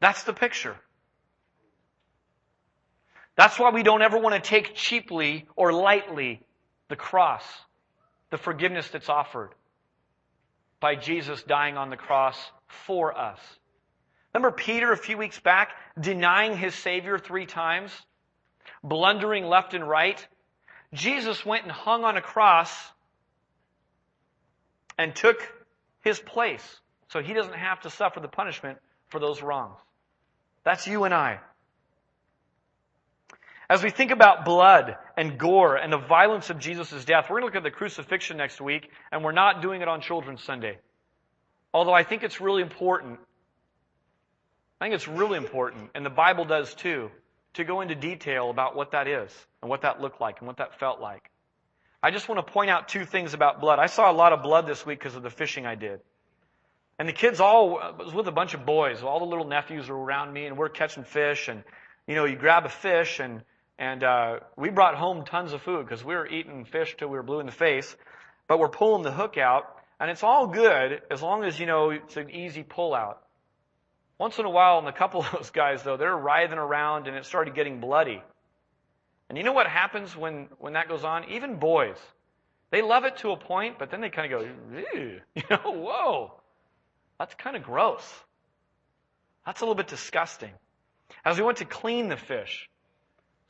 That's 0.00 0.22
the 0.24 0.32
picture. 0.32 0.76
That's 3.36 3.58
why 3.58 3.70
we 3.70 3.82
don't 3.82 4.02
ever 4.02 4.18
want 4.18 4.34
to 4.34 4.40
take 4.40 4.74
cheaply 4.74 5.46
or 5.56 5.72
lightly 5.72 6.40
the 6.88 6.96
cross, 6.96 7.44
the 8.30 8.38
forgiveness 8.38 8.88
that's 8.88 9.08
offered 9.08 9.50
by 10.80 10.94
Jesus 10.94 11.42
dying 11.42 11.76
on 11.76 11.90
the 11.90 11.96
cross 11.96 12.36
for 12.66 13.16
us. 13.16 13.38
Remember 14.34 14.54
Peter 14.54 14.92
a 14.92 14.96
few 14.96 15.16
weeks 15.16 15.38
back 15.40 15.70
denying 16.00 16.56
his 16.56 16.74
Savior 16.74 17.18
three 17.18 17.46
times, 17.46 17.92
blundering 18.82 19.44
left 19.44 19.74
and 19.74 19.88
right? 19.88 20.24
Jesus 20.92 21.44
went 21.44 21.64
and 21.64 21.72
hung 21.72 22.04
on 22.04 22.16
a 22.16 22.22
cross 22.22 22.70
and 24.98 25.14
took 25.14 25.36
his 26.02 26.18
place 26.18 26.80
so 27.08 27.22
he 27.22 27.32
doesn't 27.32 27.54
have 27.54 27.80
to 27.80 27.90
suffer 27.90 28.20
the 28.20 28.28
punishment 28.28 28.78
for 29.08 29.18
those 29.18 29.42
wrongs. 29.42 29.78
That's 30.64 30.86
you 30.86 31.04
and 31.04 31.14
I. 31.14 31.38
As 33.70 33.82
we 33.82 33.90
think 33.90 34.10
about 34.10 34.44
blood 34.44 34.96
and 35.16 35.38
gore 35.38 35.76
and 35.76 35.92
the 35.92 35.98
violence 35.98 36.50
of 36.50 36.58
Jesus' 36.58 37.04
death, 37.04 37.26
we're 37.30 37.40
going 37.40 37.42
to 37.42 37.46
look 37.46 37.56
at 37.56 37.62
the 37.62 37.70
crucifixion 37.70 38.36
next 38.36 38.60
week, 38.60 38.90
and 39.12 39.22
we're 39.22 39.32
not 39.32 39.62
doing 39.62 39.82
it 39.82 39.88
on 39.88 40.00
Children's 40.00 40.42
Sunday. 40.42 40.78
Although 41.72 41.92
I 41.92 42.02
think 42.02 42.22
it's 42.22 42.40
really 42.40 42.62
important 42.62 43.18
I 44.80 44.84
think 44.84 44.94
it's 44.94 45.08
really 45.08 45.36
important, 45.38 45.90
and 45.96 46.06
the 46.06 46.10
Bible 46.10 46.44
does 46.44 46.72
too, 46.72 47.10
to 47.54 47.64
go 47.64 47.80
into 47.80 47.96
detail 47.96 48.48
about 48.48 48.76
what 48.76 48.92
that 48.92 49.08
is 49.08 49.32
and 49.60 49.68
what 49.68 49.82
that 49.82 50.00
looked 50.00 50.20
like 50.20 50.38
and 50.38 50.46
what 50.46 50.58
that 50.58 50.78
felt 50.78 51.00
like. 51.00 51.30
I 52.02 52.10
just 52.10 52.28
want 52.28 52.44
to 52.44 52.52
point 52.52 52.70
out 52.70 52.88
two 52.88 53.04
things 53.04 53.34
about 53.34 53.60
blood. 53.60 53.78
I 53.78 53.86
saw 53.86 54.10
a 54.10 54.14
lot 54.14 54.32
of 54.32 54.42
blood 54.42 54.66
this 54.66 54.86
week 54.86 55.00
because 55.00 55.16
of 55.16 55.22
the 55.22 55.30
fishing 55.30 55.66
I 55.66 55.74
did. 55.74 56.00
And 56.98 57.08
the 57.08 57.12
kids 57.12 57.40
all 57.40 57.70
was 57.98 58.12
with 58.14 58.28
a 58.28 58.32
bunch 58.32 58.54
of 58.54 58.64
boys. 58.64 59.02
All 59.02 59.18
the 59.18 59.26
little 59.26 59.46
nephews 59.46 59.88
were 59.88 59.98
around 59.98 60.32
me, 60.32 60.46
and 60.46 60.56
we're 60.56 60.68
catching 60.68 61.04
fish. 61.04 61.48
And 61.48 61.64
you 62.06 62.14
know, 62.14 62.24
you 62.24 62.36
grab 62.36 62.66
a 62.66 62.68
fish, 62.68 63.20
and 63.20 63.42
and 63.78 64.02
uh, 64.02 64.40
we 64.56 64.70
brought 64.70 64.96
home 64.96 65.24
tons 65.24 65.52
of 65.52 65.62
food 65.62 65.84
because 65.84 66.04
we 66.04 66.14
were 66.14 66.26
eating 66.26 66.64
fish 66.64 66.96
till 66.98 67.08
we 67.08 67.16
were 67.16 67.22
blue 67.22 67.40
in 67.40 67.46
the 67.46 67.52
face. 67.52 67.96
But 68.48 68.58
we're 68.58 68.68
pulling 68.68 69.02
the 69.02 69.12
hook 69.12 69.38
out, 69.38 69.64
and 70.00 70.10
it's 70.10 70.22
all 70.22 70.48
good 70.48 71.02
as 71.10 71.22
long 71.22 71.44
as 71.44 71.58
you 71.58 71.66
know 71.66 71.90
it's 71.90 72.16
an 72.16 72.30
easy 72.30 72.62
pull 72.62 72.94
out. 72.94 73.22
Once 74.18 74.38
in 74.38 74.44
a 74.44 74.50
while, 74.50 74.78
and 74.78 74.88
a 74.88 74.92
couple 74.92 75.20
of 75.20 75.30
those 75.32 75.50
guys, 75.50 75.84
though, 75.84 75.96
they're 75.96 76.16
writhing 76.16 76.58
around 76.58 77.06
and 77.06 77.16
it 77.16 77.24
started 77.24 77.54
getting 77.54 77.80
bloody. 77.80 78.22
And 79.28 79.36
you 79.36 79.44
know 79.44 79.52
what 79.52 79.66
happens 79.66 80.16
when, 80.16 80.48
when 80.58 80.72
that 80.72 80.88
goes 80.88 81.04
on? 81.04 81.28
Even 81.30 81.56
boys, 81.56 81.98
they 82.70 82.82
love 82.82 83.04
it 83.04 83.18
to 83.18 83.32
a 83.32 83.36
point, 83.36 83.78
but 83.78 83.90
then 83.90 84.00
they 84.00 84.10
kind 84.10 84.32
of 84.32 84.40
go, 84.40 84.48
Ew. 84.94 85.20
you 85.34 85.42
know, 85.50 85.60
whoa, 85.64 86.32
that's 87.18 87.34
kind 87.34 87.56
of 87.56 87.62
gross. 87.62 88.04
That's 89.44 89.60
a 89.60 89.64
little 89.64 89.74
bit 89.74 89.88
disgusting. 89.88 90.52
As 91.24 91.38
we 91.38 91.44
went 91.44 91.58
to 91.58 91.64
clean 91.64 92.08
the 92.08 92.16
fish, 92.16 92.68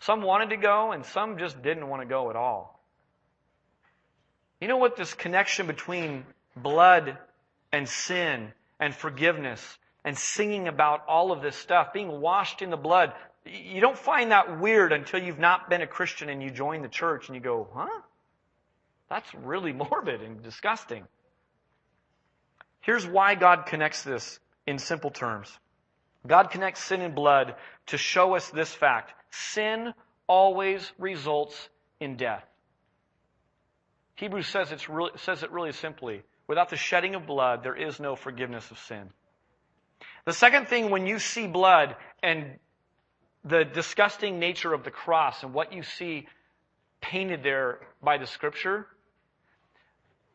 some 0.00 0.22
wanted 0.22 0.50
to 0.50 0.56
go 0.56 0.92
and 0.92 1.04
some 1.04 1.38
just 1.38 1.60
didn't 1.62 1.88
want 1.88 2.02
to 2.02 2.08
go 2.08 2.30
at 2.30 2.36
all. 2.36 2.80
You 4.60 4.68
know 4.68 4.76
what 4.76 4.96
this 4.96 5.14
connection 5.14 5.66
between 5.66 6.24
blood 6.56 7.16
and 7.72 7.88
sin 7.88 8.52
and 8.80 8.94
forgiveness 8.94 9.78
and 10.04 10.16
singing 10.16 10.68
about 10.68 11.02
all 11.08 11.32
of 11.32 11.42
this 11.42 11.56
stuff, 11.56 11.92
being 11.92 12.20
washed 12.20 12.62
in 12.62 12.70
the 12.70 12.76
blood. 12.76 13.12
You 13.48 13.80
don't 13.80 13.98
find 13.98 14.32
that 14.32 14.60
weird 14.60 14.92
until 14.92 15.22
you've 15.22 15.38
not 15.38 15.70
been 15.70 15.80
a 15.80 15.86
Christian 15.86 16.28
and 16.28 16.42
you 16.42 16.50
join 16.50 16.82
the 16.82 16.88
church 16.88 17.28
and 17.28 17.36
you 17.36 17.40
go, 17.40 17.68
huh? 17.72 18.00
That's 19.08 19.32
really 19.34 19.72
morbid 19.90 20.22
and 20.22 20.42
disgusting. 20.42 21.04
Here's 22.80 23.06
why 23.06 23.34
God 23.34 23.66
connects 23.66 24.02
this 24.02 24.38
in 24.66 24.78
simple 24.78 25.10
terms. 25.10 25.50
God 26.26 26.50
connects 26.50 26.82
sin 26.82 27.00
and 27.00 27.14
blood 27.14 27.54
to 27.86 27.98
show 27.98 28.34
us 28.34 28.50
this 28.50 28.72
fact. 28.72 29.14
Sin 29.30 29.94
always 30.26 30.90
results 30.98 31.68
in 32.00 32.16
death. 32.16 32.44
Hebrews 34.16 34.48
says, 34.48 34.72
it's 34.72 34.88
really, 34.88 35.12
says 35.16 35.42
it 35.42 35.52
really 35.52 35.72
simply. 35.72 36.22
Without 36.48 36.70
the 36.70 36.76
shedding 36.76 37.14
of 37.14 37.26
blood, 37.26 37.62
there 37.62 37.76
is 37.76 38.00
no 38.00 38.16
forgiveness 38.16 38.70
of 38.70 38.78
sin. 38.78 39.10
The 40.24 40.32
second 40.32 40.68
thing, 40.68 40.90
when 40.90 41.06
you 41.06 41.18
see 41.18 41.46
blood 41.46 41.96
and 42.22 42.58
the 43.44 43.64
disgusting 43.64 44.38
nature 44.38 44.72
of 44.74 44.84
the 44.84 44.90
cross 44.90 45.42
and 45.42 45.54
what 45.54 45.72
you 45.72 45.82
see 45.82 46.26
painted 47.00 47.42
there 47.42 47.80
by 48.02 48.18
the 48.18 48.26
scripture, 48.26 48.86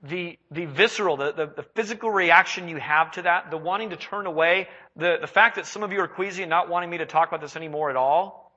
the, 0.01 0.37
the 0.51 0.65
visceral, 0.65 1.17
the, 1.17 1.31
the, 1.31 1.45
the, 1.55 1.63
physical 1.75 2.09
reaction 2.09 2.67
you 2.67 2.77
have 2.77 3.11
to 3.11 3.21
that, 3.21 3.51
the 3.51 3.57
wanting 3.57 3.91
to 3.91 3.95
turn 3.95 4.25
away, 4.25 4.67
the, 4.95 5.17
the 5.21 5.27
fact 5.27 5.55
that 5.55 5.65
some 5.65 5.83
of 5.83 5.93
you 5.93 5.99
are 5.99 6.07
queasy 6.07 6.43
and 6.43 6.49
not 6.49 6.69
wanting 6.69 6.89
me 6.89 6.97
to 6.97 7.05
talk 7.05 7.29
about 7.29 7.41
this 7.41 7.55
anymore 7.55 7.89
at 7.89 7.95
all, 7.95 8.51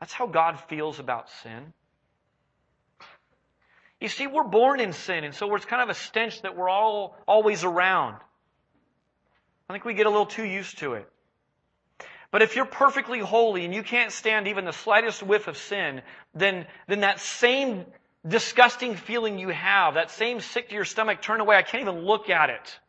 that's 0.00 0.12
how 0.12 0.26
God 0.26 0.58
feels 0.68 0.98
about 0.98 1.28
sin. 1.42 1.72
You 4.00 4.08
see, 4.08 4.26
we're 4.26 4.44
born 4.44 4.80
in 4.80 4.92
sin, 4.92 5.24
and 5.24 5.34
so 5.34 5.54
it's 5.54 5.64
kind 5.64 5.82
of 5.82 5.88
a 5.88 5.94
stench 5.94 6.42
that 6.42 6.56
we're 6.56 6.68
all 6.68 7.16
always 7.26 7.64
around. 7.64 8.16
I 9.68 9.72
think 9.72 9.84
we 9.84 9.94
get 9.94 10.06
a 10.06 10.10
little 10.10 10.26
too 10.26 10.44
used 10.44 10.78
to 10.78 10.94
it. 10.94 11.08
But 12.34 12.42
if 12.42 12.56
you're 12.56 12.64
perfectly 12.64 13.20
holy 13.20 13.64
and 13.64 13.72
you 13.72 13.84
can't 13.84 14.10
stand 14.10 14.48
even 14.48 14.64
the 14.64 14.72
slightest 14.72 15.22
whiff 15.22 15.46
of 15.46 15.56
sin, 15.56 16.02
then, 16.34 16.66
then 16.88 17.02
that 17.02 17.20
same 17.20 17.86
disgusting 18.26 18.96
feeling 18.96 19.38
you 19.38 19.50
have, 19.50 19.94
that 19.94 20.10
same 20.10 20.40
sick 20.40 20.68
to 20.70 20.74
your 20.74 20.84
stomach, 20.84 21.22
turn 21.22 21.40
away, 21.40 21.54
I 21.54 21.62
can't 21.62 21.82
even 21.82 22.04
look 22.04 22.30
at 22.30 22.50
it. 22.50 22.80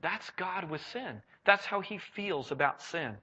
That's 0.00 0.28
God 0.30 0.68
with 0.68 0.84
sin. 0.92 1.22
That's 1.44 1.64
how 1.64 1.82
He 1.82 1.98
feels 1.98 2.50
about 2.50 2.82
sin. 2.82 3.16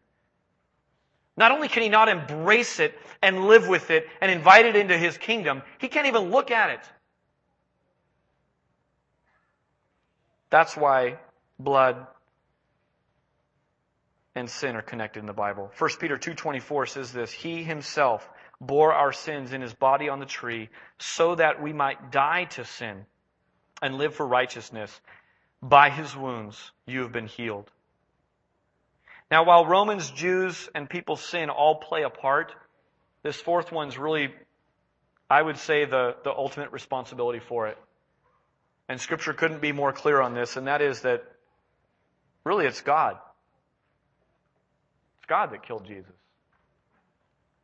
Not 1.35 1.51
only 1.51 1.67
can 1.67 1.83
He 1.83 1.89
not 1.89 2.07
embrace 2.07 2.79
it 2.79 2.97
and 3.21 3.47
live 3.47 3.67
with 3.67 3.91
it 3.91 4.07
and 4.21 4.31
invite 4.31 4.65
it 4.65 4.77
into 4.77 4.97
His 4.97 5.17
kingdom, 5.17 5.63
He 5.79 5.89
can't 5.89 6.07
even 6.07 6.31
look 6.31 6.49
at 6.49 6.69
it. 6.69 6.89
That's 10.49 10.77
why 10.77 11.17
blood 11.59 12.07
and 14.35 14.49
sin 14.49 14.75
are 14.75 14.81
connected 14.81 15.19
in 15.19 15.25
the 15.25 15.33
Bible. 15.33 15.71
1 15.77 15.89
Peter 15.99 16.17
2:24 16.17 16.87
says 16.87 17.11
this, 17.11 17.31
he 17.31 17.63
himself 17.63 18.27
bore 18.59 18.93
our 18.93 19.11
sins 19.11 19.53
in 19.53 19.61
his 19.61 19.73
body 19.73 20.07
on 20.07 20.19
the 20.19 20.25
tree 20.25 20.69
so 20.99 21.35
that 21.35 21.61
we 21.61 21.73
might 21.73 22.11
die 22.11 22.45
to 22.45 22.63
sin 22.63 23.05
and 23.81 23.95
live 23.95 24.15
for 24.15 24.25
righteousness. 24.25 25.01
By 25.61 25.89
his 25.89 26.15
wounds 26.15 26.71
you 26.85 27.01
have 27.01 27.11
been 27.11 27.27
healed. 27.27 27.69
Now 29.29 29.45
while 29.45 29.65
Romans, 29.65 30.09
Jews, 30.11 30.69
and 30.73 30.89
people's 30.89 31.23
sin 31.23 31.49
all 31.49 31.75
play 31.75 32.03
a 32.03 32.09
part, 32.09 32.53
this 33.23 33.39
fourth 33.39 33.71
one's 33.71 33.97
really, 33.97 34.33
I 35.29 35.41
would 35.41 35.57
say, 35.57 35.85
the, 35.85 36.15
the 36.23 36.31
ultimate 36.31 36.71
responsibility 36.71 37.39
for 37.39 37.67
it. 37.67 37.77
And 38.89 38.99
scripture 38.99 39.33
couldn't 39.33 39.61
be 39.61 39.71
more 39.71 39.93
clear 39.93 40.21
on 40.21 40.33
this, 40.33 40.57
and 40.57 40.67
that 40.67 40.81
is 40.81 41.01
that 41.01 41.23
really 42.43 42.65
it's 42.65 42.81
God. 42.81 43.17
God 45.27 45.51
that 45.51 45.63
killed 45.63 45.85
Jesus. 45.85 46.11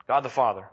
God 0.07 0.21
the 0.21 0.29
Father. 0.29 0.65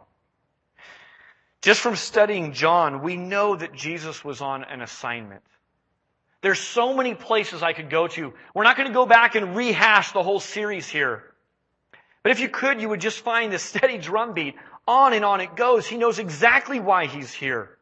Just 1.63 1.81
from 1.81 1.97
studying 1.97 2.53
John, 2.53 3.03
we 3.03 3.17
know 3.17 3.57
that 3.57 3.73
Jesus 3.73 4.25
was 4.25 4.41
on 4.41 4.65
an 4.65 4.83
assignment. 4.83 5.43
There's 6.43 6.61
so 6.61 6.93
many 6.93 7.15
places 7.15 7.63
I 7.63 7.73
could 7.73 7.89
go 7.89 8.07
to. 8.07 8.35
We're 8.55 8.65
not 8.65 8.77
going 8.77 8.89
to 8.89 8.95
go 8.95 9.07
back 9.07 9.35
and 9.35 9.57
rehash 9.57 10.13
the 10.13 10.23
whole 10.23 10.41
series 10.41 10.87
here. 10.87 11.23
But 12.23 12.33
if 12.33 12.41
you 12.41 12.51
could, 12.51 12.83
you 12.83 12.91
would 12.91 13.01
just 13.01 13.21
find 13.21 13.51
the 13.51 13.59
steady 13.71 13.97
drumbeat. 13.99 14.55
On 14.87 15.15
and 15.15 15.25
on 15.25 15.41
it 15.41 15.57
goes. 15.57 15.87
He 15.87 15.97
knows 15.97 16.19
exactly 16.19 16.81
why 16.81 17.07
he's 17.07 17.33
here. 17.33 17.74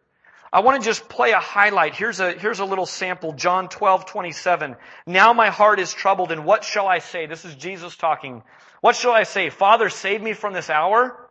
I 0.52 0.60
want 0.60 0.82
to 0.82 0.86
just 0.86 1.08
play 1.08 1.30
a 1.30 1.38
highlight. 1.38 1.94
Here's 1.94 2.20
a, 2.20 2.32
here's 2.32 2.60
a 2.60 2.64
little 2.64 2.84
sample. 2.84 3.32
John 3.32 3.68
12, 3.68 4.04
27. 4.04 4.76
Now 5.06 5.32
my 5.32 5.48
heart 5.48 5.80
is 5.80 5.94
troubled 5.94 6.30
and 6.30 6.44
what 6.44 6.62
shall 6.62 6.86
I 6.86 6.98
say? 6.98 7.26
This 7.26 7.44
is 7.44 7.54
Jesus 7.54 7.96
talking. 7.96 8.42
What 8.82 8.94
shall 8.94 9.12
I 9.12 9.22
say? 9.22 9.48
Father, 9.48 9.88
save 9.88 10.20
me 10.20 10.34
from 10.34 10.52
this 10.52 10.68
hour? 10.68 11.30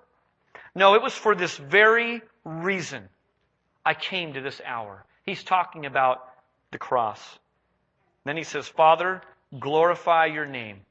No, 0.74 0.96
it 0.96 1.04
was 1.04 1.14
for 1.14 1.36
this 1.36 1.56
very 1.56 2.22
reason 2.44 3.10
I 3.86 3.94
came 3.94 4.34
to 4.34 4.42
this 4.42 4.60
hour. 4.66 5.06
He's 5.24 5.44
talking 5.44 5.86
about 5.86 6.28
the 6.72 6.80
cross. 6.80 7.22
Then 8.26 8.38
he 8.38 8.44
says, 8.44 8.68
Father, 8.68 9.22
glorify 9.60 10.28
your 10.28 10.46
name. 10.46 10.82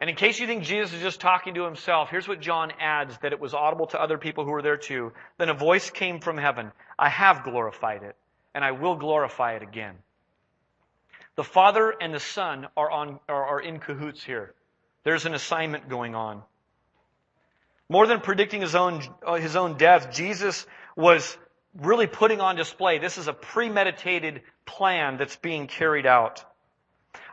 And 0.00 0.08
in 0.08 0.16
case 0.16 0.40
you 0.40 0.46
think 0.46 0.64
Jesus 0.64 0.94
is 0.94 1.02
just 1.02 1.20
talking 1.20 1.54
to 1.54 1.64
himself, 1.64 2.08
here's 2.08 2.26
what 2.26 2.40
John 2.40 2.72
adds 2.80 3.16
that 3.18 3.32
it 3.32 3.40
was 3.40 3.52
audible 3.52 3.86
to 3.88 4.00
other 4.00 4.16
people 4.16 4.44
who 4.44 4.50
were 4.50 4.62
there 4.62 4.78
too. 4.78 5.12
Then 5.36 5.50
a 5.50 5.54
voice 5.54 5.90
came 5.90 6.20
from 6.20 6.38
heaven. 6.38 6.72
I 6.98 7.10
have 7.10 7.44
glorified 7.44 8.02
it, 8.02 8.16
and 8.54 8.64
I 8.64 8.72
will 8.72 8.96
glorify 8.96 9.56
it 9.56 9.62
again. 9.62 9.96
The 11.36 11.44
Father 11.44 11.94
and 12.00 12.14
the 12.14 12.20
Son 12.20 12.66
are, 12.76 12.90
on, 12.90 13.20
are, 13.28 13.44
are 13.44 13.60
in 13.60 13.78
cahoots 13.78 14.24
here. 14.24 14.54
There's 15.04 15.26
an 15.26 15.34
assignment 15.34 15.88
going 15.88 16.14
on. 16.14 16.42
More 17.90 18.06
than 18.06 18.20
predicting 18.20 18.62
his 18.62 18.74
own, 18.74 19.02
uh, 19.26 19.34
his 19.34 19.56
own 19.56 19.76
death, 19.76 20.14
Jesus 20.14 20.66
was 20.96 21.36
really 21.74 22.06
putting 22.06 22.40
on 22.40 22.56
display. 22.56 22.98
This 22.98 23.18
is 23.18 23.28
a 23.28 23.32
premeditated 23.32 24.42
plan 24.64 25.18
that's 25.18 25.36
being 25.36 25.66
carried 25.66 26.06
out. 26.06 26.44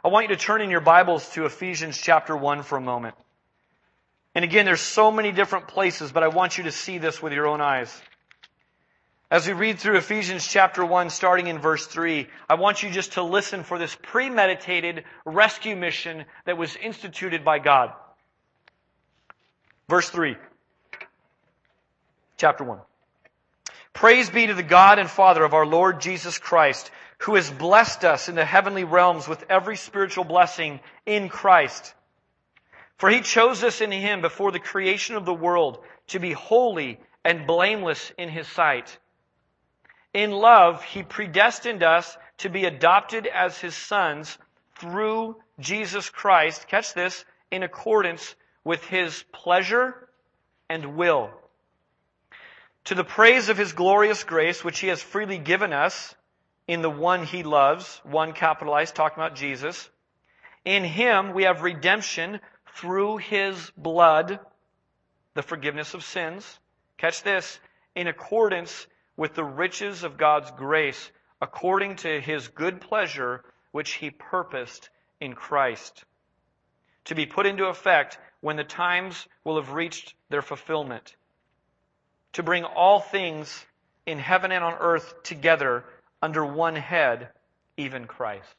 I 0.07 0.09
want 0.09 0.29
you 0.29 0.35
to 0.37 0.41
turn 0.41 0.61
in 0.61 0.69
your 0.69 0.79
Bibles 0.79 1.27
to 1.31 1.43
Ephesians 1.43 1.97
chapter 2.01 2.33
1 2.33 2.63
for 2.63 2.77
a 2.77 2.81
moment. 2.81 3.15
And 4.33 4.45
again, 4.45 4.63
there's 4.63 4.79
so 4.79 5.11
many 5.11 5.33
different 5.33 5.67
places, 5.67 6.13
but 6.13 6.23
I 6.23 6.29
want 6.29 6.57
you 6.57 6.63
to 6.63 6.71
see 6.71 6.97
this 6.97 7.21
with 7.21 7.33
your 7.33 7.45
own 7.45 7.59
eyes. 7.59 7.93
As 9.29 9.45
we 9.45 9.51
read 9.51 9.79
through 9.79 9.97
Ephesians 9.97 10.47
chapter 10.47 10.85
1, 10.85 11.09
starting 11.09 11.47
in 11.47 11.59
verse 11.59 11.85
3, 11.87 12.25
I 12.47 12.55
want 12.55 12.83
you 12.83 12.89
just 12.89 13.11
to 13.13 13.21
listen 13.21 13.63
for 13.63 13.77
this 13.77 13.97
premeditated 14.01 15.03
rescue 15.25 15.75
mission 15.75 16.23
that 16.45 16.57
was 16.57 16.77
instituted 16.77 17.43
by 17.43 17.59
God. 17.59 17.91
Verse 19.89 20.09
3, 20.09 20.37
chapter 22.37 22.63
1. 22.63 22.79
Praise 23.91 24.29
be 24.29 24.47
to 24.47 24.53
the 24.53 24.63
God 24.63 24.99
and 24.99 25.09
Father 25.09 25.43
of 25.43 25.53
our 25.53 25.65
Lord 25.65 25.99
Jesus 25.99 26.37
Christ, 26.37 26.91
who 27.19 27.35
has 27.35 27.49
blessed 27.49 28.05
us 28.05 28.29
in 28.29 28.35
the 28.35 28.45
heavenly 28.45 28.83
realms 28.83 29.27
with 29.27 29.43
every 29.49 29.75
spiritual 29.75 30.23
blessing 30.23 30.79
in 31.05 31.29
Christ. 31.29 31.93
For 32.97 33.09
he 33.09 33.21
chose 33.21 33.63
us 33.63 33.81
in 33.81 33.91
him 33.91 34.21
before 34.21 34.51
the 34.51 34.59
creation 34.59 35.15
of 35.15 35.25
the 35.25 35.33
world 35.33 35.79
to 36.07 36.19
be 36.19 36.31
holy 36.31 36.99
and 37.23 37.47
blameless 37.47 38.11
in 38.17 38.29
his 38.29 38.47
sight. 38.47 38.97
In 40.13 40.31
love, 40.31 40.83
he 40.83 41.03
predestined 41.03 41.83
us 41.83 42.17
to 42.39 42.49
be 42.49 42.65
adopted 42.65 43.27
as 43.27 43.57
his 43.59 43.75
sons 43.75 44.37
through 44.79 45.37
Jesus 45.59 46.09
Christ. 46.09 46.67
Catch 46.67 46.93
this, 46.93 47.25
in 47.51 47.63
accordance 47.63 48.35
with 48.63 48.83
his 48.85 49.23
pleasure 49.31 50.09
and 50.69 50.95
will. 50.95 51.29
To 52.85 52.95
the 52.95 53.03
praise 53.03 53.49
of 53.49 53.57
his 53.57 53.73
glorious 53.73 54.23
grace, 54.23 54.63
which 54.63 54.79
he 54.79 54.87
has 54.87 55.01
freely 55.01 55.37
given 55.37 55.73
us 55.73 56.15
in 56.67 56.81
the 56.81 56.89
one 56.89 57.23
he 57.23 57.43
loves, 57.43 58.01
one 58.03 58.33
capitalized, 58.33 58.95
talking 58.95 59.23
about 59.23 59.35
Jesus. 59.35 59.89
In 60.65 60.83
him 60.83 61.33
we 61.33 61.43
have 61.43 61.61
redemption 61.61 62.41
through 62.75 63.17
his 63.17 63.71
blood, 63.77 64.39
the 65.33 65.41
forgiveness 65.41 65.93
of 65.93 66.03
sins. 66.03 66.59
Catch 66.97 67.23
this, 67.23 67.59
in 67.95 68.07
accordance 68.07 68.85
with 69.15 69.33
the 69.33 69.43
riches 69.43 70.03
of 70.03 70.17
God's 70.17 70.51
grace, 70.51 71.11
according 71.41 71.95
to 71.97 72.19
his 72.19 72.49
good 72.49 72.81
pleasure, 72.81 73.43
which 73.71 73.93
he 73.93 74.11
purposed 74.11 74.89
in 75.19 75.33
Christ. 75.33 76.03
To 77.05 77.15
be 77.15 77.25
put 77.25 77.45
into 77.45 77.65
effect 77.65 78.19
when 78.41 78.57
the 78.57 78.63
times 78.63 79.27
will 79.43 79.55
have 79.55 79.71
reached 79.71 80.13
their 80.29 80.41
fulfillment. 80.41 81.15
To 82.33 82.43
bring 82.43 82.65
all 82.65 82.99
things 82.99 83.65
in 84.05 84.19
heaven 84.19 84.51
and 84.51 84.63
on 84.63 84.75
earth 84.79 85.23
together 85.23 85.85
under 86.21 86.45
one 86.45 86.75
head, 86.75 87.29
even 87.77 88.05
Christ. 88.05 88.55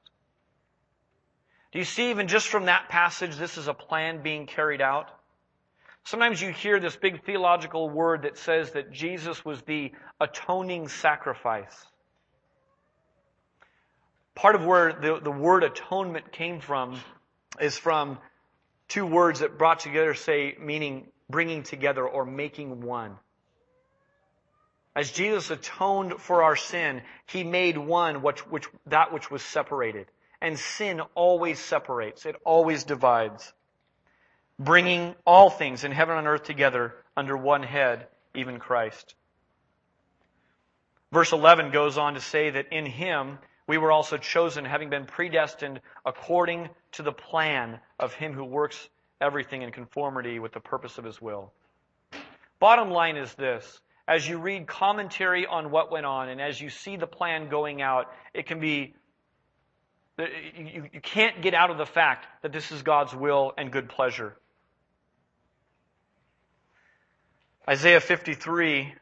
Do 1.72 1.78
you 1.78 1.84
see, 1.84 2.11
even 2.11 2.28
just 2.28 2.48
from 2.48 2.66
that 2.66 2.88
passage, 2.88 3.36
this 3.36 3.59
is 3.59 3.68
a 3.68 3.74
plan 3.74 4.22
being 4.22 4.46
carried 4.46 4.80
out? 4.80 5.11
Sometimes 6.04 6.40
you 6.40 6.50
hear 6.50 6.80
this 6.80 6.96
big 6.96 7.24
theological 7.24 7.90
word 7.90 8.22
that 8.22 8.38
says 8.38 8.70
that 8.70 8.90
Jesus 8.90 9.44
was 9.44 9.61
the 9.62 9.92
atoning 10.20 10.88
sacrifice. 10.88 11.86
Part 14.34 14.54
of 14.54 14.64
where 14.64 14.92
the, 14.94 15.20
the 15.22 15.30
word 15.30 15.64
atonement 15.64 16.32
came 16.32 16.61
from 16.61 16.98
is 17.61 17.76
from 17.76 18.18
two 18.86 19.04
words 19.04 19.40
that 19.40 19.59
brought 19.59 19.80
together 19.80 20.14
say 20.14 20.56
meaning 20.59 21.09
bringing 21.28 21.62
together 21.62 22.09
or 22.09 22.24
making 22.24 22.80
one. 22.80 23.16
As 24.99 25.12
Jesus 25.12 25.49
atoned 25.53 26.20
for 26.20 26.42
our 26.42 26.57
sin, 26.57 27.03
He 27.26 27.44
made 27.44 27.78
one 27.78 28.20
which, 28.20 28.40
which, 28.49 28.66
that 28.86 29.12
which 29.12 29.30
was 29.30 29.42
separated. 29.42 30.09
And 30.40 30.59
sin 30.59 31.01
always 31.14 31.61
separates. 31.61 32.26
It 32.26 32.34
always 32.44 32.82
divides. 32.82 33.53
Bringing 34.59 35.14
all 35.24 35.51
things 35.51 35.84
in 35.84 35.92
heaven 35.92 36.18
and 36.18 36.26
earth 36.26 36.42
together 36.42 36.96
under 37.16 37.36
one 37.36 37.62
head, 37.62 38.09
even 38.34 38.59
Christ. 38.59 39.14
Verse 41.12 41.30
11 41.30 41.70
goes 41.70 41.96
on 41.96 42.14
to 42.14 42.20
say 42.20 42.51
that 42.51 42.72
in 42.72 42.84
Him 42.84 43.38
we 43.68 43.78
were 43.78 43.92
also 43.92 44.16
chosen, 44.16 44.64
having 44.64 44.90
been 44.90 45.07
predestined 45.07 45.80
according 46.05 46.70
to 46.92 47.05
the 47.05 47.12
plan 47.12 47.78
of 48.01 48.14
Him 48.14 48.32
who 48.32 48.44
works 48.44 48.88
everything 49.20 49.62
in 49.62 49.70
conformity 49.70 50.40
with 50.40 50.51
the 50.51 50.61
purpose 50.61 50.99
of 50.99 51.05
His 51.05 51.22
will. 51.22 51.53
Bottom 52.59 52.90
line 52.90 53.16
is 53.16 53.32
this 53.34 53.80
as 54.09 54.26
you 54.26 54.38
read 54.38 54.66
commentary 54.66 55.46
on 55.46 55.70
what 55.70 55.92
went 55.92 56.06
on 56.06 56.30
and 56.30 56.40
as 56.40 56.59
you 56.59 56.70
see 56.70 56.96
the 56.96 57.06
plan 57.06 57.50
going 57.50 57.82
out, 57.82 58.11
it 58.32 58.46
can 58.46 58.59
be, 58.59 58.94
you, 60.18 60.88
you 60.94 61.00
can't 61.02 61.42
get 61.42 61.52
out 61.52 61.70
of 61.70 61.76
the 61.76 61.86
fact 61.86 62.26
that 62.42 62.50
this 62.50 62.72
is 62.72 62.82
God's 62.82 63.14
will 63.14 63.52
and 63.59 63.70
good 63.70 63.90
pleasure. 63.90 64.34
Isaiah 67.68 68.00
53 68.00 68.94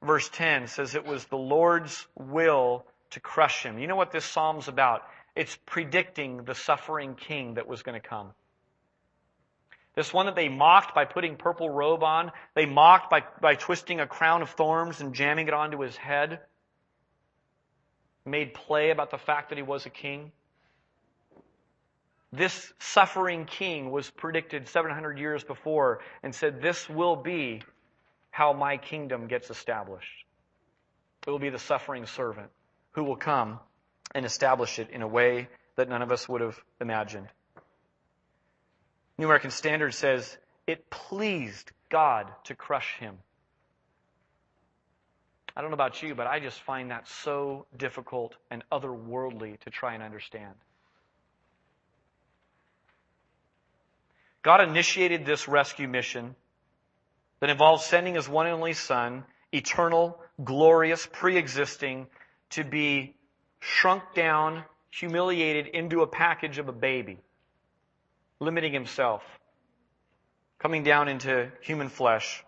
verse 0.00 0.28
10 0.28 0.68
says 0.68 0.94
it 0.94 1.04
was 1.04 1.24
the 1.24 1.36
Lord's 1.36 2.06
will 2.16 2.84
to 3.10 3.20
crush 3.20 3.64
him. 3.64 3.80
You 3.80 3.88
know 3.88 3.96
what 3.96 4.12
this 4.12 4.24
psalm's 4.24 4.68
about? 4.68 5.02
It's 5.34 5.58
predicting 5.66 6.44
the 6.44 6.54
suffering 6.54 7.16
king 7.16 7.54
that 7.54 7.66
was 7.66 7.82
going 7.82 8.00
to 8.00 8.08
come. 8.08 8.30
This 9.94 10.12
one 10.12 10.26
that 10.26 10.34
they 10.34 10.48
mocked 10.48 10.94
by 10.94 11.04
putting 11.04 11.36
purple 11.36 11.70
robe 11.70 12.02
on. 12.02 12.32
They 12.54 12.66
mocked 12.66 13.10
by, 13.10 13.22
by 13.40 13.54
twisting 13.54 14.00
a 14.00 14.06
crown 14.06 14.42
of 14.42 14.50
thorns 14.50 15.00
and 15.00 15.14
jamming 15.14 15.46
it 15.46 15.54
onto 15.54 15.80
his 15.80 15.96
head. 15.96 16.40
Made 18.24 18.54
play 18.54 18.90
about 18.90 19.10
the 19.10 19.18
fact 19.18 19.50
that 19.50 19.58
he 19.58 19.62
was 19.62 19.86
a 19.86 19.90
king. 19.90 20.32
This 22.32 22.72
suffering 22.80 23.44
king 23.44 23.92
was 23.92 24.10
predicted 24.10 24.66
700 24.68 25.18
years 25.18 25.44
before 25.44 26.00
and 26.22 26.34
said, 26.34 26.60
This 26.60 26.88
will 26.88 27.14
be 27.14 27.62
how 28.30 28.52
my 28.52 28.76
kingdom 28.76 29.28
gets 29.28 29.50
established. 29.50 30.24
It 31.24 31.30
will 31.30 31.38
be 31.38 31.50
the 31.50 31.58
suffering 31.60 32.06
servant 32.06 32.50
who 32.92 33.04
will 33.04 33.16
come 33.16 33.60
and 34.14 34.26
establish 34.26 34.80
it 34.80 34.90
in 34.90 35.02
a 35.02 35.08
way 35.08 35.48
that 35.76 35.88
none 35.88 36.02
of 36.02 36.10
us 36.10 36.28
would 36.28 36.40
have 36.40 36.58
imagined. 36.80 37.28
New 39.16 39.26
American 39.26 39.50
Standard 39.50 39.94
says, 39.94 40.36
it 40.66 40.90
pleased 40.90 41.70
God 41.88 42.30
to 42.44 42.54
crush 42.54 42.96
him. 42.98 43.16
I 45.56 45.60
don't 45.60 45.70
know 45.70 45.74
about 45.74 46.02
you, 46.02 46.14
but 46.16 46.26
I 46.26 46.40
just 46.40 46.60
find 46.62 46.90
that 46.90 47.06
so 47.06 47.66
difficult 47.76 48.34
and 48.50 48.64
otherworldly 48.72 49.60
to 49.60 49.70
try 49.70 49.94
and 49.94 50.02
understand. 50.02 50.54
God 54.42 54.60
initiated 54.68 55.24
this 55.24 55.46
rescue 55.46 55.86
mission 55.86 56.34
that 57.38 57.50
involves 57.50 57.84
sending 57.84 58.14
his 58.14 58.28
one 58.28 58.46
and 58.46 58.56
only 58.56 58.72
son, 58.72 59.24
eternal, 59.52 60.18
glorious, 60.42 61.08
pre-existing, 61.12 62.08
to 62.50 62.64
be 62.64 63.14
shrunk 63.60 64.02
down, 64.14 64.64
humiliated 64.90 65.68
into 65.68 66.02
a 66.02 66.06
package 66.06 66.58
of 66.58 66.68
a 66.68 66.72
baby 66.72 67.18
limiting 68.44 68.72
himself, 68.72 69.22
coming 70.58 70.82
down 70.82 71.08
into 71.08 71.50
human 71.62 71.88
flesh, 71.88 72.44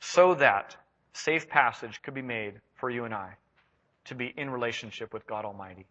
so 0.00 0.34
that 0.34 0.76
safe 1.12 1.48
passage 1.48 2.00
could 2.02 2.14
be 2.14 2.22
made 2.22 2.54
for 2.74 2.90
you 2.90 3.04
and 3.04 3.14
I 3.14 3.36
to 4.06 4.14
be 4.14 4.32
in 4.36 4.50
relationship 4.50 5.12
with 5.12 5.26
God 5.26 5.44
Almighty. 5.44 5.86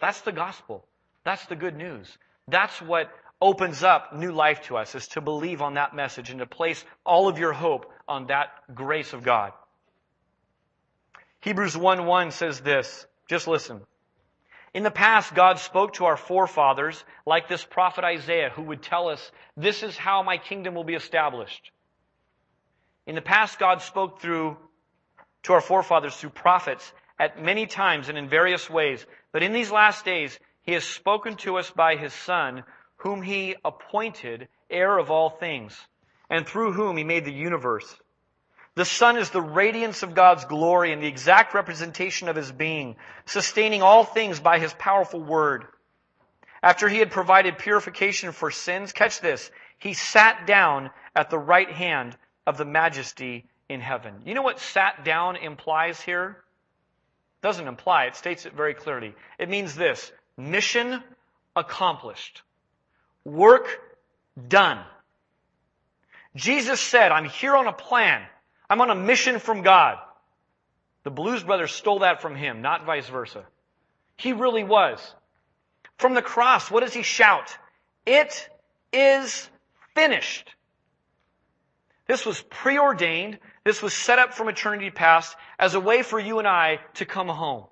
That's 0.00 0.20
the 0.22 0.32
gospel. 0.32 0.86
That's 1.24 1.44
the 1.46 1.56
good 1.56 1.76
news. 1.76 2.16
That's 2.48 2.80
what 2.80 3.10
opens 3.40 3.82
up 3.82 4.14
new 4.14 4.32
life 4.32 4.62
to 4.62 4.76
us, 4.76 4.94
is 4.94 5.08
to 5.08 5.20
believe 5.20 5.62
on 5.62 5.74
that 5.74 5.94
message 5.94 6.30
and 6.30 6.38
to 6.38 6.46
place 6.46 6.82
all 7.04 7.28
of 7.28 7.38
your 7.38 7.52
hope 7.52 7.92
on 8.08 8.26
that 8.26 8.48
grace 8.74 9.12
of 9.12 9.22
God. 9.22 9.52
Hebrews 11.40 11.76
1 11.76 12.06
1 12.06 12.30
says 12.30 12.60
this. 12.60 13.06
Just 13.28 13.48
listen. 13.48 13.80
In 14.74 14.84
the 14.84 14.90
past, 14.90 15.34
God 15.34 15.58
spoke 15.58 15.94
to 15.94 16.06
our 16.06 16.16
forefathers, 16.16 17.04
like 17.26 17.46
this 17.46 17.64
prophet 17.64 18.04
Isaiah, 18.04 18.50
who 18.50 18.62
would 18.62 18.82
tell 18.82 19.08
us, 19.08 19.30
This 19.56 19.82
is 19.82 19.98
how 19.98 20.22
my 20.22 20.38
kingdom 20.38 20.74
will 20.74 20.84
be 20.84 20.94
established. 20.94 21.70
In 23.06 23.14
the 23.14 23.20
past, 23.20 23.58
God 23.58 23.82
spoke 23.82 24.20
through, 24.20 24.56
to 25.42 25.52
our 25.52 25.60
forefathers 25.60 26.16
through 26.16 26.30
prophets 26.30 26.92
at 27.18 27.42
many 27.42 27.66
times 27.66 28.08
and 28.08 28.16
in 28.16 28.28
various 28.28 28.70
ways. 28.70 29.04
But 29.32 29.42
in 29.42 29.52
these 29.52 29.70
last 29.70 30.04
days, 30.04 30.38
He 30.62 30.72
has 30.72 30.84
spoken 30.84 31.36
to 31.38 31.58
us 31.58 31.70
by 31.70 31.96
His 31.96 32.14
Son, 32.14 32.64
whom 32.96 33.20
He 33.20 33.56
appointed 33.64 34.48
heir 34.70 34.96
of 34.96 35.10
all 35.10 35.28
things, 35.28 35.78
and 36.30 36.46
through 36.46 36.72
whom 36.72 36.96
He 36.96 37.04
made 37.04 37.26
the 37.26 37.32
universe. 37.32 38.00
The 38.74 38.84
Son 38.86 39.18
is 39.18 39.30
the 39.30 39.42
radiance 39.42 40.02
of 40.02 40.14
God's 40.14 40.46
glory 40.46 40.92
and 40.92 41.02
the 41.02 41.06
exact 41.06 41.52
representation 41.52 42.28
of 42.28 42.36
His 42.36 42.50
being, 42.50 42.96
sustaining 43.26 43.82
all 43.82 44.04
things 44.04 44.40
by 44.40 44.58
His 44.58 44.72
powerful 44.74 45.20
word. 45.20 45.66
After 46.62 46.88
He 46.88 46.98
had 46.98 47.10
provided 47.10 47.58
purification 47.58 48.32
for 48.32 48.50
sins, 48.50 48.92
catch 48.92 49.20
this, 49.20 49.50
He 49.78 49.92
sat 49.92 50.46
down 50.46 50.90
at 51.14 51.28
the 51.28 51.38
right 51.38 51.70
hand 51.70 52.16
of 52.46 52.56
the 52.56 52.64
majesty 52.64 53.44
in 53.68 53.80
heaven. 53.80 54.22
You 54.24 54.34
know 54.34 54.42
what 54.42 54.58
sat 54.58 55.04
down 55.04 55.36
implies 55.36 56.00
here? 56.00 56.38
It 57.42 57.46
doesn't 57.46 57.68
imply, 57.68 58.04
it 58.04 58.16
states 58.16 58.46
it 58.46 58.54
very 58.54 58.74
clearly. 58.74 59.14
It 59.38 59.50
means 59.50 59.74
this, 59.74 60.10
mission 60.38 61.02
accomplished. 61.54 62.42
Work 63.24 63.68
done. 64.48 64.80
Jesus 66.34 66.80
said, 66.80 67.12
I'm 67.12 67.26
here 67.26 67.54
on 67.54 67.66
a 67.66 67.72
plan. 67.72 68.22
I'm 68.72 68.80
on 68.80 68.88
a 68.88 68.94
mission 68.94 69.38
from 69.38 69.60
God. 69.60 69.98
The 71.04 71.10
Blues 71.10 71.44
Brothers 71.44 71.72
stole 71.72 71.98
that 71.98 72.22
from 72.22 72.34
him, 72.34 72.62
not 72.62 72.86
vice 72.86 73.06
versa. 73.06 73.44
He 74.16 74.32
really 74.32 74.64
was. 74.64 75.14
From 75.98 76.14
the 76.14 76.22
cross, 76.22 76.70
what 76.70 76.80
does 76.80 76.94
he 76.94 77.02
shout? 77.02 77.54
It 78.06 78.48
is 78.90 79.50
finished. 79.94 80.54
This 82.06 82.24
was 82.24 82.40
preordained. 82.48 83.40
This 83.62 83.82
was 83.82 83.92
set 83.92 84.18
up 84.18 84.32
from 84.32 84.48
eternity 84.48 84.88
past 84.88 85.36
as 85.58 85.74
a 85.74 85.80
way 85.80 86.02
for 86.02 86.18
you 86.18 86.38
and 86.38 86.48
I 86.48 86.80
to 86.94 87.04
come 87.04 87.28
home. 87.28 87.66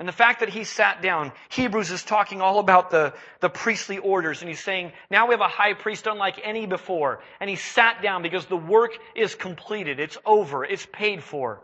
And 0.00 0.08
the 0.08 0.12
fact 0.12 0.40
that 0.40 0.48
he 0.48 0.64
sat 0.64 1.02
down, 1.02 1.30
Hebrews 1.50 1.90
is 1.90 2.02
talking 2.02 2.40
all 2.40 2.58
about 2.58 2.90
the, 2.90 3.14
the 3.40 3.48
priestly 3.48 3.98
orders, 3.98 4.40
and 4.40 4.48
he's 4.48 4.62
saying, 4.62 4.92
now 5.08 5.28
we 5.28 5.34
have 5.34 5.40
a 5.40 5.48
high 5.48 5.74
priest 5.74 6.08
unlike 6.08 6.40
any 6.42 6.66
before. 6.66 7.20
And 7.38 7.48
he 7.48 7.54
sat 7.54 8.02
down 8.02 8.22
because 8.22 8.46
the 8.46 8.56
work 8.56 8.98
is 9.14 9.36
completed. 9.36 10.00
It's 10.00 10.18
over. 10.26 10.64
It's 10.64 10.86
paid 10.92 11.22
for. 11.22 11.62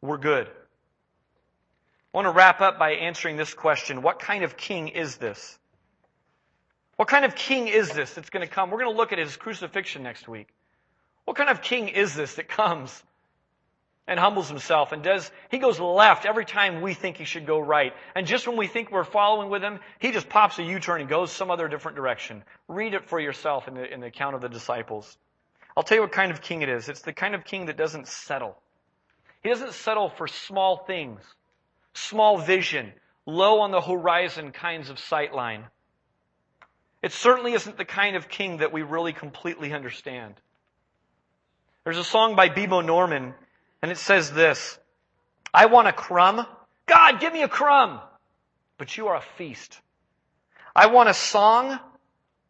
We're 0.00 0.18
good. 0.18 0.48
I 0.48 2.16
want 2.16 2.26
to 2.26 2.32
wrap 2.32 2.60
up 2.60 2.80
by 2.80 2.94
answering 2.94 3.36
this 3.36 3.54
question. 3.54 4.02
What 4.02 4.18
kind 4.18 4.42
of 4.42 4.56
king 4.56 4.88
is 4.88 5.16
this? 5.16 5.56
What 6.96 7.06
kind 7.06 7.24
of 7.24 7.36
king 7.36 7.68
is 7.68 7.92
this 7.92 8.12
that's 8.12 8.30
going 8.30 8.46
to 8.46 8.52
come? 8.52 8.70
We're 8.70 8.80
going 8.80 8.92
to 8.92 8.96
look 8.96 9.12
at 9.12 9.18
his 9.18 9.36
crucifixion 9.36 10.02
next 10.02 10.26
week. 10.26 10.48
What 11.24 11.36
kind 11.36 11.48
of 11.48 11.62
king 11.62 11.88
is 11.88 12.14
this 12.14 12.34
that 12.34 12.48
comes 12.48 13.02
and 14.10 14.18
humbles 14.18 14.48
himself 14.48 14.90
and 14.90 15.04
does, 15.04 15.30
he 15.50 15.58
goes 15.58 15.78
left 15.78 16.26
every 16.26 16.44
time 16.44 16.82
we 16.82 16.94
think 16.94 17.16
he 17.16 17.24
should 17.24 17.46
go 17.46 17.60
right. 17.60 17.92
And 18.16 18.26
just 18.26 18.48
when 18.48 18.56
we 18.56 18.66
think 18.66 18.90
we're 18.90 19.04
following 19.04 19.50
with 19.50 19.62
him, 19.62 19.78
he 20.00 20.10
just 20.10 20.28
pops 20.28 20.58
a 20.58 20.64
U-turn 20.64 21.00
and 21.00 21.08
goes 21.08 21.30
some 21.30 21.48
other 21.48 21.68
different 21.68 21.96
direction. 21.96 22.42
Read 22.66 22.92
it 22.94 23.08
for 23.08 23.20
yourself 23.20 23.68
in 23.68 23.74
the, 23.74 23.90
in 23.90 24.00
the 24.00 24.08
account 24.08 24.34
of 24.34 24.40
the 24.40 24.48
disciples. 24.48 25.16
I'll 25.76 25.84
tell 25.84 25.96
you 25.96 26.02
what 26.02 26.10
kind 26.10 26.32
of 26.32 26.42
king 26.42 26.62
it 26.62 26.68
is. 26.68 26.88
It's 26.88 27.02
the 27.02 27.12
kind 27.12 27.36
of 27.36 27.44
king 27.44 27.66
that 27.66 27.76
doesn't 27.76 28.08
settle. 28.08 28.60
He 29.44 29.48
doesn't 29.48 29.74
settle 29.74 30.08
for 30.08 30.26
small 30.26 30.78
things, 30.88 31.20
small 31.94 32.38
vision, 32.38 32.92
low 33.26 33.60
on 33.60 33.70
the 33.70 33.80
horizon 33.80 34.50
kinds 34.50 34.90
of 34.90 34.96
sightline. 34.96 35.62
It 37.00 37.12
certainly 37.12 37.52
isn't 37.52 37.78
the 37.78 37.84
kind 37.84 38.16
of 38.16 38.28
king 38.28 38.56
that 38.56 38.72
we 38.72 38.82
really 38.82 39.12
completely 39.12 39.72
understand. 39.72 40.34
There's 41.84 41.96
a 41.96 42.04
song 42.04 42.34
by 42.34 42.48
Bebo 42.48 42.84
Norman 42.84 43.34
and 43.82 43.90
it 43.90 43.98
says 43.98 44.32
this, 44.32 44.78
I 45.52 45.66
want 45.66 45.88
a 45.88 45.92
crumb. 45.92 46.46
God, 46.86 47.20
give 47.20 47.32
me 47.32 47.42
a 47.42 47.48
crumb. 47.48 48.00
But 48.78 48.96
you 48.96 49.08
are 49.08 49.16
a 49.16 49.24
feast. 49.36 49.80
I 50.74 50.86
want 50.86 51.08
a 51.08 51.14
song, 51.14 51.78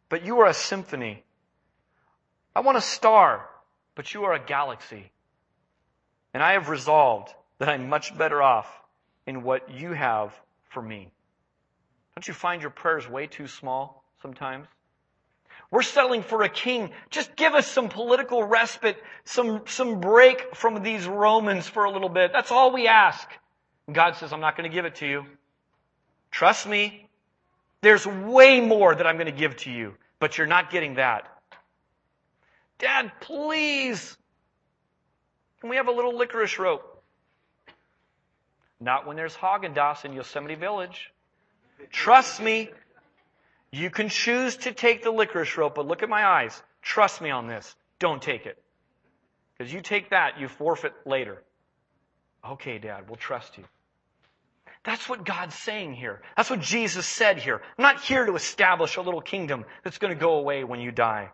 but 0.09 0.25
you 0.25 0.39
are 0.39 0.47
a 0.47 0.53
symphony. 0.53 1.23
I 2.55 2.61
want 2.61 2.77
a 2.77 2.81
star, 2.81 3.47
but 3.95 4.13
you 4.13 4.25
are 4.25 4.33
a 4.33 4.39
galaxy. 4.39 5.11
And 6.33 6.43
I 6.43 6.53
have 6.53 6.69
resolved 6.69 7.33
that 7.59 7.69
I'm 7.69 7.89
much 7.89 8.17
better 8.17 8.41
off 8.41 8.67
in 9.25 9.43
what 9.43 9.69
you 9.71 9.93
have 9.93 10.33
for 10.69 10.81
me. 10.81 11.11
Don't 12.15 12.27
you 12.27 12.33
find 12.33 12.61
your 12.61 12.71
prayers 12.71 13.07
way 13.07 13.27
too 13.27 13.47
small 13.47 14.03
sometimes? 14.21 14.67
We're 15.71 15.81
settling 15.83 16.21
for 16.21 16.43
a 16.43 16.49
king. 16.49 16.91
Just 17.09 17.35
give 17.37 17.55
us 17.55 17.65
some 17.65 17.87
political 17.87 18.43
respite, 18.43 18.97
some, 19.23 19.61
some 19.65 20.01
break 20.01 20.53
from 20.53 20.83
these 20.83 21.07
Romans 21.07 21.65
for 21.65 21.85
a 21.85 21.91
little 21.91 22.09
bit. 22.09 22.33
That's 22.33 22.51
all 22.51 22.73
we 22.73 22.87
ask. 22.89 23.27
God 23.91 24.17
says, 24.17 24.33
I'm 24.33 24.41
not 24.41 24.57
going 24.57 24.69
to 24.69 24.73
give 24.73 24.83
it 24.85 24.95
to 24.95 25.07
you. 25.07 25.25
Trust 26.29 26.67
me. 26.67 27.07
There's 27.81 28.05
way 28.05 28.59
more 28.59 28.93
that 28.93 29.07
I'm 29.07 29.15
going 29.15 29.25
to 29.25 29.31
give 29.31 29.55
to 29.57 29.71
you, 29.71 29.95
but 30.19 30.37
you're 30.37 30.45
not 30.45 30.69
getting 30.69 30.95
that. 30.95 31.27
Dad, 32.77 33.11
please. 33.21 34.17
Can 35.61 35.69
we 35.69 35.77
have 35.77 35.87
a 35.87 35.91
little 35.91 36.15
licorice 36.15 36.59
rope? 36.59 37.03
Not 38.79 39.07
when 39.07 39.15
there's 39.15 39.35
Haagen-Dazs 39.35 40.05
in 40.05 40.13
Yosemite 40.13 40.55
Village. 40.55 41.11
Trust 41.91 42.41
me, 42.41 42.69
you 43.71 43.89
can 43.89 44.09
choose 44.09 44.57
to 44.57 44.71
take 44.73 45.03
the 45.03 45.11
licorice 45.11 45.57
rope, 45.57 45.75
but 45.75 45.87
look 45.87 46.03
at 46.03 46.09
my 46.09 46.25
eyes. 46.25 46.61
Trust 46.81 47.21
me 47.21 47.29
on 47.29 47.47
this. 47.47 47.75
Don't 47.99 48.21
take 48.21 48.45
it. 48.45 48.61
Because 49.57 49.71
you 49.71 49.81
take 49.81 50.09
that, 50.09 50.39
you 50.39 50.47
forfeit 50.47 50.93
later. 51.05 51.41
Okay, 52.49 52.79
Dad, 52.79 53.07
we'll 53.07 53.17
trust 53.17 53.57
you. 53.57 53.63
That's 54.83 55.07
what 55.07 55.23
God's 55.25 55.55
saying 55.55 55.93
here. 55.93 56.21
That's 56.35 56.49
what 56.49 56.59
Jesus 56.59 57.05
said 57.05 57.37
here. 57.37 57.61
I'm 57.77 57.83
not 57.83 58.01
here 58.01 58.25
to 58.25 58.33
establish 58.35 58.97
a 58.97 59.01
little 59.01 59.21
kingdom 59.21 59.65
that's 59.83 59.99
going 59.99 60.13
to 60.13 60.19
go 60.19 60.35
away 60.35 60.63
when 60.63 60.79
you 60.79 60.91
die. 60.91 61.29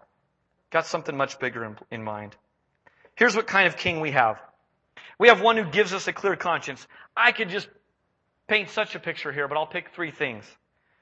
Got 0.69 0.85
something 0.85 1.15
much 1.15 1.39
bigger 1.39 1.63
in, 1.63 1.77
in 1.89 2.03
mind. 2.03 2.35
Here's 3.15 3.35
what 3.35 3.47
kind 3.47 3.67
of 3.67 3.77
king 3.77 4.01
we 4.01 4.11
have. 4.11 4.39
We 5.17 5.29
have 5.29 5.41
one 5.41 5.55
who 5.55 5.63
gives 5.63 5.93
us 5.93 6.07
a 6.07 6.13
clear 6.13 6.35
conscience. 6.35 6.85
I 7.15 7.31
could 7.31 7.49
just 7.49 7.69
paint 8.47 8.69
such 8.69 8.95
a 8.95 8.99
picture 8.99 9.31
here, 9.31 9.47
but 9.47 9.57
I'll 9.57 9.65
pick 9.65 9.89
three 9.89 10.11
things. 10.11 10.43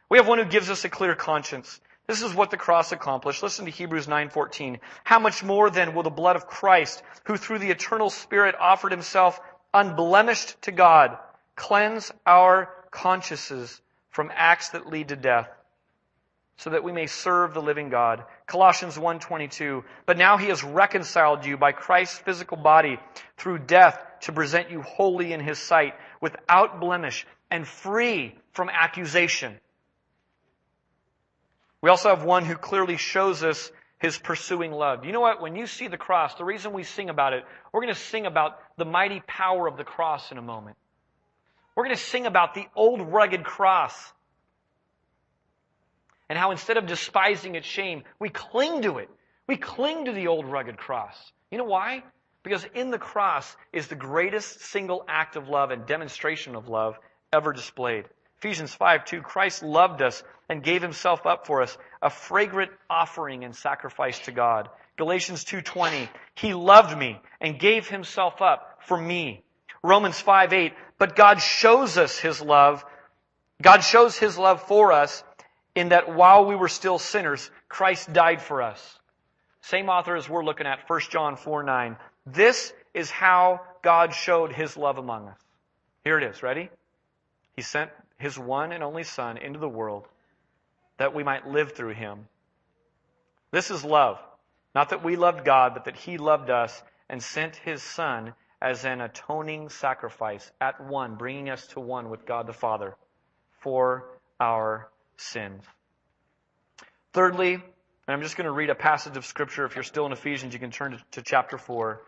We 0.09 0.17
have 0.17 0.27
one 0.27 0.39
who 0.39 0.45
gives 0.45 0.69
us 0.69 0.85
a 0.85 0.89
clear 0.89 1.15
conscience. 1.15 1.79
This 2.07 2.21
is 2.21 2.35
what 2.35 2.51
the 2.51 2.57
cross 2.57 2.91
accomplished. 2.91 3.41
Listen 3.41 3.65
to 3.65 3.71
Hebrews 3.71 4.07
9:14. 4.07 4.79
How 5.03 5.17
much 5.17 5.43
more 5.43 5.69
then 5.69 5.95
will 5.95 6.03
the 6.03 6.11
blood 6.11 6.35
of 6.35 6.45
Christ, 6.45 7.01
who 7.23 7.37
through 7.37 7.59
the 7.59 7.71
eternal 7.71 8.11
Spirit 8.11 8.55
offered 8.59 8.91
himself 8.91 9.39
unblemished 9.73 10.61
to 10.63 10.71
God, 10.71 11.17
cleanse 11.55 12.11
our 12.25 12.71
consciences 12.91 13.81
from 14.11 14.31
acts 14.33 14.69
that 14.69 14.87
lead 14.87 15.09
to 15.09 15.15
death, 15.15 15.49
so 16.57 16.69
that 16.69 16.83
we 16.83 16.91
may 16.91 17.07
serve 17.07 17.53
the 17.53 17.61
living 17.61 17.89
God. 17.89 18.23
Colossians 18.45 18.97
1:22. 18.97 19.83
But 20.05 20.17
now 20.17 20.37
he 20.37 20.49
has 20.49 20.63
reconciled 20.63 21.43
you 21.45 21.57
by 21.57 21.71
Christ's 21.71 22.19
physical 22.19 22.57
body 22.57 22.99
through 23.37 23.59
death 23.59 23.99
to 24.21 24.31
present 24.31 24.69
you 24.69 24.83
holy 24.83 25.33
in 25.33 25.39
his 25.39 25.57
sight, 25.57 25.95
without 26.21 26.79
blemish 26.79 27.25
and 27.49 27.67
free 27.67 28.37
from 28.53 28.69
accusation. 28.69 29.59
We 31.81 31.89
also 31.89 32.09
have 32.09 32.23
one 32.23 32.45
who 32.45 32.55
clearly 32.55 32.97
shows 32.97 33.43
us 33.43 33.71
his 33.99 34.17
pursuing 34.17 34.71
love. 34.71 35.05
You 35.05 35.11
know 35.11 35.21
what? 35.21 35.41
When 35.41 35.55
you 35.55 35.67
see 35.67 35.87
the 35.87 35.97
cross, 35.97 36.35
the 36.35 36.45
reason 36.45 36.73
we 36.73 36.83
sing 36.83 37.09
about 37.09 37.33
it, 37.33 37.43
we're 37.71 37.81
going 37.81 37.93
to 37.93 37.99
sing 37.99 38.25
about 38.25 38.59
the 38.77 38.85
mighty 38.85 39.21
power 39.25 39.67
of 39.67 39.77
the 39.77 39.83
cross 39.83 40.31
in 40.31 40.37
a 40.37 40.41
moment. 40.41 40.77
We're 41.75 41.85
going 41.85 41.95
to 41.95 42.01
sing 42.01 42.25
about 42.25 42.53
the 42.53 42.65
old 42.75 43.01
rugged 43.01 43.43
cross 43.43 44.13
and 46.29 46.37
how 46.39 46.51
instead 46.51 46.77
of 46.77 46.87
despising 46.87 47.55
its 47.55 47.67
shame, 47.67 48.03
we 48.19 48.29
cling 48.29 48.81
to 48.83 48.97
it. 48.97 49.09
We 49.47 49.57
cling 49.57 50.05
to 50.05 50.11
the 50.11 50.27
old 50.27 50.45
rugged 50.45 50.77
cross. 50.77 51.15
You 51.51 51.57
know 51.57 51.65
why? 51.65 52.03
Because 52.43 52.65
in 52.73 52.91
the 52.91 52.97
cross 52.97 53.55
is 53.71 53.87
the 53.87 53.95
greatest 53.95 54.61
single 54.61 55.05
act 55.07 55.35
of 55.35 55.49
love 55.49 55.71
and 55.71 55.85
demonstration 55.85 56.55
of 56.55 56.67
love 56.67 56.97
ever 57.31 57.53
displayed. 57.53 58.05
Ephesians 58.39 58.73
5 58.73 59.05
2, 59.05 59.21
Christ 59.21 59.63
loved 59.63 60.01
us 60.01 60.23
and 60.49 60.63
gave 60.63 60.81
himself 60.81 61.25
up 61.25 61.47
for 61.47 61.61
us, 61.61 61.77
a 62.01 62.09
fragrant 62.09 62.71
offering 62.89 63.43
and 63.43 63.55
sacrifice 63.55 64.19
to 64.19 64.31
God. 64.31 64.69
Galatians 64.97 65.43
2:20, 65.43 66.09
he 66.35 66.53
loved 66.53 66.97
me 66.97 67.19
and 67.41 67.59
gave 67.59 67.87
himself 67.87 68.41
up 68.41 68.79
for 68.85 68.97
me. 68.97 69.43
Romans 69.85 70.19
5 70.19 70.53
8, 70.53 70.73
but 70.97 71.15
God 71.15 71.39
shows 71.41 71.97
us 71.97 72.17
His 72.17 72.41
love. 72.41 72.83
God 73.61 73.81
shows 73.81 74.17
His 74.17 74.37
love 74.37 74.63
for 74.63 74.91
us 74.91 75.23
in 75.75 75.89
that 75.89 76.13
while 76.13 76.45
we 76.45 76.55
were 76.55 76.67
still 76.67 76.97
sinners, 76.97 77.49
Christ 77.69 78.11
died 78.11 78.41
for 78.41 78.61
us. 78.61 78.99
Same 79.61 79.89
author 79.89 80.15
as 80.15 80.27
we're 80.27 80.43
looking 80.43 80.67
at, 80.67 80.89
1 80.89 80.99
John 81.11 81.35
4 81.35 81.63
9. 81.63 81.97
This 82.25 82.73
is 82.93 83.11
how 83.11 83.61
God 83.83 84.13
showed 84.13 84.51
His 84.51 84.75
love 84.75 84.97
among 84.97 85.27
us. 85.27 85.37
Here 86.03 86.17
it 86.17 86.23
is. 86.23 86.41
Ready? 86.41 86.69
He 87.55 87.61
sent 87.61 87.91
His 88.17 88.39
one 88.39 88.71
and 88.71 88.83
only 88.83 89.03
Son 89.03 89.37
into 89.37 89.59
the 89.59 89.69
world 89.69 90.07
that 90.97 91.13
we 91.13 91.23
might 91.23 91.47
live 91.47 91.73
through 91.73 91.93
Him. 91.93 92.27
This 93.51 93.71
is 93.71 93.83
love. 93.83 94.19
Not 94.73 94.89
that 94.89 95.03
we 95.03 95.15
loved 95.15 95.45
God, 95.45 95.73
but 95.73 95.85
that 95.85 95.95
He 95.95 96.17
loved 96.17 96.49
us 96.49 96.83
and 97.09 97.21
sent 97.21 97.55
His 97.55 97.81
Son 97.81 98.33
as 98.61 98.85
an 98.85 99.01
atoning 99.01 99.69
sacrifice 99.69 100.51
at 100.59 100.81
one, 100.81 101.15
bringing 101.15 101.49
us 101.49 101.67
to 101.67 101.79
one 101.79 102.09
with 102.09 102.25
God 102.25 102.47
the 102.47 102.53
Father 102.53 102.95
for 103.59 104.05
our 104.39 104.89
sins. 105.17 105.63
Thirdly, 107.13 107.53
and 107.53 107.63
I'm 108.07 108.21
just 108.21 108.37
going 108.37 108.45
to 108.45 108.51
read 108.51 108.69
a 108.69 108.75
passage 108.75 109.17
of 109.17 109.25
Scripture. 109.25 109.65
If 109.65 109.75
you're 109.75 109.83
still 109.83 110.05
in 110.05 110.11
Ephesians, 110.11 110.53
you 110.53 110.59
can 110.59 110.71
turn 110.71 110.99
to, 111.11 111.21
chapter 111.21 111.57
4. 111.57 112.01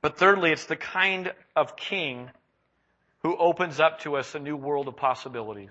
But 0.00 0.18
thirdly, 0.18 0.50
it's 0.50 0.66
the 0.66 0.76
kind 0.76 1.32
of 1.54 1.76
king 1.76 2.30
who 3.22 3.36
opens 3.36 3.78
up 3.78 4.00
to 4.00 4.16
us 4.16 4.34
a 4.34 4.40
new 4.40 4.56
world 4.56 4.88
of 4.88 4.96
possibilities. 4.96 5.70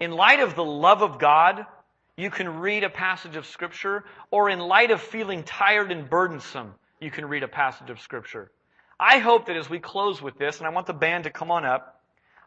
In 0.00 0.12
light 0.12 0.40
of 0.40 0.54
the 0.54 0.64
love 0.64 1.02
of 1.02 1.18
God 1.18 1.66
you 2.16 2.30
can 2.30 2.58
read 2.58 2.82
a 2.82 2.90
passage 2.90 3.36
of 3.36 3.46
Scripture, 3.46 4.04
or 4.32 4.50
in 4.50 4.58
light 4.58 4.90
of 4.90 5.00
feeling 5.00 5.44
tired 5.44 5.92
and 5.92 6.10
burdensome, 6.10 6.74
you 7.00 7.12
can 7.12 7.24
read 7.26 7.44
a 7.44 7.48
passage 7.48 7.90
of 7.90 8.00
Scripture. 8.00 8.50
I 8.98 9.18
hope 9.18 9.46
that 9.46 9.56
as 9.56 9.70
we 9.70 9.78
close 9.78 10.20
with 10.20 10.36
this, 10.36 10.58
and 10.58 10.66
I 10.66 10.70
want 10.70 10.88
the 10.88 10.92
band 10.92 11.24
to 11.24 11.30
come 11.30 11.52
on 11.52 11.64
up, 11.64 12.00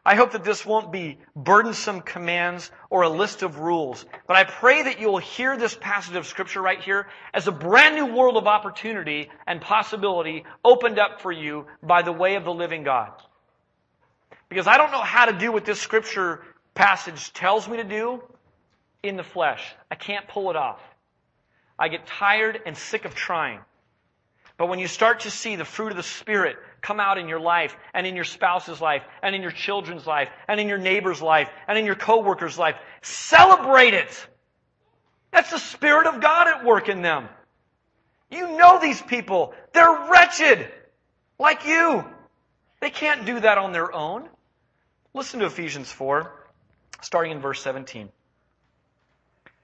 I 0.04 0.14
hope 0.14 0.32
that 0.32 0.44
this 0.44 0.66
won't 0.66 0.92
be 0.92 1.18
burdensome 1.34 2.02
commands 2.02 2.70
or 2.90 3.02
a 3.02 3.08
list 3.08 3.42
of 3.42 3.60
rules, 3.60 4.04
but 4.26 4.36
I 4.36 4.44
pray 4.44 4.82
that 4.82 5.00
you'll 5.00 5.18
hear 5.18 5.56
this 5.56 5.74
passage 5.74 6.16
of 6.16 6.26
Scripture 6.26 6.60
right 6.60 6.80
here 6.80 7.06
as 7.32 7.48
a 7.48 7.52
brand 7.52 7.94
new 7.94 8.14
world 8.14 8.36
of 8.36 8.46
opportunity 8.46 9.30
and 9.46 9.60
possibility 9.60 10.44
opened 10.62 10.98
up 10.98 11.22
for 11.22 11.32
you 11.32 11.66
by 11.82 12.02
the 12.02 12.12
way 12.12 12.34
of 12.34 12.44
the 12.44 12.52
living 12.52 12.82
God. 12.82 13.12
Because 14.50 14.66
I 14.66 14.76
don't 14.76 14.90
know 14.90 15.00
how 15.00 15.24
to 15.26 15.32
do 15.32 15.50
what 15.50 15.64
this 15.64 15.80
Scripture 15.80 16.44
passage 16.74 17.32
tells 17.32 17.68
me 17.68 17.76
to 17.78 17.84
do, 17.84 18.22
in 19.02 19.16
the 19.16 19.22
flesh. 19.22 19.74
I 19.90 19.94
can't 19.94 20.28
pull 20.28 20.50
it 20.50 20.56
off. 20.56 20.80
I 21.78 21.88
get 21.88 22.06
tired 22.06 22.60
and 22.64 22.76
sick 22.76 23.04
of 23.04 23.14
trying. 23.14 23.60
But 24.56 24.68
when 24.68 24.78
you 24.78 24.86
start 24.86 25.20
to 25.20 25.30
see 25.30 25.56
the 25.56 25.64
fruit 25.64 25.90
of 25.90 25.96
the 25.96 26.02
Spirit 26.02 26.56
come 26.80 27.00
out 27.00 27.18
in 27.18 27.26
your 27.26 27.40
life 27.40 27.74
and 27.94 28.06
in 28.06 28.14
your 28.14 28.24
spouse's 28.24 28.80
life 28.80 29.02
and 29.22 29.34
in 29.34 29.42
your 29.42 29.50
children's 29.50 30.06
life 30.06 30.28
and 30.46 30.60
in 30.60 30.68
your 30.68 30.78
neighbor's 30.78 31.20
life 31.20 31.48
and 31.66 31.78
in 31.78 31.86
your 31.86 31.94
coworker's 31.94 32.58
life, 32.58 32.76
celebrate 33.00 33.94
it. 33.94 34.26
That's 35.32 35.50
the 35.50 35.58
Spirit 35.58 36.06
of 36.06 36.20
God 36.20 36.46
at 36.46 36.64
work 36.64 36.88
in 36.88 37.02
them. 37.02 37.28
You 38.30 38.56
know 38.56 38.78
these 38.78 39.00
people. 39.02 39.54
They're 39.72 40.08
wretched. 40.10 40.70
Like 41.38 41.66
you. 41.66 42.04
They 42.80 42.90
can't 42.90 43.26
do 43.26 43.40
that 43.40 43.58
on 43.58 43.72
their 43.72 43.92
own. 43.92 44.28
Listen 45.14 45.40
to 45.40 45.46
Ephesians 45.46 45.90
4, 45.90 46.32
starting 47.02 47.32
in 47.32 47.40
verse 47.40 47.60
17. 47.62 48.08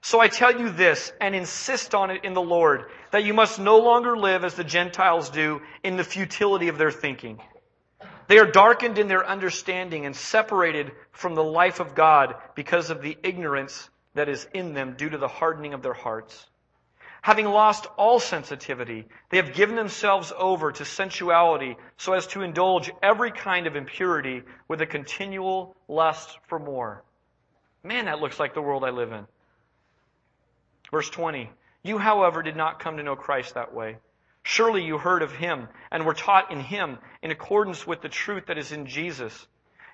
So 0.01 0.19
I 0.19 0.27
tell 0.27 0.57
you 0.57 0.69
this 0.69 1.11
and 1.19 1.35
insist 1.35 1.93
on 1.93 2.09
it 2.09 2.23
in 2.23 2.33
the 2.33 2.41
Lord 2.41 2.85
that 3.11 3.25
you 3.25 3.33
must 3.33 3.59
no 3.59 3.79
longer 3.79 4.17
live 4.17 4.45
as 4.45 4.55
the 4.55 4.63
Gentiles 4.63 5.29
do 5.29 5.61
in 5.83 5.97
the 5.97 6.03
futility 6.03 6.69
of 6.69 6.77
their 6.77 6.91
thinking. 6.91 7.41
They 8.27 8.37
are 8.37 8.49
darkened 8.49 8.97
in 8.97 9.07
their 9.07 9.27
understanding 9.27 10.05
and 10.05 10.15
separated 10.15 10.91
from 11.11 11.35
the 11.35 11.43
life 11.43 11.79
of 11.79 11.95
God 11.95 12.35
because 12.55 12.91
of 12.91 13.01
the 13.01 13.17
ignorance 13.23 13.89
that 14.13 14.29
is 14.29 14.47
in 14.53 14.73
them 14.73 14.95
due 14.95 15.09
to 15.09 15.17
the 15.17 15.27
hardening 15.27 15.73
of 15.73 15.81
their 15.81 15.93
hearts. 15.93 16.47
Having 17.21 17.47
lost 17.47 17.85
all 17.97 18.19
sensitivity, 18.19 19.05
they 19.29 19.37
have 19.37 19.53
given 19.53 19.75
themselves 19.75 20.31
over 20.37 20.71
to 20.71 20.85
sensuality 20.85 21.75
so 21.97 22.13
as 22.13 22.27
to 22.27 22.41
indulge 22.41 22.89
every 23.03 23.31
kind 23.31 23.67
of 23.67 23.75
impurity 23.75 24.43
with 24.69 24.79
a 24.81 24.85
continual 24.85 25.75
lust 25.89 26.37
for 26.47 26.59
more. 26.59 27.03
Man, 27.83 28.05
that 28.05 28.19
looks 28.19 28.39
like 28.39 28.53
the 28.53 28.61
world 28.61 28.83
I 28.83 28.89
live 28.89 29.11
in. 29.11 29.25
Verse 30.91 31.09
20. 31.09 31.49
You, 31.83 31.97
however, 31.97 32.43
did 32.43 32.57
not 32.57 32.79
come 32.79 32.97
to 32.97 33.03
know 33.03 33.15
Christ 33.15 33.53
that 33.53 33.73
way. 33.73 33.97
Surely 34.43 34.83
you 34.83 34.97
heard 34.97 35.21
of 35.21 35.31
him 35.31 35.67
and 35.91 36.05
were 36.05 36.13
taught 36.13 36.51
in 36.51 36.59
him 36.59 36.97
in 37.21 37.31
accordance 37.31 37.85
with 37.85 38.01
the 38.01 38.09
truth 38.09 38.47
that 38.47 38.57
is 38.57 38.71
in 38.71 38.85
Jesus. 38.85 39.47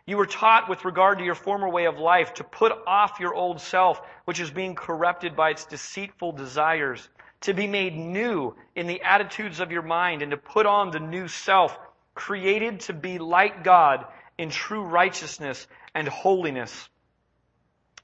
You 0.08 0.18
were 0.18 0.26
taught 0.26 0.70
with 0.70 0.86
regard 0.86 1.18
to 1.18 1.26
your 1.26 1.36
former 1.36 1.68
way 1.68 1.86
of 1.86 1.98
life 1.98 2.36
to 2.36 2.44
put 2.44 2.72
off 2.88 3.20
your 3.20 3.34
old 3.34 3.60
self, 3.60 4.00
which 4.26 4.40
is 4.40 4.52
being 4.52 4.76
corrupted 4.76 5.36
by 5.36 5.52
its 5.52 5.66
deceitful 5.66 6.34
desires, 6.34 7.08
to 7.42 7.54
be 7.54 7.68
made 7.68 7.96
new 7.96 8.56
in 8.76 8.88
the 8.88 9.02
attitudes 9.02 9.60
of 9.60 9.72
your 9.72 9.82
mind, 9.82 10.22
and 10.22 10.32
to 10.32 10.38
put 10.38 10.66
on 10.66 10.92
the 10.92 11.00
new 11.00 11.28
self, 11.28 11.78
created 12.14 12.82
to 12.82 12.94
be 12.94 13.18
like 13.18 13.64
God 13.64 14.06
in 14.38 14.50
true 14.50 14.84
righteousness 14.84 15.68
and 15.94 16.08
holiness. 16.08 16.90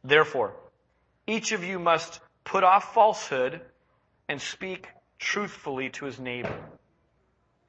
Therefore, 0.04 0.56
each 1.28 1.52
of 1.52 1.64
you 1.64 1.80
must 1.80 2.20
put 2.43 2.64
off 2.64 2.93
falsehood 2.93 3.62
and 4.28 4.41
speak 4.41 4.88
truthfully 5.20 5.89
to 5.91 6.06
his 6.06 6.20
neighbor. 6.20 6.56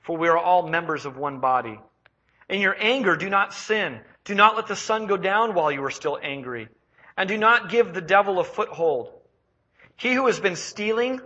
For 0.00 0.16
we 0.16 0.28
are 0.28 0.38
all 0.38 0.68
members 0.68 1.06
of 1.06 1.16
one 1.16 1.40
body. 1.40 1.78
In 2.48 2.60
your 2.60 2.76
anger, 2.78 3.16
do 3.16 3.28
not 3.28 3.54
sin. 3.54 4.00
Do 4.24 4.34
not 4.34 4.56
let 4.56 4.66
the 4.66 4.76
sun 4.76 5.06
go 5.06 5.16
down 5.16 5.54
while 5.54 5.70
you 5.70 5.84
are 5.84 5.90
still 5.90 6.18
angry. 6.22 6.68
And 7.16 7.28
do 7.28 7.36
not 7.36 7.70
give 7.70 7.92
the 7.92 8.00
devil 8.00 8.40
a 8.40 8.44
foothold. 8.44 9.12
He 9.96 10.14
who 10.14 10.26
has 10.26 10.40
been 10.40 10.56
stealing 10.56 11.20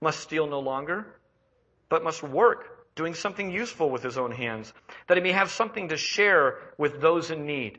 must 0.00 0.20
steal 0.20 0.46
no 0.46 0.60
longer, 0.60 1.06
but 1.88 2.02
must 2.02 2.22
work, 2.22 2.86
doing 2.94 3.14
something 3.14 3.50
useful 3.50 3.90
with 3.90 4.02
his 4.02 4.16
own 4.16 4.32
hands, 4.32 4.72
that 5.06 5.16
he 5.16 5.22
may 5.22 5.32
have 5.32 5.50
something 5.50 5.88
to 5.88 5.96
share 5.96 6.58
with 6.78 7.00
those 7.00 7.30
in 7.30 7.44
need. 7.46 7.78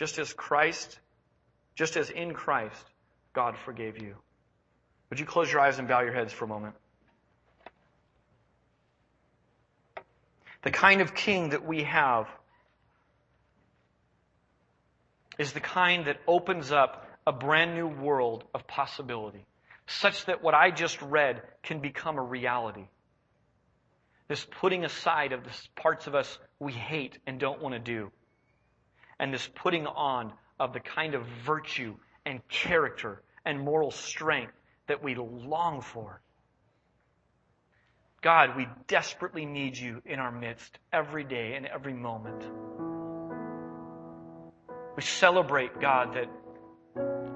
just 0.00 0.18
as 0.18 0.32
Christ, 0.32 0.98
just 1.74 1.98
as 1.98 2.08
in 2.08 2.32
Christ, 2.32 2.82
God 3.34 3.54
forgave 3.66 4.00
you. 4.00 4.14
Would 5.10 5.20
you 5.20 5.26
close 5.26 5.52
your 5.52 5.60
eyes 5.60 5.78
and 5.78 5.86
bow 5.86 6.00
your 6.00 6.14
heads 6.14 6.32
for 6.32 6.46
a 6.46 6.48
moment? 6.48 6.74
The 10.62 10.70
kind 10.70 11.02
of 11.02 11.14
king 11.14 11.50
that 11.50 11.66
we 11.66 11.82
have 11.82 12.28
is 15.38 15.52
the 15.52 15.60
kind 15.60 16.06
that 16.06 16.16
opens 16.26 16.72
up 16.72 17.06
a 17.26 17.32
brand 17.32 17.74
new 17.74 17.86
world 17.86 18.44
of 18.54 18.66
possibility, 18.66 19.44
such 19.86 20.24
that 20.24 20.42
what 20.42 20.54
I 20.54 20.70
just 20.70 21.02
read 21.02 21.42
can 21.62 21.80
become 21.80 22.16
a 22.16 22.22
reality. 22.22 22.86
This 24.28 24.46
putting 24.62 24.82
aside 24.86 25.34
of 25.34 25.44
the 25.44 25.50
parts 25.76 26.06
of 26.06 26.14
us 26.14 26.38
we 26.58 26.72
hate 26.72 27.18
and 27.26 27.38
don't 27.38 27.60
want 27.60 27.74
to 27.74 27.78
do, 27.78 28.10
and 29.20 29.32
this 29.32 29.48
putting 29.54 29.86
on 29.86 30.32
of 30.58 30.72
the 30.72 30.80
kind 30.80 31.14
of 31.14 31.24
virtue 31.44 31.94
and 32.24 32.40
character 32.48 33.22
and 33.44 33.60
moral 33.60 33.90
strength 33.90 34.54
that 34.88 35.04
we 35.04 35.14
long 35.14 35.82
for. 35.82 36.22
God, 38.22 38.56
we 38.56 38.66
desperately 38.88 39.46
need 39.46 39.76
you 39.76 40.02
in 40.04 40.18
our 40.18 40.32
midst 40.32 40.78
every 40.92 41.24
day 41.24 41.54
and 41.54 41.66
every 41.66 41.92
moment. 41.92 42.44
We 44.96 45.02
celebrate, 45.02 45.80
God, 45.80 46.14
that 46.14 46.30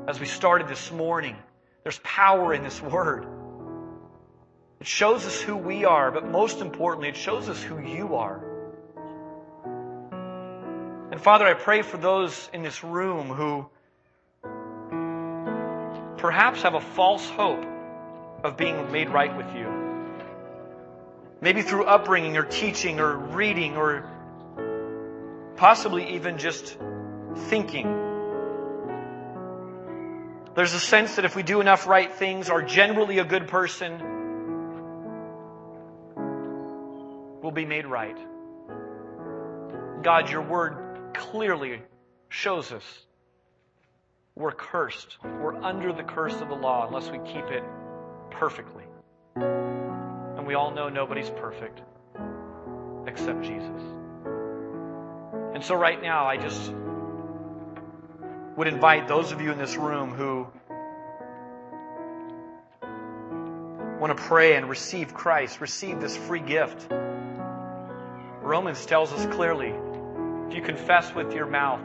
as 0.09 0.19
we 0.19 0.27
started 0.27 0.69
this 0.69 0.91
morning, 0.91 1.37
there's 1.83 2.01
power 2.01 2.55
in 2.55 2.63
this 2.63 2.81
word. 2.81 3.27
It 4.81 4.87
shows 4.87 5.25
us 5.27 5.41
who 5.41 5.57
we 5.57 5.85
are, 5.85 6.11
but 6.11 6.31
most 6.31 6.61
importantly, 6.61 7.09
it 7.09 7.17
shows 7.17 7.49
us 7.49 7.63
who 7.63 7.79
you 7.79 8.17
are. 8.17 8.54
And 11.15 11.23
Father, 11.23 11.47
I 11.47 11.55
pray 11.55 11.83
for 11.83 11.97
those 11.97 12.51
in 12.53 12.65
this 12.65 12.83
room 12.83 13.29
who 13.29 13.67
perhaps 16.17 16.63
have 16.63 16.75
a 16.75 16.81
false 16.81 17.31
hope 17.31 17.65
of 18.43 18.57
being 18.57 18.91
made 18.91 19.11
right 19.11 19.37
with 19.37 19.47
you. 19.55 19.69
Maybe 21.41 21.63
through 21.63 21.85
upbringing 21.85 22.37
or 22.37 22.43
teaching 22.43 22.99
or 22.99 23.17
reading 23.17 23.77
or 23.77 24.11
possibly 25.55 26.17
even 26.17 26.37
just 26.37 26.77
thinking. 27.47 27.87
There's 30.57 30.75
a 30.75 30.81
sense 30.81 31.15
that 31.15 31.25
if 31.25 31.37
we 31.37 31.45
do 31.45 31.61
enough 31.61 31.87
right 31.87 32.13
things, 32.13 32.51
are 32.51 32.61
generally 32.61 33.21
a 33.21 33.25
good 33.25 33.47
person, 33.47 34.01
will 37.41 37.53
be 37.53 37.67
made 37.67 37.87
right. 37.87 38.19
God, 40.03 40.29
your 40.29 40.43
word 40.43 40.84
clearly 41.15 41.81
shows 42.29 42.73
us 42.73 42.85
we're 44.37 44.53
cursed. 44.53 45.17
We're 45.23 45.63
under 45.63 45.93
the 45.93 46.03
curse 46.03 46.41
of 46.41 46.49
the 46.49 46.57
law 46.57 46.87
unless 46.87 47.09
we 47.09 47.19
keep 47.19 47.45
it 47.47 47.63
perfectly. 48.31 48.83
And 49.37 50.47
we 50.47 50.55
all 50.55 50.73
know 50.73 50.89
nobody's 50.89 51.31
perfect 51.31 51.81
except 53.07 53.43
Jesus. 53.43 53.83
And 55.55 55.63
so, 55.63 55.77
right 55.77 56.03
now, 56.03 56.27
I 56.27 56.37
just 56.37 56.73
would 58.57 58.67
invite 58.67 59.07
those 59.07 59.31
of 59.31 59.41
you 59.41 59.53
in 59.53 59.59
this 59.59 59.77
room 59.77 60.11
who 60.11 60.49
want 64.01 64.17
to 64.17 64.23
pray 64.25 64.57
and 64.57 64.69
receive 64.69 65.15
Christ, 65.15 65.61
receive 65.61 66.01
this 66.01 66.17
free 66.17 66.41
gift. 66.41 66.89
Romans 68.43 68.85
tells 68.85 69.13
us 69.13 69.33
clearly 69.35 69.73
if 70.55 70.59
you 70.59 70.63
confess 70.63 71.13
with 71.13 71.35
your 71.35 71.47
mouth 71.47 71.81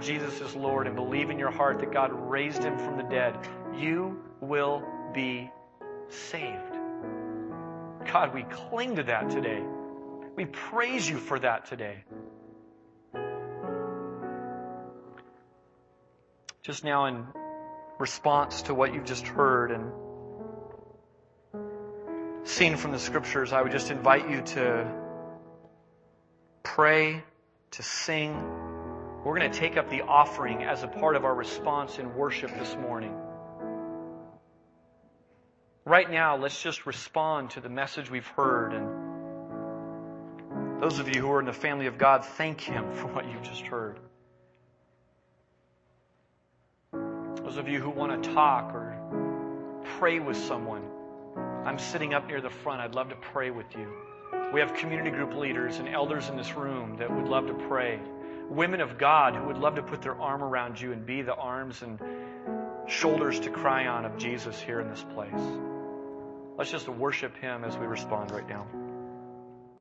Jesus 0.00 0.40
is 0.40 0.56
Lord 0.56 0.86
and 0.86 0.96
believe 0.96 1.28
in 1.28 1.38
your 1.38 1.50
heart 1.50 1.80
that 1.80 1.92
God 1.92 2.10
raised 2.30 2.64
him 2.64 2.78
from 2.78 2.96
the 2.96 3.02
dead, 3.02 3.36
you 3.76 4.18
will 4.40 4.82
be 5.12 5.50
saved. 6.08 6.72
God, 8.10 8.34
we 8.34 8.44
cling 8.44 8.96
to 8.96 9.02
that 9.02 9.28
today. 9.28 9.62
We 10.36 10.46
praise 10.46 11.06
you 11.08 11.18
for 11.18 11.38
that 11.38 11.66
today. 11.66 12.04
Just 16.62 16.82
now, 16.82 17.04
in 17.04 17.26
response 17.98 18.62
to 18.62 18.74
what 18.74 18.94
you've 18.94 19.04
just 19.04 19.26
heard 19.26 19.70
and 19.70 19.92
seen 22.44 22.76
from 22.76 22.92
the 22.92 22.98
scriptures, 22.98 23.52
I 23.52 23.60
would 23.60 23.72
just 23.72 23.90
invite 23.90 24.30
you 24.30 24.40
to 24.40 24.90
pray, 26.62 27.22
to 27.72 27.82
sing 27.82 28.34
we're 29.24 29.38
going 29.38 29.50
to 29.52 29.58
take 29.58 29.76
up 29.76 29.90
the 29.90 30.00
offering 30.02 30.64
as 30.64 30.82
a 30.82 30.88
part 30.88 31.14
of 31.14 31.26
our 31.26 31.34
response 31.34 31.98
in 31.98 32.14
worship 32.14 32.50
this 32.58 32.74
morning. 32.76 33.14
Right 35.84 36.10
now, 36.10 36.38
let's 36.38 36.62
just 36.62 36.86
respond 36.86 37.50
to 37.50 37.60
the 37.60 37.68
message 37.68 38.10
we've 38.10 38.26
heard. 38.28 38.72
And 38.72 38.88
those 40.80 41.00
of 41.00 41.14
you 41.14 41.20
who 41.20 41.30
are 41.32 41.40
in 41.40 41.44
the 41.44 41.52
family 41.52 41.86
of 41.86 41.98
God, 41.98 42.24
thank 42.24 42.62
Him 42.62 42.94
for 42.94 43.08
what 43.08 43.30
you've 43.30 43.42
just 43.42 43.66
heard. 43.66 43.98
Those 46.92 47.58
of 47.58 47.68
you 47.68 47.78
who 47.78 47.90
want 47.90 48.22
to 48.22 48.30
talk 48.32 48.72
or 48.72 48.96
pray 49.98 50.18
with 50.18 50.38
someone, 50.38 50.84
I'm 51.66 51.78
sitting 51.78 52.14
up 52.14 52.26
near 52.26 52.40
the 52.40 52.48
front. 52.48 52.80
I'd 52.80 52.94
love 52.94 53.10
to 53.10 53.16
pray 53.16 53.50
with 53.50 53.66
you. 53.76 53.92
We 54.52 54.60
have 54.60 54.74
community 54.74 55.10
group 55.10 55.34
leaders 55.34 55.78
and 55.78 55.88
elders 55.88 56.28
in 56.28 56.36
this 56.36 56.54
room 56.54 56.96
that 56.98 57.10
would 57.10 57.26
love 57.26 57.46
to 57.46 57.54
pray 57.54 58.00
women 58.50 58.80
of 58.80 58.98
God 58.98 59.36
who 59.36 59.44
would 59.44 59.58
love 59.58 59.76
to 59.76 59.82
put 59.82 60.02
their 60.02 60.20
arm 60.20 60.42
around 60.42 60.80
you 60.80 60.92
and 60.92 61.06
be 61.06 61.22
the 61.22 61.34
arms 61.34 61.82
and 61.82 62.00
shoulders 62.88 63.38
to 63.40 63.50
cry 63.50 63.86
on 63.86 64.04
of 64.04 64.18
Jesus 64.18 64.60
here 64.60 64.80
in 64.80 64.88
this 64.88 65.04
place. 65.14 65.42
Let's 66.58 66.70
just 66.70 66.88
worship 66.88 67.36
Him 67.36 67.64
as 67.64 67.78
we 67.78 67.86
respond 67.86 68.32
right 68.32 68.48
now. 68.48 68.66